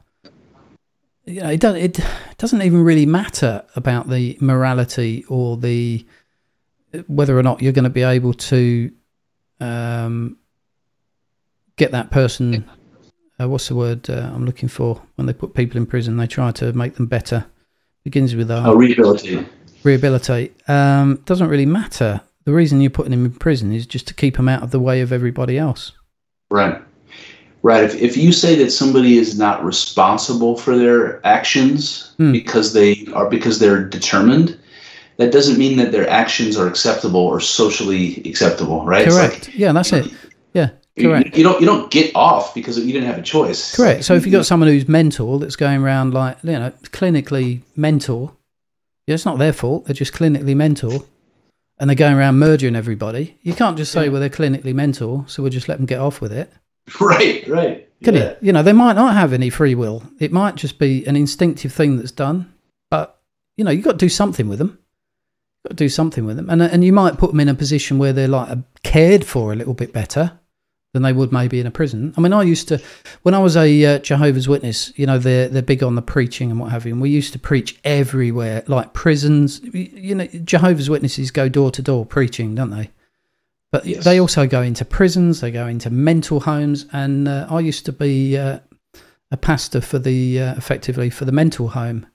[1.30, 1.76] You know, it does.
[1.76, 2.00] It
[2.38, 6.06] doesn't even really matter about the morality or the
[7.08, 8.92] whether or not you're going to be able to
[9.60, 10.38] um,
[11.78, 12.68] get that person
[13.40, 16.18] uh, what's the word uh, I'm looking for when they put people in prison?
[16.18, 17.46] They try to make them better.
[18.04, 19.48] Begins with Oh, uh, rehabilitating.
[19.84, 20.56] rehabilitate.
[20.70, 22.22] Um, doesn't really matter.
[22.46, 24.80] The reason you're putting them in prison is just to keep them out of the
[24.80, 25.94] way of everybody else.
[26.50, 26.82] Right.
[27.62, 27.84] Right.
[27.84, 32.32] If, if you say that somebody is not responsible for their actions Hmm.
[32.32, 34.58] because they are because they're determined,
[35.18, 39.06] that doesn't mean that their actions are acceptable or socially acceptable, right?
[39.06, 39.50] It's like, Correct.
[39.56, 40.10] yeah, that's it.
[40.54, 41.38] Yeah, you- correct.
[41.38, 43.76] You, don't you don't get off because you didn't have a choice.
[43.76, 44.06] Correct.
[44.06, 48.38] So if you've got someone who's mental that's going around like you know clinically mental,
[49.08, 49.86] yeah, it's not their fault.
[49.86, 51.06] They're just clinically mental,
[51.78, 53.38] and they're going around murdering everybody.
[53.42, 54.12] You can't just say, Yeah.
[54.12, 56.50] well, they're clinically mental, so we'll just let them get off with it.
[57.02, 57.90] right, right.
[58.04, 58.22] Can yeah.
[58.22, 58.38] it?
[58.42, 60.04] You know, they might not have any free will.
[60.20, 62.54] It might just be an instinctive thing that's done.
[62.90, 63.20] But
[63.58, 64.80] you know, you've got to do something with them.
[65.66, 67.98] Got to do something with them, and and you might put them in a position
[67.98, 70.40] where they're like cared for a little bit better
[70.94, 72.14] than they would maybe in a prison.
[72.18, 72.82] I mean, I used to
[73.24, 74.94] when I was a uh, Jehovah's Witness.
[74.98, 76.94] You know, they're they're big on the preaching and what have you.
[76.94, 79.62] And we used to preach everywhere, like prisons.
[79.74, 82.90] You know, Jehovah's Witnesses go door to door preaching, don't they?
[83.72, 84.04] But Yes.
[84.04, 87.92] they also go into prisons, they go into mental homes, and uh, I used to
[87.92, 88.60] be uh,
[89.32, 92.08] a pastor for the uh, effectively for the mental home.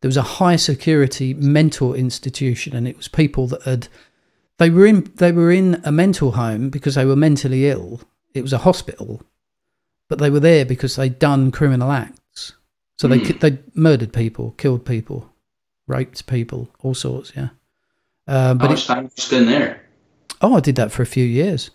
[0.00, 3.88] There was a high security mental institution, and it was people that had
[4.58, 8.00] they were in they were in a mental home because they were mentally ill.
[8.34, 9.22] It was a hospital,
[10.08, 12.54] but they were there because they'd done criminal acts.
[12.98, 13.38] So they Hmm.
[13.38, 15.30] they murdered people, killed people,
[15.86, 17.32] raped people, all sorts.
[17.36, 17.50] Yeah,
[18.26, 19.81] uh, How but it, have you spent there?
[20.42, 21.70] Oh, I did that for a few years.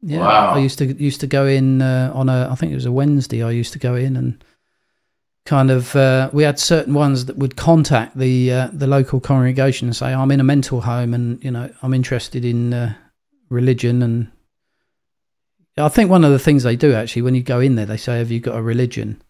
[0.00, 0.54] Yeah, Wow.
[0.54, 2.92] I used to used to go in uh, on a I think it was a
[2.92, 3.42] Wednesday.
[3.42, 4.44] I used to go in and
[5.46, 9.88] kind of uh, we had certain ones that would contact the uh, the local congregation
[9.88, 12.94] and say I'm in a mental home and you know I'm interested in uh,
[13.50, 14.30] religion and
[15.76, 17.96] I think one of the things they do actually when you go in there they
[17.96, 19.22] say have you got a religion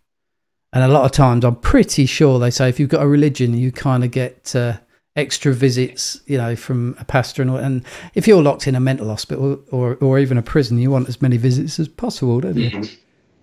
[0.72, 3.56] and a lot of times I'm pretty sure they say if you've got a religion
[3.56, 4.78] you kind of get uh,
[5.16, 7.84] extra visits you know from a pastor and all, and
[8.14, 11.22] if you're locked in a mental hospital or or even a prison you want as
[11.22, 12.96] many visits as possible don't you Mhm.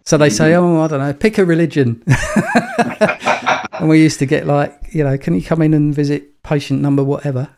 [0.06, 2.04] so they say, oh, I don't know, pick a religion.
[3.74, 6.82] and we used to get like, you know, can you come in and visit patient
[6.82, 7.50] number whatever?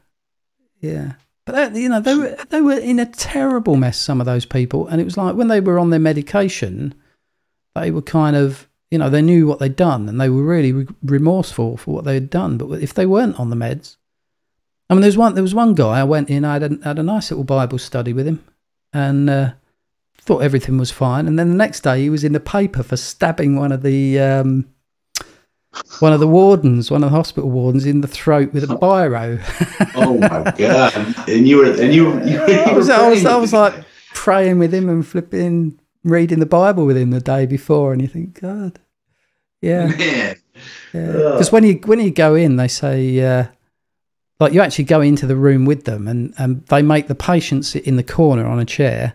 [0.82, 1.14] Yeah.
[1.46, 3.98] But that, you know, they were they were in a terrible mess.
[3.98, 6.94] Some of those people, and it was like when they were on their medication,
[7.76, 10.72] they were kind of, you know, they knew what they'd done, and they were really
[10.72, 12.58] re- remorseful for what they had done.
[12.58, 13.98] But if they weren't on the meds,
[14.94, 15.34] I mean, there's one.
[15.34, 16.46] There was one guy I went in.
[16.46, 18.46] I had a, had a nice little Bible study with him,
[18.94, 19.54] and uh,
[20.20, 21.26] thought everything was fine.
[21.26, 24.20] And then the next day, he was in the paper for stabbing one of the
[24.20, 24.68] um,
[25.98, 29.42] one of the wardens, one of the hospital wardens, in the throat with a biro.
[29.96, 30.94] Oh my god!
[31.28, 33.74] And you were and you you, you I was, I was, I was like
[34.14, 38.08] praying with him and flipping, reading the Bible with him the day before, and you
[38.08, 38.80] think, God,
[39.60, 40.36] yeah.
[40.92, 43.46] Because when you when you go in, they say uh,
[44.44, 47.66] like you actually go into the room with them, and and they make the patient
[47.66, 49.14] sit in the corner on a chair,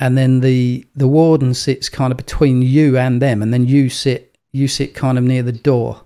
[0.00, 3.88] and then the the warden sits kind of between you and them, and then you
[3.88, 6.02] sit you sit kind of near the door.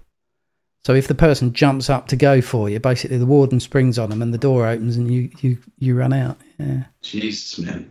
[0.85, 4.11] So if the person jumps up to go for you, basically the warden springs on
[4.11, 6.39] them, and the door opens, and you you you run out.
[6.59, 6.85] Yeah.
[7.01, 7.91] Jesus, man.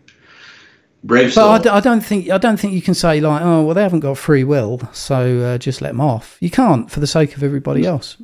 [1.04, 1.58] Brave soul.
[1.58, 3.82] But I I, don't think I don't think you can say like, oh well, they
[3.82, 6.38] haven't got free will, so uh, just let them off.
[6.40, 8.18] You can't for the sake of everybody else.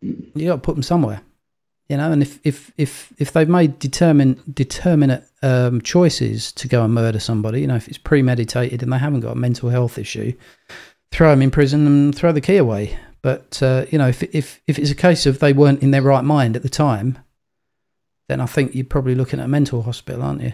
[0.00, 1.22] You got to put them somewhere,
[1.90, 2.12] you know.
[2.12, 7.18] And if if if if they've made determine determinate um, choices to go and murder
[7.18, 10.32] somebody, you know, if it's premeditated and they haven't got a mental health issue,
[11.10, 12.96] throw them in prison and throw the key away.
[13.22, 16.02] But uh, you know, if if if it's a case of they weren't in their
[16.02, 17.18] right mind at the time,
[18.28, 20.52] then I think you're probably looking at a mental hospital, aren't you?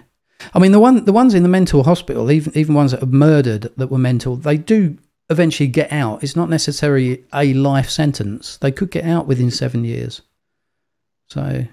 [0.54, 3.06] I mean, the one the ones in the mental hospital, even even ones that are
[3.06, 4.96] murdered that were mental, they do
[5.28, 6.22] eventually get out.
[6.22, 8.56] It's not necessarily a life sentence.
[8.58, 10.22] They could get out within seven years.
[11.28, 11.68] So you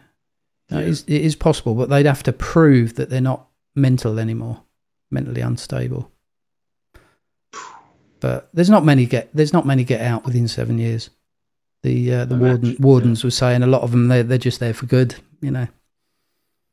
[0.70, 4.20] know, it, is, it is possible, but they'd have to prove that they're not mental
[4.20, 4.64] anymore,
[5.12, 6.12] mentally unstable.
[8.20, 11.10] But there's not many get there's not many get out within seven years.
[11.82, 14.74] The uh, the warden, wardens were saying a lot of them they're they're just there
[14.74, 15.68] for good, you know.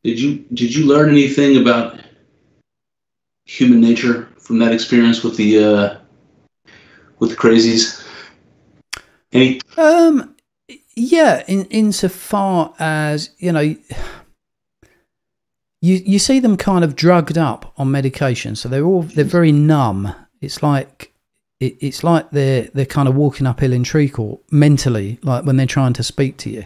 [0.05, 2.01] Did you did you learn anything about
[3.45, 5.99] human nature from that experience with the uh,
[7.19, 8.07] with the crazies?
[9.33, 9.61] Any?
[9.77, 10.37] Um,
[10.95, 13.79] yeah, in insofar as you know, you
[15.81, 20.15] you see them kind of drugged up on medication, so they're all they're very numb.
[20.41, 21.13] It's like
[21.61, 25.67] it, it's like they're they're kind of walking uphill in treacle mentally, like when they're
[25.67, 26.65] trying to speak to you.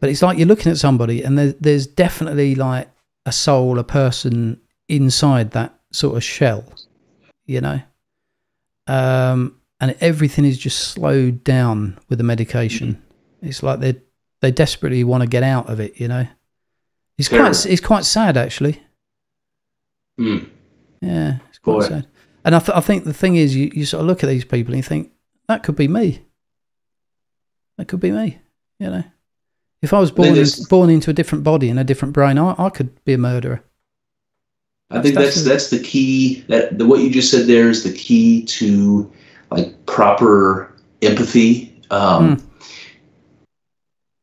[0.00, 2.88] But it's like you're looking at somebody, and there, there's definitely like
[3.26, 6.64] a soul, a person inside that sort of shell,
[7.46, 7.80] you know.
[8.86, 13.02] Um, and everything is just slowed down with the medication.
[13.44, 13.96] It's like they
[14.40, 16.26] they desperately want to get out of it, you know.
[17.18, 17.50] It's Terrible.
[17.50, 18.82] quite it's quite sad actually.
[20.18, 20.38] Hmm.
[21.00, 21.88] Yeah, it's quite Boy.
[21.88, 22.06] sad.
[22.44, 24.44] And I, th- I think the thing is, you, you sort of look at these
[24.44, 25.12] people and you think
[25.48, 26.22] that could be me.
[27.78, 28.38] That could be me.
[28.78, 29.04] You know,
[29.82, 32.54] if I was born in, born into a different body and a different brain, I,
[32.58, 33.62] I could be a murderer.
[34.90, 36.42] I think that's That's- that's the key.
[36.48, 39.10] That the, what you just said there is the key to
[39.50, 40.72] like proper
[41.02, 42.36] empathy, um,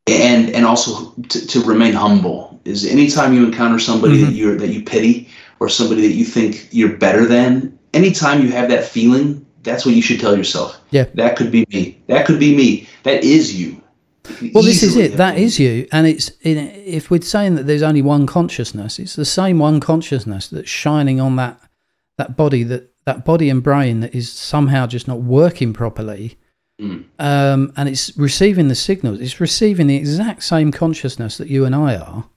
[0.08, 2.60] and and also to, to remain humble.
[2.66, 4.36] Is anytime you encounter somebody that Mhm.
[4.36, 5.30] you that you pity
[5.60, 9.96] or somebody that you think you're better than, anytime you have that feeling, that's what
[9.96, 10.80] you should tell yourself.
[10.92, 11.06] Yeah.
[11.16, 11.98] that could be me.
[12.08, 12.88] That could be me.
[13.04, 13.82] That is you.
[14.54, 15.18] Well, this is it.
[15.18, 19.16] That is you, and it's in, if we're saying that there's only one consciousness, it's
[19.16, 21.60] the same one consciousness that's shining on that
[22.18, 26.38] that body that that body and brain that is somehow just not working properly,
[26.82, 27.06] Mm.
[27.20, 29.20] um, and it's receiving the signals.
[29.20, 32.28] It's receiving the exact same consciousness that you and I are,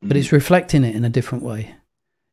[0.00, 1.74] but it's reflecting it in a different way.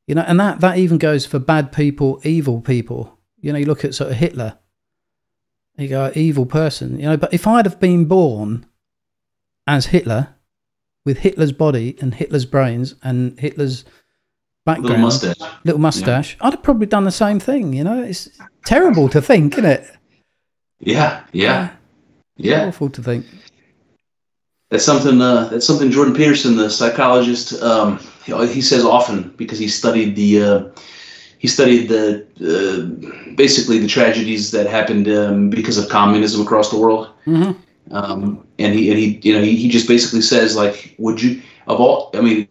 [0.05, 3.17] You know, and that that even goes for bad people, evil people.
[3.41, 4.59] You know, you look at sort of Hitler.
[5.77, 6.99] You go, evil person.
[6.99, 8.65] You know, but if I'd have been born
[9.65, 10.35] as Hitler,
[11.07, 13.85] with Hitler's body and Hitler's brains and Hitler's
[14.65, 15.51] background, little mustache.
[15.63, 17.71] little mustache, I'd have probably done the same thing.
[17.71, 18.29] You know, it's
[18.65, 19.89] terrible to think, isn't it?
[20.79, 21.69] Yeah, yeah,
[22.37, 22.65] yeah.
[22.67, 23.25] Awful to think.
[24.69, 25.21] That's something.
[25.21, 30.15] Uh, that's something Jordan Peterson, the psychologist, um, he, he says often because he studied
[30.15, 30.63] the uh,
[31.39, 36.77] he studied the uh, basically the tragedies that happened um, because of communism across the
[36.77, 37.09] world.
[37.25, 37.51] hmm
[37.91, 41.41] Um, and he and he you know he, he just basically says like, would you
[41.67, 42.11] of all?
[42.13, 42.47] I mean,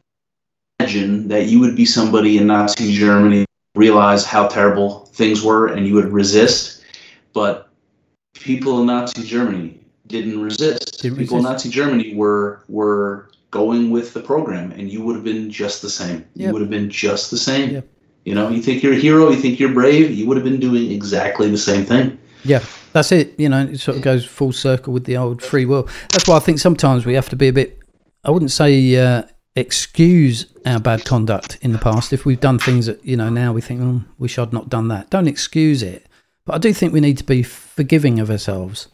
[0.81, 3.44] imagine that you would be somebody in Nazi Germany,
[3.74, 6.82] realize how terrible things were, and you would resist,
[7.35, 7.65] but
[8.47, 11.02] people in Nazi Germany didn't resist.
[11.02, 11.43] Didn't people in.
[11.43, 15.90] Nazi Germany were were going with the program, and you would have been just the
[15.90, 16.24] same.
[16.35, 17.70] You would have been just the same.
[17.70, 17.89] Yep.
[18.24, 20.59] You know, you think you're a hero, you think you're brave, you would have been
[20.59, 22.18] doing exactly the same thing.
[22.44, 22.62] Yeah,
[22.93, 23.39] that's it.
[23.39, 25.89] You know, it sort of goes full circle with the old free will.
[26.10, 27.78] That's why I think sometimes we have to be a bit.
[28.24, 29.23] I wouldn't say uh,
[29.55, 33.52] excuse our bad conduct in the past if we've done things that you know now
[33.52, 35.09] we think, oh, wish I'd not done that.
[35.10, 36.05] Don't excuse it,
[36.47, 38.89] but I do think we need to be forgiving of ourselves.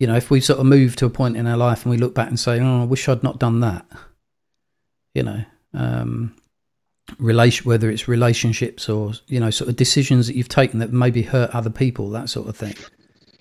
[0.00, 1.98] You know, if we sort of move to a point in our life and we
[1.98, 3.86] look back and say, oh, I wish I'd not done that.
[5.14, 6.34] You know, um,
[7.18, 11.22] relation whether it's relationships or you know sort of decisions that you've taken that maybe
[11.22, 12.74] hurt other people that sort of thing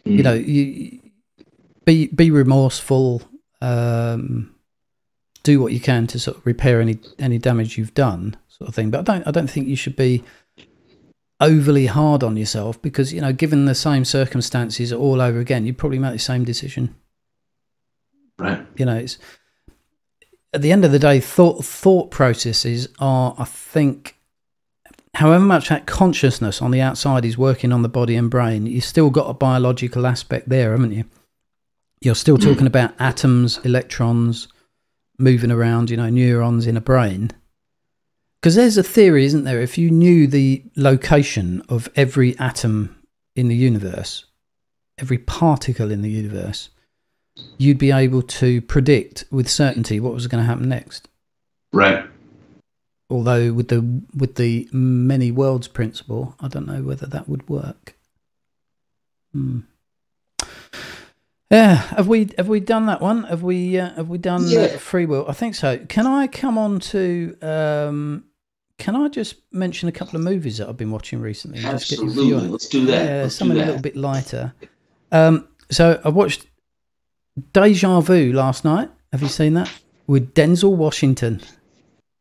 [0.04, 1.00] you know you
[1.86, 3.22] be be remorseful
[3.62, 4.54] um
[5.44, 8.76] do what you can to sort of repair any any damage you've done sort of
[8.76, 10.22] thing but i don't i don't think you should be
[11.40, 15.78] overly hard on yourself because you know given the same circumstances all over again you'd
[15.78, 16.96] probably make the same decision
[18.40, 18.66] Right.
[18.76, 19.20] you know it's
[20.54, 24.16] at the end of the day thought thought processes are i think
[25.16, 28.84] however much that consciousness on the outside is working on the body and brain, you've
[28.84, 31.06] still got a biological aspect there, haven't you?
[32.02, 32.44] You're still hmm.
[32.44, 34.48] talking about atoms, electrons
[35.20, 37.32] moving around, you know, neurons in a brain.
[38.44, 39.62] Because there's a theory, isn't there?
[39.62, 42.94] If you knew the location of every atom
[43.38, 44.26] in the universe,
[44.98, 46.68] every particle in the universe,
[47.58, 51.08] you'd be able to predict with certainty what was going to happen next.
[51.72, 52.06] Right.
[53.10, 57.96] Although with the with the many worlds principle, I don't know whether that would work.
[59.32, 59.60] Hmm.
[61.50, 63.24] Yeah, have we have we done that one?
[63.24, 64.64] Have we uh, have we done Yeah.
[64.64, 65.26] uh, free will?
[65.30, 65.78] I think so.
[65.78, 67.38] Can I come on to?
[67.42, 68.26] Um,
[68.84, 71.60] can I just mention a couple of movies that I've been watching recently?
[71.64, 72.50] and just get your view on Absolutely.
[72.50, 73.06] Let's do that.
[73.06, 74.54] Yeah, Let's something a little bit lighter.
[75.10, 76.48] Um, so I watched
[77.54, 78.90] Deja Vu last night.
[79.14, 79.72] Have you seen that
[80.06, 81.40] with Denzel Washington?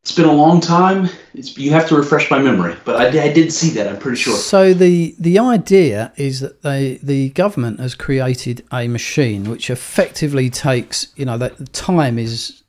[0.04, 1.08] It's been a long time.
[1.34, 3.88] It's, you have to refresh my memory, but I, I did see that.
[3.88, 4.36] I'm pretty sure.
[4.36, 10.48] So the the idea is that they the government has created a machine which effectively
[10.48, 12.62] takes you know that time is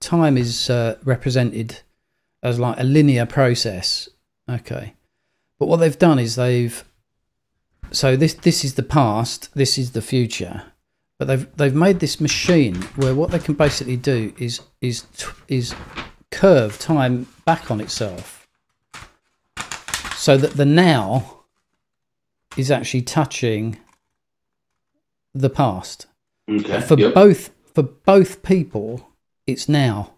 [0.00, 1.80] time is uh, represented
[2.42, 4.08] as like a linear process.
[4.48, 4.94] Okay,
[5.58, 6.84] but what they've done is they've
[7.92, 10.64] so this this is the past, this is the future,
[11.18, 15.04] but they've they've made this machine where what they can basically do is is
[15.48, 15.74] is
[16.30, 18.46] curve time back on itself
[20.14, 21.40] so that the now
[22.56, 23.78] is actually touching
[25.34, 26.06] the past
[26.48, 26.80] Okay.
[26.80, 27.14] for Yep.
[27.14, 29.08] both for both people
[29.46, 30.14] it's now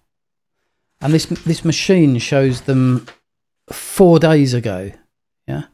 [1.02, 3.06] and this this machine shows them
[3.70, 4.92] four days ago
[5.46, 5.64] yeah?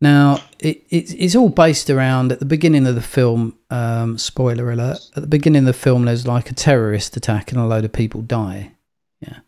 [0.00, 4.70] Now it, it it's all based around at the beginning of the film um spoiler
[4.70, 7.84] alert at the beginning of the film there's like a terrorist attack and a load
[7.84, 8.72] of people die
[9.20, 9.40] yeah?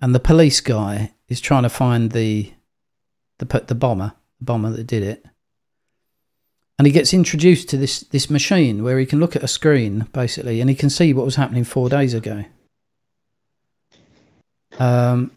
[0.00, 2.52] And the police guy is trying to find the
[3.38, 5.24] the the bomber the bomber that did it.
[6.78, 10.06] And he gets introduced to this this machine where he can look at a screen
[10.12, 12.44] basically and he can see what was happening four days ago
[14.78, 15.30] um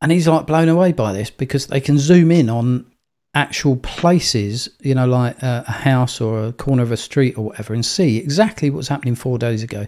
[0.00, 2.84] and he's like blown away by this because they can zoom in on
[3.34, 7.46] actual places you know like uh, a house or a corner of a street or
[7.46, 9.86] whatever and see exactly what's happening four days ago.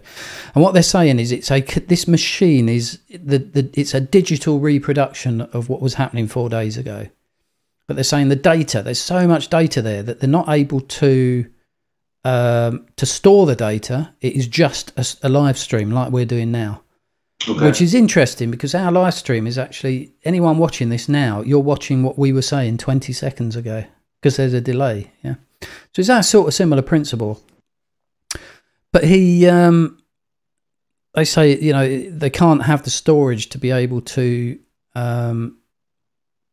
[0.53, 4.59] And what they're saying is it's a this machine is the, the it's a digital
[4.59, 7.07] reproduction of what was happening four days ago.
[7.87, 11.49] But they're saying the data there's so much data there that they're not able to
[12.25, 14.13] um, to store the data.
[14.19, 14.91] It is just
[15.23, 16.81] a live stream like we're doing now
[17.47, 17.65] Okay.
[17.65, 22.01] which is interesting because our live stream is actually anyone watching this now you're watching
[22.01, 23.85] what we were saying 20 seconds ago
[24.19, 25.35] because there's a delay yeah.
[25.61, 27.41] So it's that sort of similar principle.
[28.91, 30.01] But he um
[31.13, 34.59] they say you know they can't have the storage to be able to
[34.95, 35.57] um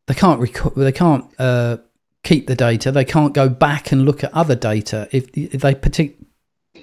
[0.07, 1.79] they can't record they can't uh
[2.23, 2.91] keep the data.
[2.91, 5.09] They can't go back and look at other data.
[5.13, 6.24] If, if they partic-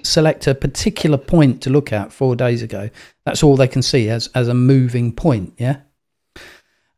[0.06, 2.90] select a particular point to look at four days ago
[3.24, 5.76] that's all they can see as as a moving point yeah?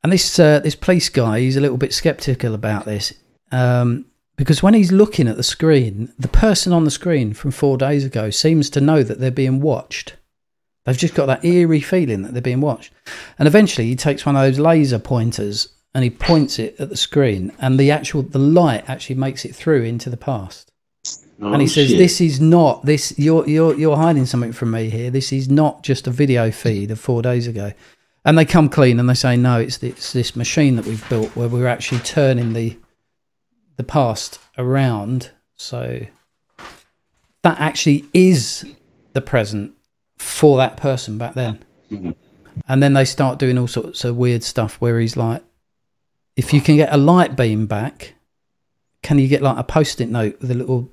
[0.03, 3.15] And this uh, this police guy he's a little bit skeptical about this
[3.53, 4.07] um,
[4.37, 8.05] because when he's looking at the screen the person on the screen from four days
[8.05, 10.17] ago seems to know that they're being watched.
[10.85, 12.93] They've just got that eerie feeling that they're being watched.
[13.39, 16.97] And eventually he takes one of those laser pointers and he points it at the
[16.97, 20.73] screen and the actual the light actually makes it through into the past
[21.43, 21.99] Oh, and he says shit.
[21.99, 25.83] this is not this you're you're you're hiding something from me here this is not
[25.83, 27.73] just a video feed of four days ago
[28.25, 31.35] and they come clean and they say no it's it's this machine that we've built
[31.35, 32.79] where we're actually turning the
[33.77, 36.01] the past around so
[37.43, 38.65] that actually is
[39.13, 39.73] the present
[40.19, 41.59] for that person back then
[41.91, 42.15] Mhm.
[42.69, 45.43] and then they start doing all sorts of weird stuff where he's like
[46.37, 48.15] if you can get a light beam back
[49.03, 50.89] can you get like a post-it note with a little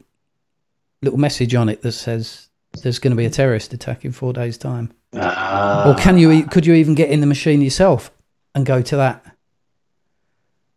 [1.02, 2.48] little message on it that says
[2.84, 5.90] there's going to be a terrorist attack in four days time Ah.
[5.90, 8.12] or can you could you even get in the machine yourself
[8.56, 9.26] and go to that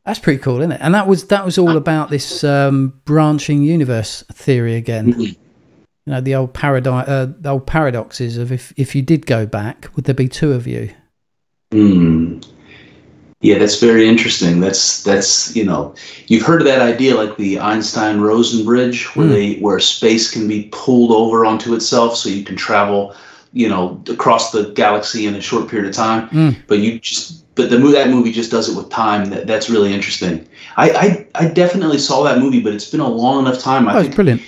[0.04, 3.62] that's pretty cool isn't it and that was that was all about this um, branching
[3.62, 5.20] universe theory again Mhm.
[5.20, 5.36] you
[6.06, 9.88] know the old paradigm uh, the old paradoxes of if if you did go back
[9.94, 10.90] would there be two of you
[11.72, 12.38] Hmm.
[13.44, 14.60] Yeah, that's very interesting.
[14.60, 15.94] That's that's you know
[16.28, 19.32] you've heard of that idea like the Einstein Rosen bridge where Hmm.
[19.34, 23.14] they where space can be pulled over onto itself so you can travel
[23.52, 26.28] you know across the galaxy in a short period of time.
[26.30, 26.56] Mm.
[26.66, 29.26] But you just but the movie that movie just does it with time.
[29.30, 30.34] That that's really interesting.
[30.76, 31.06] I I,
[31.44, 33.86] I definitely saw that movie, but it's been a long enough time.
[33.88, 34.42] I oh it's think brilliant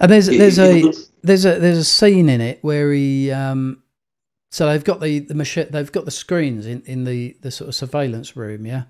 [0.00, 0.92] and there's it- there's it a
[1.22, 3.81] there's a there's a scene in it where he um
[4.52, 7.66] so they've got the the machine they've got the screens in in the the sort
[7.68, 8.84] of surveillance room yeah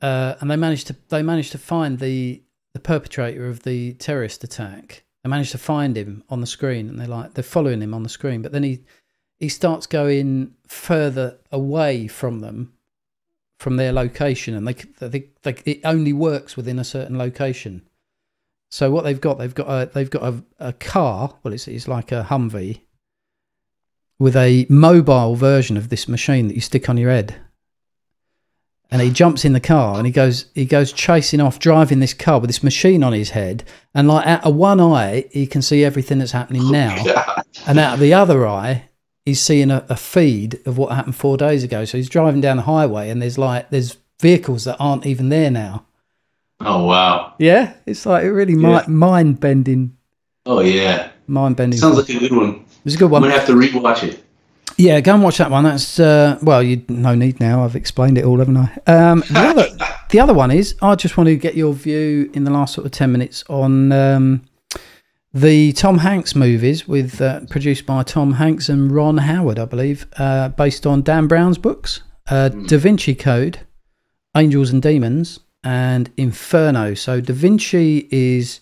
[0.00, 2.42] uh, and they managed to they managed to find the
[2.72, 5.04] the perpetrator of the terrorist attack.
[5.22, 8.02] They managed to find him on the screen, and they're like they're following him on
[8.02, 8.42] the screen.
[8.42, 8.80] But then he
[9.38, 12.72] he starts going further away from them,
[13.58, 14.74] from their location, and they
[15.06, 17.82] they, they it only works within a certain location.
[18.70, 21.36] So what they've got, they've got a they've got a, a car.
[21.42, 22.80] Well, it's it's like a Humvee
[24.20, 27.34] with a mobile version of this machine that you stick on your head.
[28.90, 32.14] And he jumps in the car and he goes he goes chasing off, driving this
[32.14, 33.64] car with this machine on his head.
[33.94, 37.42] And like out of one eye, he can see everything that's happening oh, now, God.
[37.66, 38.84] and out of the other eye,
[39.24, 41.84] he's seeing a, a feed of what happened four days ago.
[41.84, 45.50] So he's driving down the highway, and there's like there's vehicles that aren't even there
[45.50, 45.86] now.
[46.60, 47.34] Oh wow.
[47.38, 48.84] Yeah, it's like it really Yeah.
[48.86, 49.96] mind bending,
[50.44, 51.08] Oh yeah.
[51.26, 51.80] mind bending.
[51.80, 52.66] Sounds like a good one.
[52.80, 53.22] It was a good one.
[53.22, 54.24] I'm gonna have to rewatch it.
[54.76, 55.64] Yeah, go and watch that one.
[55.64, 57.64] That's uh, well, you no need now.
[57.64, 58.78] I've explained it all, haven't I?
[58.86, 59.66] Um, the other,
[60.10, 62.86] the other one is I just want to get your view in the last sort
[62.86, 64.42] of ten minutes on um,
[65.34, 70.06] the Tom Hanks movies with uh, produced by Tom Hanks and Ron Howard, I believe,
[70.16, 72.00] uh, based on Dan Brown's books,
[72.30, 73.60] uh, Da Vinci Code,
[74.34, 76.94] Angels and Demons, and Inferno.
[76.94, 78.60] So Da Vinci is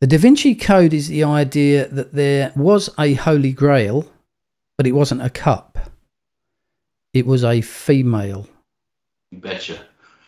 [0.00, 4.10] the Da Vinci Code is the idea that there was a Holy Grail
[4.76, 5.78] but it wasn't a cup.
[7.14, 8.46] It was a female,
[9.30, 9.78] You betcha.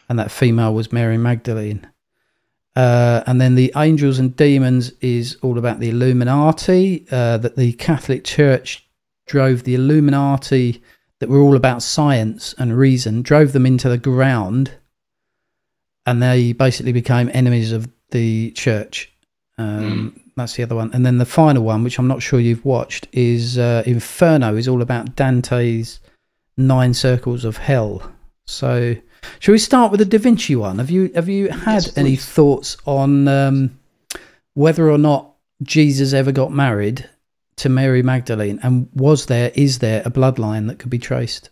[0.09, 1.86] and that female was Mary Magdalene.
[2.74, 7.07] Uh, and then the angels and demons is all about the Illuminati.
[7.11, 8.89] Uh, that the Catholic Church
[9.27, 10.82] drove the Illuminati,
[11.19, 14.70] that were all about science and reason, drove them into the ground,
[16.07, 19.12] and they basically became enemies of the church.
[19.59, 20.91] Um, That's the other one.
[20.95, 24.57] And then the final one, which I'm not sure you've watched, is uh, Inferno.
[24.57, 26.01] is all about Dante's
[26.57, 28.13] nine circles of hell.
[28.47, 28.95] So,
[29.41, 30.79] shall we start with the Da Vinci one?
[30.79, 33.79] Have you have you had Yes, any thoughts on um,
[34.55, 37.09] whether or not Jesus ever got married
[37.57, 41.51] to Mary Magdalene, and was there is there a bloodline that could be traced?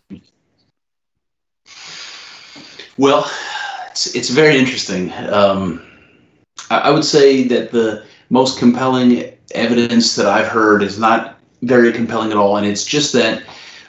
[2.97, 3.29] Well,
[3.91, 5.11] it's it's very interesting.
[5.13, 5.83] Um,
[6.69, 12.31] I, would say that the most compelling evidence that I've heard is not very compelling
[12.31, 13.43] at all, and it's just that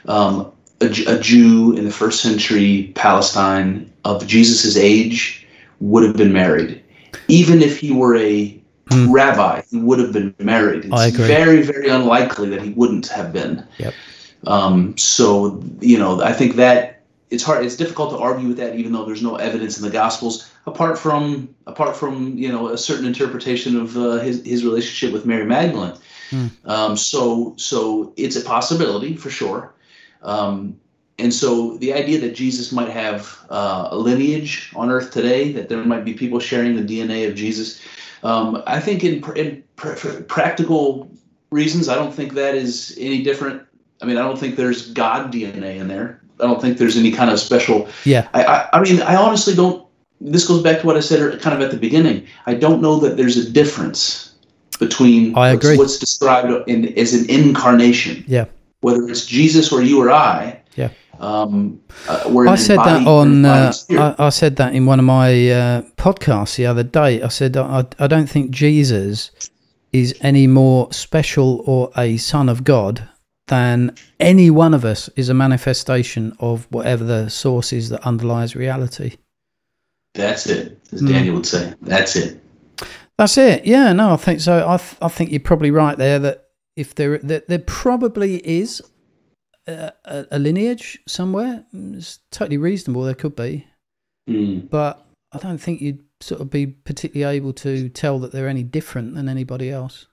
[0.07, 0.51] um,
[0.81, 5.45] a, a Jew in the first century Palestine of Jesus's age
[5.79, 6.81] would have been married,
[7.27, 8.59] even if he were a
[8.91, 9.11] Hmm.
[9.11, 10.85] rabbi, he would have been married.
[10.85, 11.27] It's I agree.
[11.27, 13.63] very, very unlikely that he wouldn't have been.
[13.77, 13.93] Yep.
[14.47, 17.63] Um, so you know, I think that it's hard.
[17.63, 20.97] It's difficult to argue with that, even though there's no evidence in the Gospels apart
[20.97, 25.45] from apart from you know a certain interpretation of uh, his his relationship with Mary
[25.45, 25.95] Magdalene.
[26.29, 26.47] Hmm.
[26.65, 29.73] Um, so so it's a possibility for sure.
[30.21, 30.79] Um,
[31.17, 35.67] and so the idea that Jesus might have uh, a lineage on Earth today, that
[35.67, 37.81] there might be people sharing the DNA of Jesus,
[38.23, 41.09] um, I think in, pr- in pr- practical
[41.51, 43.63] reasons, I don't think that is any different.
[44.01, 46.21] I mean, I don't think there's God DNA in there.
[46.39, 47.89] I don't think there's any kind of special.
[48.05, 48.29] Yeah.
[48.33, 49.85] I, I, I mean, I honestly don't.
[50.21, 52.25] This goes back to what I said er- kind of at the beginning.
[52.45, 54.33] I don't know that there's a difference
[54.79, 58.45] between what's, what's described in, as an incarnation, Yeah.
[58.81, 60.59] whether it's Jesus or you or I.
[60.75, 60.89] Yeah.
[61.19, 63.43] Um, uh, I said that on.
[63.43, 63.73] Uh.
[63.91, 67.21] I, I said that in one of my uh, podcasts the other day.
[67.21, 69.31] I said I, I don't think Jesus
[69.91, 73.07] is any more special or a son of God
[73.47, 78.55] than any one of us is a manifestation of whatever the source is that underlies
[78.55, 79.17] reality.
[80.13, 81.07] That's it, as Hmm.
[81.07, 81.73] Daniel would say.
[81.81, 82.41] That's it.
[83.17, 83.65] That's it.
[83.65, 84.67] Yeah, no, I think so.
[84.67, 86.45] I th- I think you're probably right there that
[86.75, 88.81] if there that there probably is
[89.67, 89.91] a,
[90.31, 93.03] a, lineage somewhere, it's totally reasonable.
[93.03, 93.65] There could be.
[94.29, 94.69] Mm.
[94.69, 98.61] but I don't think you'd sort of be particularly able to tell that they're any
[98.63, 100.05] different than anybody else.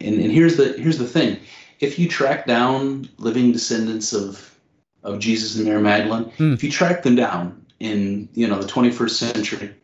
[0.00, 1.38] And, and here's the here's the thing:
[1.80, 4.54] if you track down living descendants of
[5.02, 6.52] of Jesus and Mary Magdalene, Hmm.
[6.52, 9.74] if you track them down in you know the 21st century,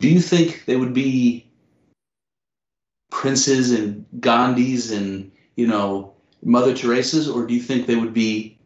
[0.00, 1.46] do you think they would be
[3.10, 6.12] princes and Gandhis and you know
[6.42, 8.58] Mother Teresa's, or do you think they would be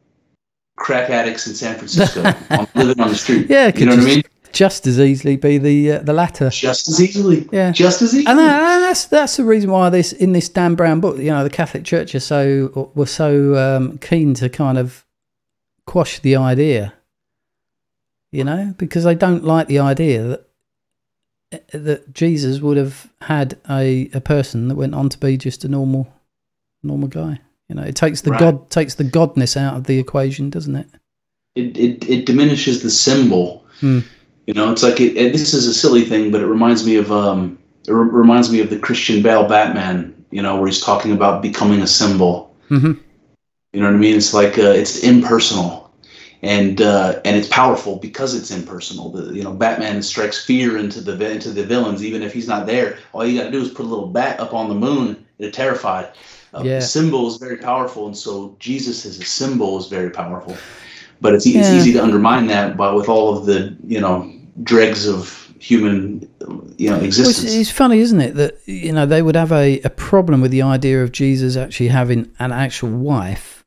[0.77, 2.23] crack addicts in San Francisco
[2.75, 3.49] living on the street?
[3.49, 4.23] Yeah, you know what I mean.
[4.53, 6.51] Just as easily be the uh, the latter.
[6.51, 7.49] Just as easily.
[7.53, 7.71] Yeah.
[7.71, 8.27] Just as easily.
[8.27, 11.31] And, that, and that's that's the reason why this in this Dan Brown book, you
[11.31, 15.07] know, the Catholic Church are so were so um, keen to kind of
[15.87, 16.93] quash the idea,
[18.33, 20.47] you know, because they don't like the idea that
[21.73, 25.69] that Jesus would have had a, a person that went on to be just a
[25.69, 26.13] normal
[26.83, 27.41] normal guy.
[27.69, 28.41] You know, it takes the Right.
[28.41, 30.87] god takes the godness out of the equation, doesn't it?
[31.57, 33.65] it, it, it diminishes the symbol.
[33.81, 34.01] Hmm.
[34.47, 36.97] You know, it's like it, it- this is a silly thing, but it reminds me
[36.97, 40.15] of um, it re- reminds me of the Christian Bale Batman.
[40.31, 42.55] You know, where he's talking about becoming a symbol.
[42.69, 42.93] hmm
[43.73, 44.17] You know what I mean?
[44.17, 45.80] It's like uh, it's impersonal,
[46.43, 49.11] and uh, and it's powerful because it's impersonal.
[49.11, 52.67] The, you know, Batman strikes fear into the into the villains, even if he's not
[52.67, 52.99] there.
[53.13, 55.51] All you got to do is put a little bat up on the moon, they're
[55.51, 56.09] terrified.
[56.55, 56.79] Uh, Yeah.
[56.81, 60.57] The symbol is very powerful, and so Jesus as a symbol is very powerful.
[61.21, 64.31] But it's, e- it's easy to undermine that by with all of the you know
[64.63, 66.27] dregs of human
[66.79, 67.55] you know Well, it's, existence.
[67.55, 70.63] it's funny, isn't it, that you know they would have a, a problem with the
[70.63, 73.60] idea of Jesus actually having an actual wife.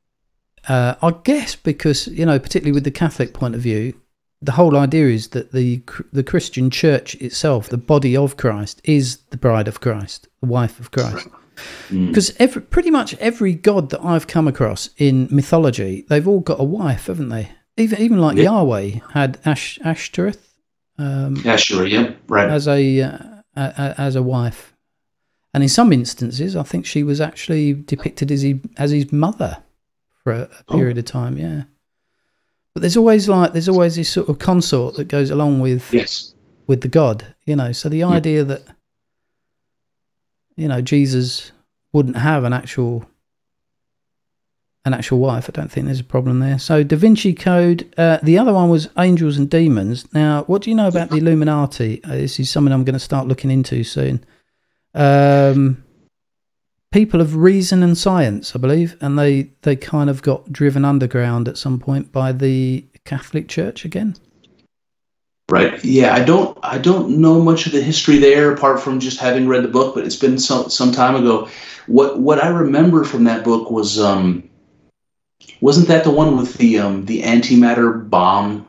[0.67, 3.93] Uh, I guess because you know, particularly with the Catholic point of view,
[4.41, 5.81] the whole idea is that the
[6.11, 10.79] the Christian Church itself, the body of Christ, is the bride of Christ, the wife
[10.79, 11.27] of Christ.
[11.89, 12.07] Mm.
[12.07, 16.59] Because every pretty much every god that I've come across in mythology, they've all got
[16.59, 17.49] a wife, haven't they?
[17.77, 18.43] Even even like Yeah.
[18.43, 20.53] Yahweh had Ash, Ashtoreth.
[20.97, 21.85] Um, yeah, sure.
[21.87, 22.17] Yep.
[22.27, 22.49] Right.
[22.49, 23.17] as a, uh,
[23.55, 24.75] a, a as a wife,
[25.53, 29.57] and in some instances, I think she was actually depicted as he, as his mother
[30.23, 30.75] for a, a Oh.
[30.77, 31.37] period of time.
[31.37, 31.63] Yeah,
[32.73, 36.33] but there's always like there's always this sort of consort that goes along with yes.
[36.67, 37.71] with the god, you know.
[37.71, 38.63] So the idea that
[40.55, 41.51] you know Jesus
[41.91, 43.05] wouldn't have an actual
[44.85, 46.59] an actual wife, I don't think there's a problem there.
[46.59, 47.93] So Da Vinci Code.
[47.97, 50.05] Uh, the other one was Angels and Demons.
[50.13, 52.03] Now, what do you know about the Illuminati?
[52.03, 54.25] Uh, this is something I'm going to start looking into soon.
[54.93, 55.83] Um,
[56.93, 61.49] people of reason and science, I believe, and they they kind of got driven underground
[61.49, 64.15] at some point by the Catholic Church again.
[65.49, 65.83] Right.
[65.83, 69.47] Yeah, I don't I don't know much of the history there apart from just having
[69.47, 71.49] read the book, but it's been some some time ago.
[71.87, 74.49] What what I remember from that book was um
[75.59, 78.67] wasn't that the one with the um the antimatter bomb?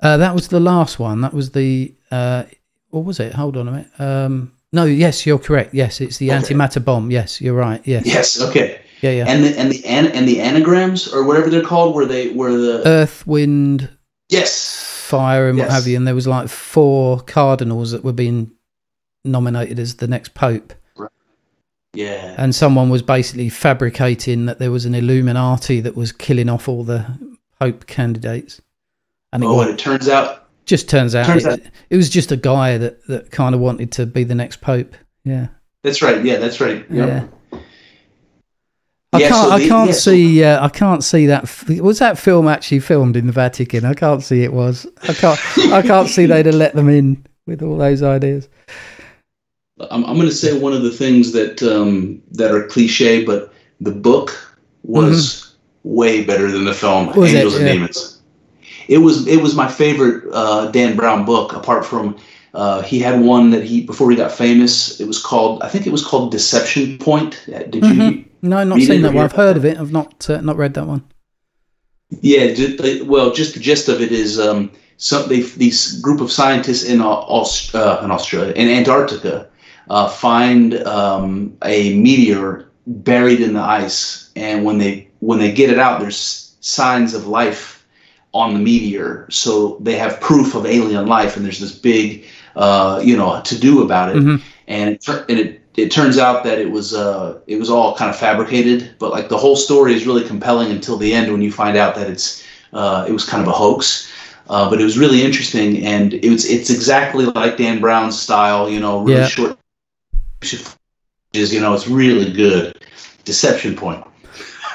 [0.00, 1.20] Uh, that was the last one.
[1.20, 2.44] That was the uh,
[2.90, 3.32] what was it?
[3.34, 4.00] Hold on a minute.
[4.00, 5.74] Um, no, yes, you're correct.
[5.74, 6.38] Yes, it's the Okay.
[6.54, 7.10] antimatter bomb.
[7.10, 7.80] Yes, you're right.
[7.84, 8.80] Yes, Yes, okay.
[9.02, 9.24] yeah, yeah.
[9.28, 12.52] And the and the an, and the anagrams or whatever they're called where they where
[12.56, 13.88] the Earth, wind,
[14.28, 14.82] Yes.
[15.08, 15.96] fire, and what have you.
[15.96, 18.50] And there was like four cardinals that were being
[19.24, 20.72] nominated as the next pope.
[21.94, 22.34] Yeah.
[22.38, 26.84] And someone was basically fabricating that there was an Illuminati that was killing off all
[26.84, 27.04] the
[27.60, 28.62] pope candidates.
[29.32, 32.08] And oh, wa- and it turns out just turns out, turns it, out- it was
[32.08, 34.94] just a guy that, that kind of wanted to be the next pope.
[35.24, 35.48] Yeah.
[35.82, 36.24] that's right.
[36.24, 36.84] Yeah, that's right.
[36.90, 37.28] Yep.
[37.52, 37.58] Yeah.
[39.14, 39.44] I Yeah, can't.
[39.44, 40.44] so I can't yeah, so- see.
[40.44, 41.42] Uh, I can't see that.
[41.44, 43.84] f- Was that film actually filmed in the Vatican?
[43.84, 44.86] I can't see it was.
[45.02, 45.38] I can't.
[45.72, 48.48] I can't see they'd have let them in with all those ideas.
[49.90, 53.52] I'm, I'm going to say one of the things that um, that are cliche, but
[53.80, 54.30] the book
[54.82, 57.20] was way better than the film Mm-hmm.
[57.20, 57.36] Was it?
[57.36, 57.72] Angels and Yeah.
[57.74, 58.21] Demons.
[58.88, 61.52] It was it was my favorite uh, Dan Brown book.
[61.52, 62.16] Apart from
[62.54, 65.00] uh, he had one that he before he got famous.
[65.00, 67.44] It was called I think it was called Deception Point.
[67.48, 67.94] Uh, Did you?
[67.94, 68.24] Mhm.
[68.42, 69.24] No, not Read seen that one.
[69.24, 69.78] I've heard of it.
[69.78, 71.02] I've not uh, not read that one.
[72.20, 72.52] Yeah,
[73.04, 77.00] well, just the gist of it is um, some they, these group of scientists in
[77.00, 79.48] Au- Aus- uh, in Australia in Antarctica
[79.88, 85.70] uh, find um, a meteor buried in the ice, and when they when they get
[85.70, 87.71] it out, there's signs of life
[88.34, 92.24] on the meteor, so they have proof of alien life, and there's this big
[92.56, 94.40] uh, you know to do about it, Mhm.
[94.68, 98.10] and it, and it it turns out that it was uh it was all kind
[98.10, 101.50] of fabricated but like the whole story is really compelling until the end when you
[101.50, 102.42] find out that it's
[102.74, 104.06] uh it was kind of a hoax
[104.50, 108.68] uh, but it was really interesting and it was it's exactly like Dan Brown's style
[108.68, 109.28] you know really Yeah.
[109.28, 109.56] short
[111.32, 112.76] is you know it's really good
[113.24, 114.04] deception point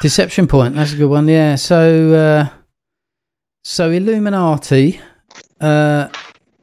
[0.01, 0.75] Deception Point.
[0.75, 1.27] That's a good one.
[1.27, 1.55] Yeah.
[1.55, 2.56] So, uh,
[3.67, 5.01] so Illuminati.
[5.59, 6.07] Uh,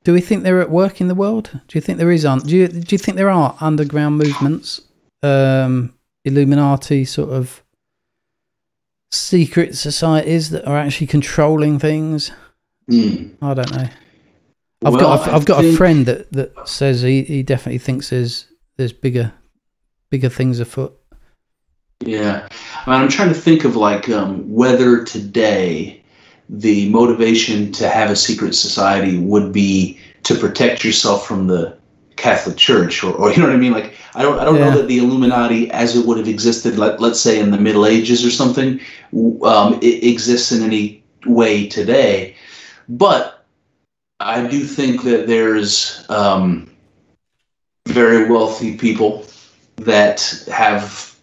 [0.05, 1.51] do we think they're at work in the world?
[1.53, 2.25] Do you think there is?
[2.25, 4.81] Un- do you do you think there are underground movements,
[5.23, 5.93] um,
[6.25, 7.63] Illuminati sort of
[9.13, 12.33] secret societies that are actually controlling things?
[12.89, 13.35] Hmm.
[13.43, 13.89] I don't know.
[14.87, 18.09] I've Well, got a, I've got a friend that, that says he, he definitely thinks
[18.09, 18.47] there's
[18.79, 19.31] there's bigger
[20.09, 20.99] bigger things afoot.
[22.01, 22.49] Yeah,
[22.87, 26.03] I mean, I'm trying to think of like um, whether today
[26.49, 31.75] the motivation to have a secret society would be to protect yourself from the
[32.17, 33.73] Catholic Church, or, or you know what I mean.
[33.73, 34.67] Like, I don't, I don't Yeah.
[34.67, 37.87] know that the Illuminati, as it would have existed, let, let's say in the Middle
[37.87, 38.81] Ages or something,
[39.45, 42.35] um, it exists in any way today.
[42.89, 43.43] But
[44.21, 46.67] I do think that there's um,
[47.89, 49.25] very wealthy people
[49.77, 51.14] that have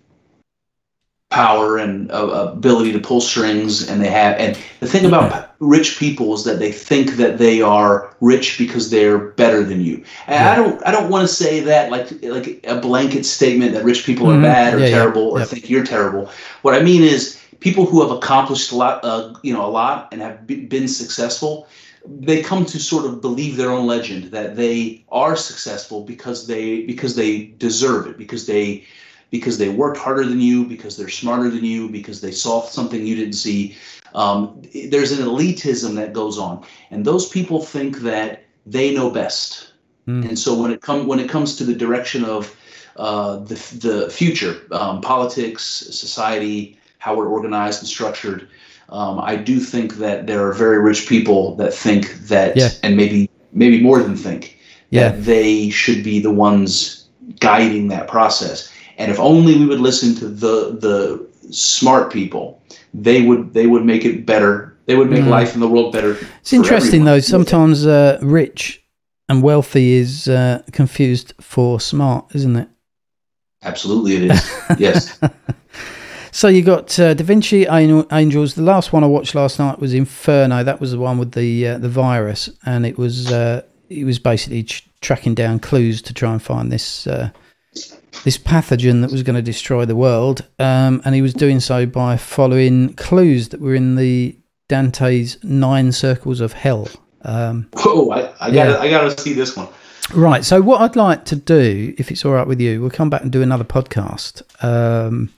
[1.32, 5.98] power and uh, ability to pull strings and they have and the thing about rich
[5.98, 10.48] people is that they think that they are rich because they're better than you and
[10.48, 14.06] i don't i don't want to say that like like a blanket statement that rich
[14.06, 14.44] people are Mhm.
[14.44, 14.92] bad or Yeah, yeah.
[14.92, 15.48] terrible or Yep.
[15.48, 16.30] think you're terrible
[16.64, 20.10] what i mean is people who have accomplished a lot uh, you know a lot
[20.12, 21.68] and have be- been successful
[22.06, 26.82] they come to sort of believe their own legend that they are successful because they
[26.84, 28.84] because they deserve it because they
[29.32, 33.06] because they worked harder than you because they're smarter than you because they saw something
[33.06, 33.76] you didn't see
[34.14, 39.68] um, there's an elitism that goes on and those people think that they know best
[40.08, 40.28] Mm.
[40.30, 42.56] and so when it come when it comes to the direction of
[42.98, 43.54] uh, the,
[43.88, 48.48] the future um, politics society how we're organized and structured
[48.92, 52.70] um, I do think that there are very rich people that think that, Yeah.
[52.84, 54.58] and maybe maybe more than think
[54.90, 55.10] Yeah.
[55.10, 57.06] that they should be the ones
[57.40, 58.70] guiding that process.
[58.98, 62.62] And if only we would listen to the the smart people,
[62.94, 64.76] they would they would make it better.
[64.86, 65.30] They would make Mm.
[65.30, 66.18] life in the world better.
[66.42, 67.06] It's interesting everyone.
[67.06, 67.20] though.
[67.20, 68.84] Sometimes uh, rich
[69.30, 72.68] and wealthy is uh, confused for smart, isn't it?
[73.64, 74.52] Absolutely, it is.
[74.80, 75.20] yes.
[76.34, 78.54] So you got uh, Da Vinci An- Angels.
[78.56, 80.64] The last one I watched last night was Inferno.
[80.64, 84.18] That was the one with the uh, the virus, and it was uh, it was
[84.18, 87.32] basically ch- tracking down clues to try and find this uh,
[88.24, 90.46] this pathogen that was going to destroy the world.
[90.60, 94.38] Um, and he was doing so by following clues that were in the
[94.70, 96.88] Dante's Nine Circles of Hell.
[97.24, 98.10] Um, Whoa!
[98.12, 99.68] I, I gotta I gotta see this one.
[100.14, 100.44] Right.
[100.44, 103.22] So what I'd like to do, if it's all right with you, we'll come back
[103.22, 104.42] and do another podcast.
[104.64, 105.32] Um,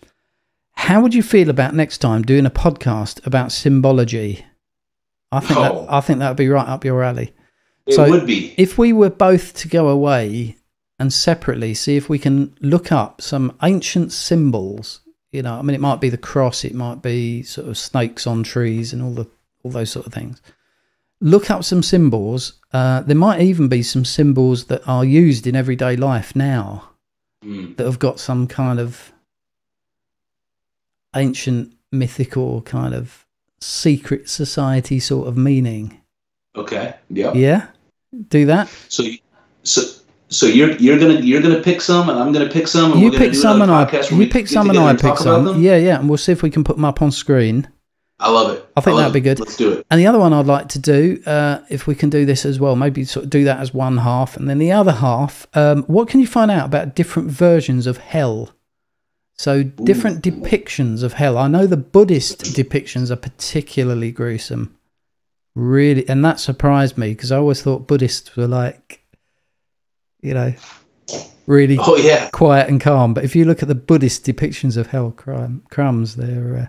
[0.75, 4.45] how would you feel about next time doing a podcast about symbology?
[5.31, 5.85] I think Oh.
[5.85, 7.33] that I think that would be right up your alley.
[7.85, 8.53] It So- would be.
[8.57, 10.57] If we were both to go away
[10.99, 15.01] and separately see if we can look up some ancient symbols,
[15.31, 18.27] you know, I mean, it might be the cross, it might be sort of snakes
[18.27, 19.27] on trees and all the
[19.63, 20.41] all those sort of things.
[21.21, 22.59] Look up some symbols.
[22.73, 26.89] Uh, there might even be some symbols that are used in everyday life now
[27.43, 27.75] Mm.
[27.75, 29.11] that have got some kind of
[31.15, 33.25] ancient, mythical kind of
[33.59, 36.01] secret society sort of meaning.
[36.55, 36.95] Okay.
[37.09, 37.33] Yeah.
[37.33, 37.67] Yeah,
[38.29, 38.69] do that.
[38.89, 39.03] So,
[39.63, 39.81] so,
[40.33, 42.91] so you're you're gonna you're gonna pick some, and I'm gonna pick some.
[42.91, 44.95] And You we're gonna pick do some and I podcast you pick some and I
[44.95, 45.61] pick some.
[45.61, 47.67] Yeah, yeah, and we'll see if we can put them up on screen.
[48.19, 48.65] I love it.
[48.77, 49.39] I think love that'd be good.
[49.39, 49.85] Let's do it.
[49.91, 52.59] And the other one I'd like to do, uh, if we can do this as
[52.59, 55.45] well, maybe sort of do that as one half, and then the other half.
[55.53, 58.51] Um, what can you find out about different versions of hell?
[59.35, 61.37] So different depictions of hell.
[61.37, 64.77] I know the Buddhist depictions are particularly gruesome,
[65.55, 69.02] really, and that surprised me because I always thought Buddhists were like,
[70.23, 70.53] you know,
[71.45, 72.29] really Oh yeah.
[72.31, 73.13] quiet and calm.
[73.13, 76.67] But if you look at the Buddhist depictions of hell, crumb, crumbs, they're uh,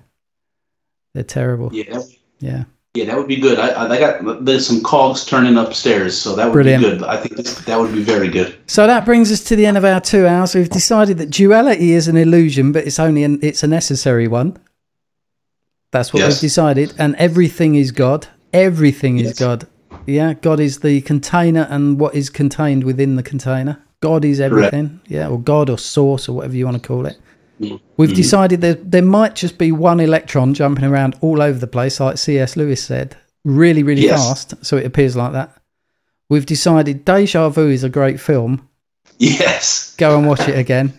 [1.15, 1.71] they're terrible.
[1.73, 2.01] Yeah.
[2.41, 2.65] Yeah.
[2.97, 3.59] Yeah, that would be good.
[3.59, 6.83] I, I got there's some cogs turning upstairs, so that would Brilliant.
[6.85, 7.03] be good.
[7.03, 8.57] I think this, that would be very good.
[8.69, 10.55] So that brings us to the end of our two hours.
[10.55, 14.57] We've decided that duality is an illusion, but it's only an, it's a necessary one.
[15.91, 16.35] That's what Yes.
[16.35, 18.29] we've decided, and everything is God.
[18.53, 19.67] Everything is God.
[20.07, 23.79] Yeah, God is the container and what is contained within the container.
[24.01, 25.01] God is everything.
[25.07, 27.17] Yeah, or God or source or whatever you want to call it.
[27.61, 27.81] Mhm.
[27.97, 32.01] We've decided that there might just be one electron jumping around all over the place,
[32.01, 32.57] like C.S.
[32.57, 34.21] Lewis said, really, really Yes.
[34.27, 34.55] fast.
[34.65, 35.57] So it appears like that.
[36.29, 38.69] We've decided Deja Vu is a great film
[39.19, 39.95] Yes.
[39.97, 40.93] go and watch it again.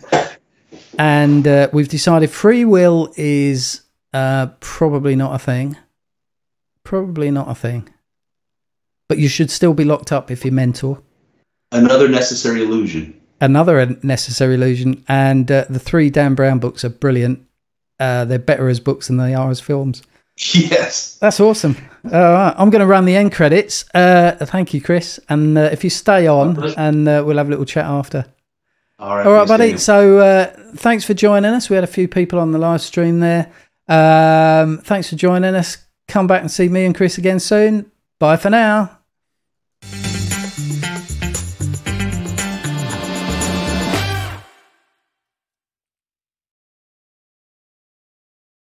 [0.98, 3.82] And uh, we've decided free will is
[4.14, 5.76] uh, probably not a thing.
[6.84, 7.88] Probably not a thing.
[9.08, 11.02] But you should still be locked up if you're mental.
[11.72, 13.20] Another necessary illusion.
[13.40, 15.04] Another necessary illusion.
[15.08, 17.46] And uh, the three Dan Brown books are brilliant.
[18.00, 20.02] Uh, they're better as books than they are as films.
[20.52, 21.16] Yes.
[21.16, 21.76] That's awesome.
[22.04, 23.86] All right, I'm going to run the end credits.
[23.94, 25.18] Uh, thank you, Chris.
[25.30, 28.26] And uh, if you stay on, and uh, we'll have a little chat after.
[28.98, 29.26] All right.
[29.26, 29.78] All right, buddy.
[29.78, 31.70] So uh, thanks for joining us.
[31.70, 33.50] We had a few people on the live stream there.
[33.88, 35.78] Um, thanks for joining us.
[36.08, 37.90] Come back and see me and Chris again soon.
[38.18, 38.95] Bye for now.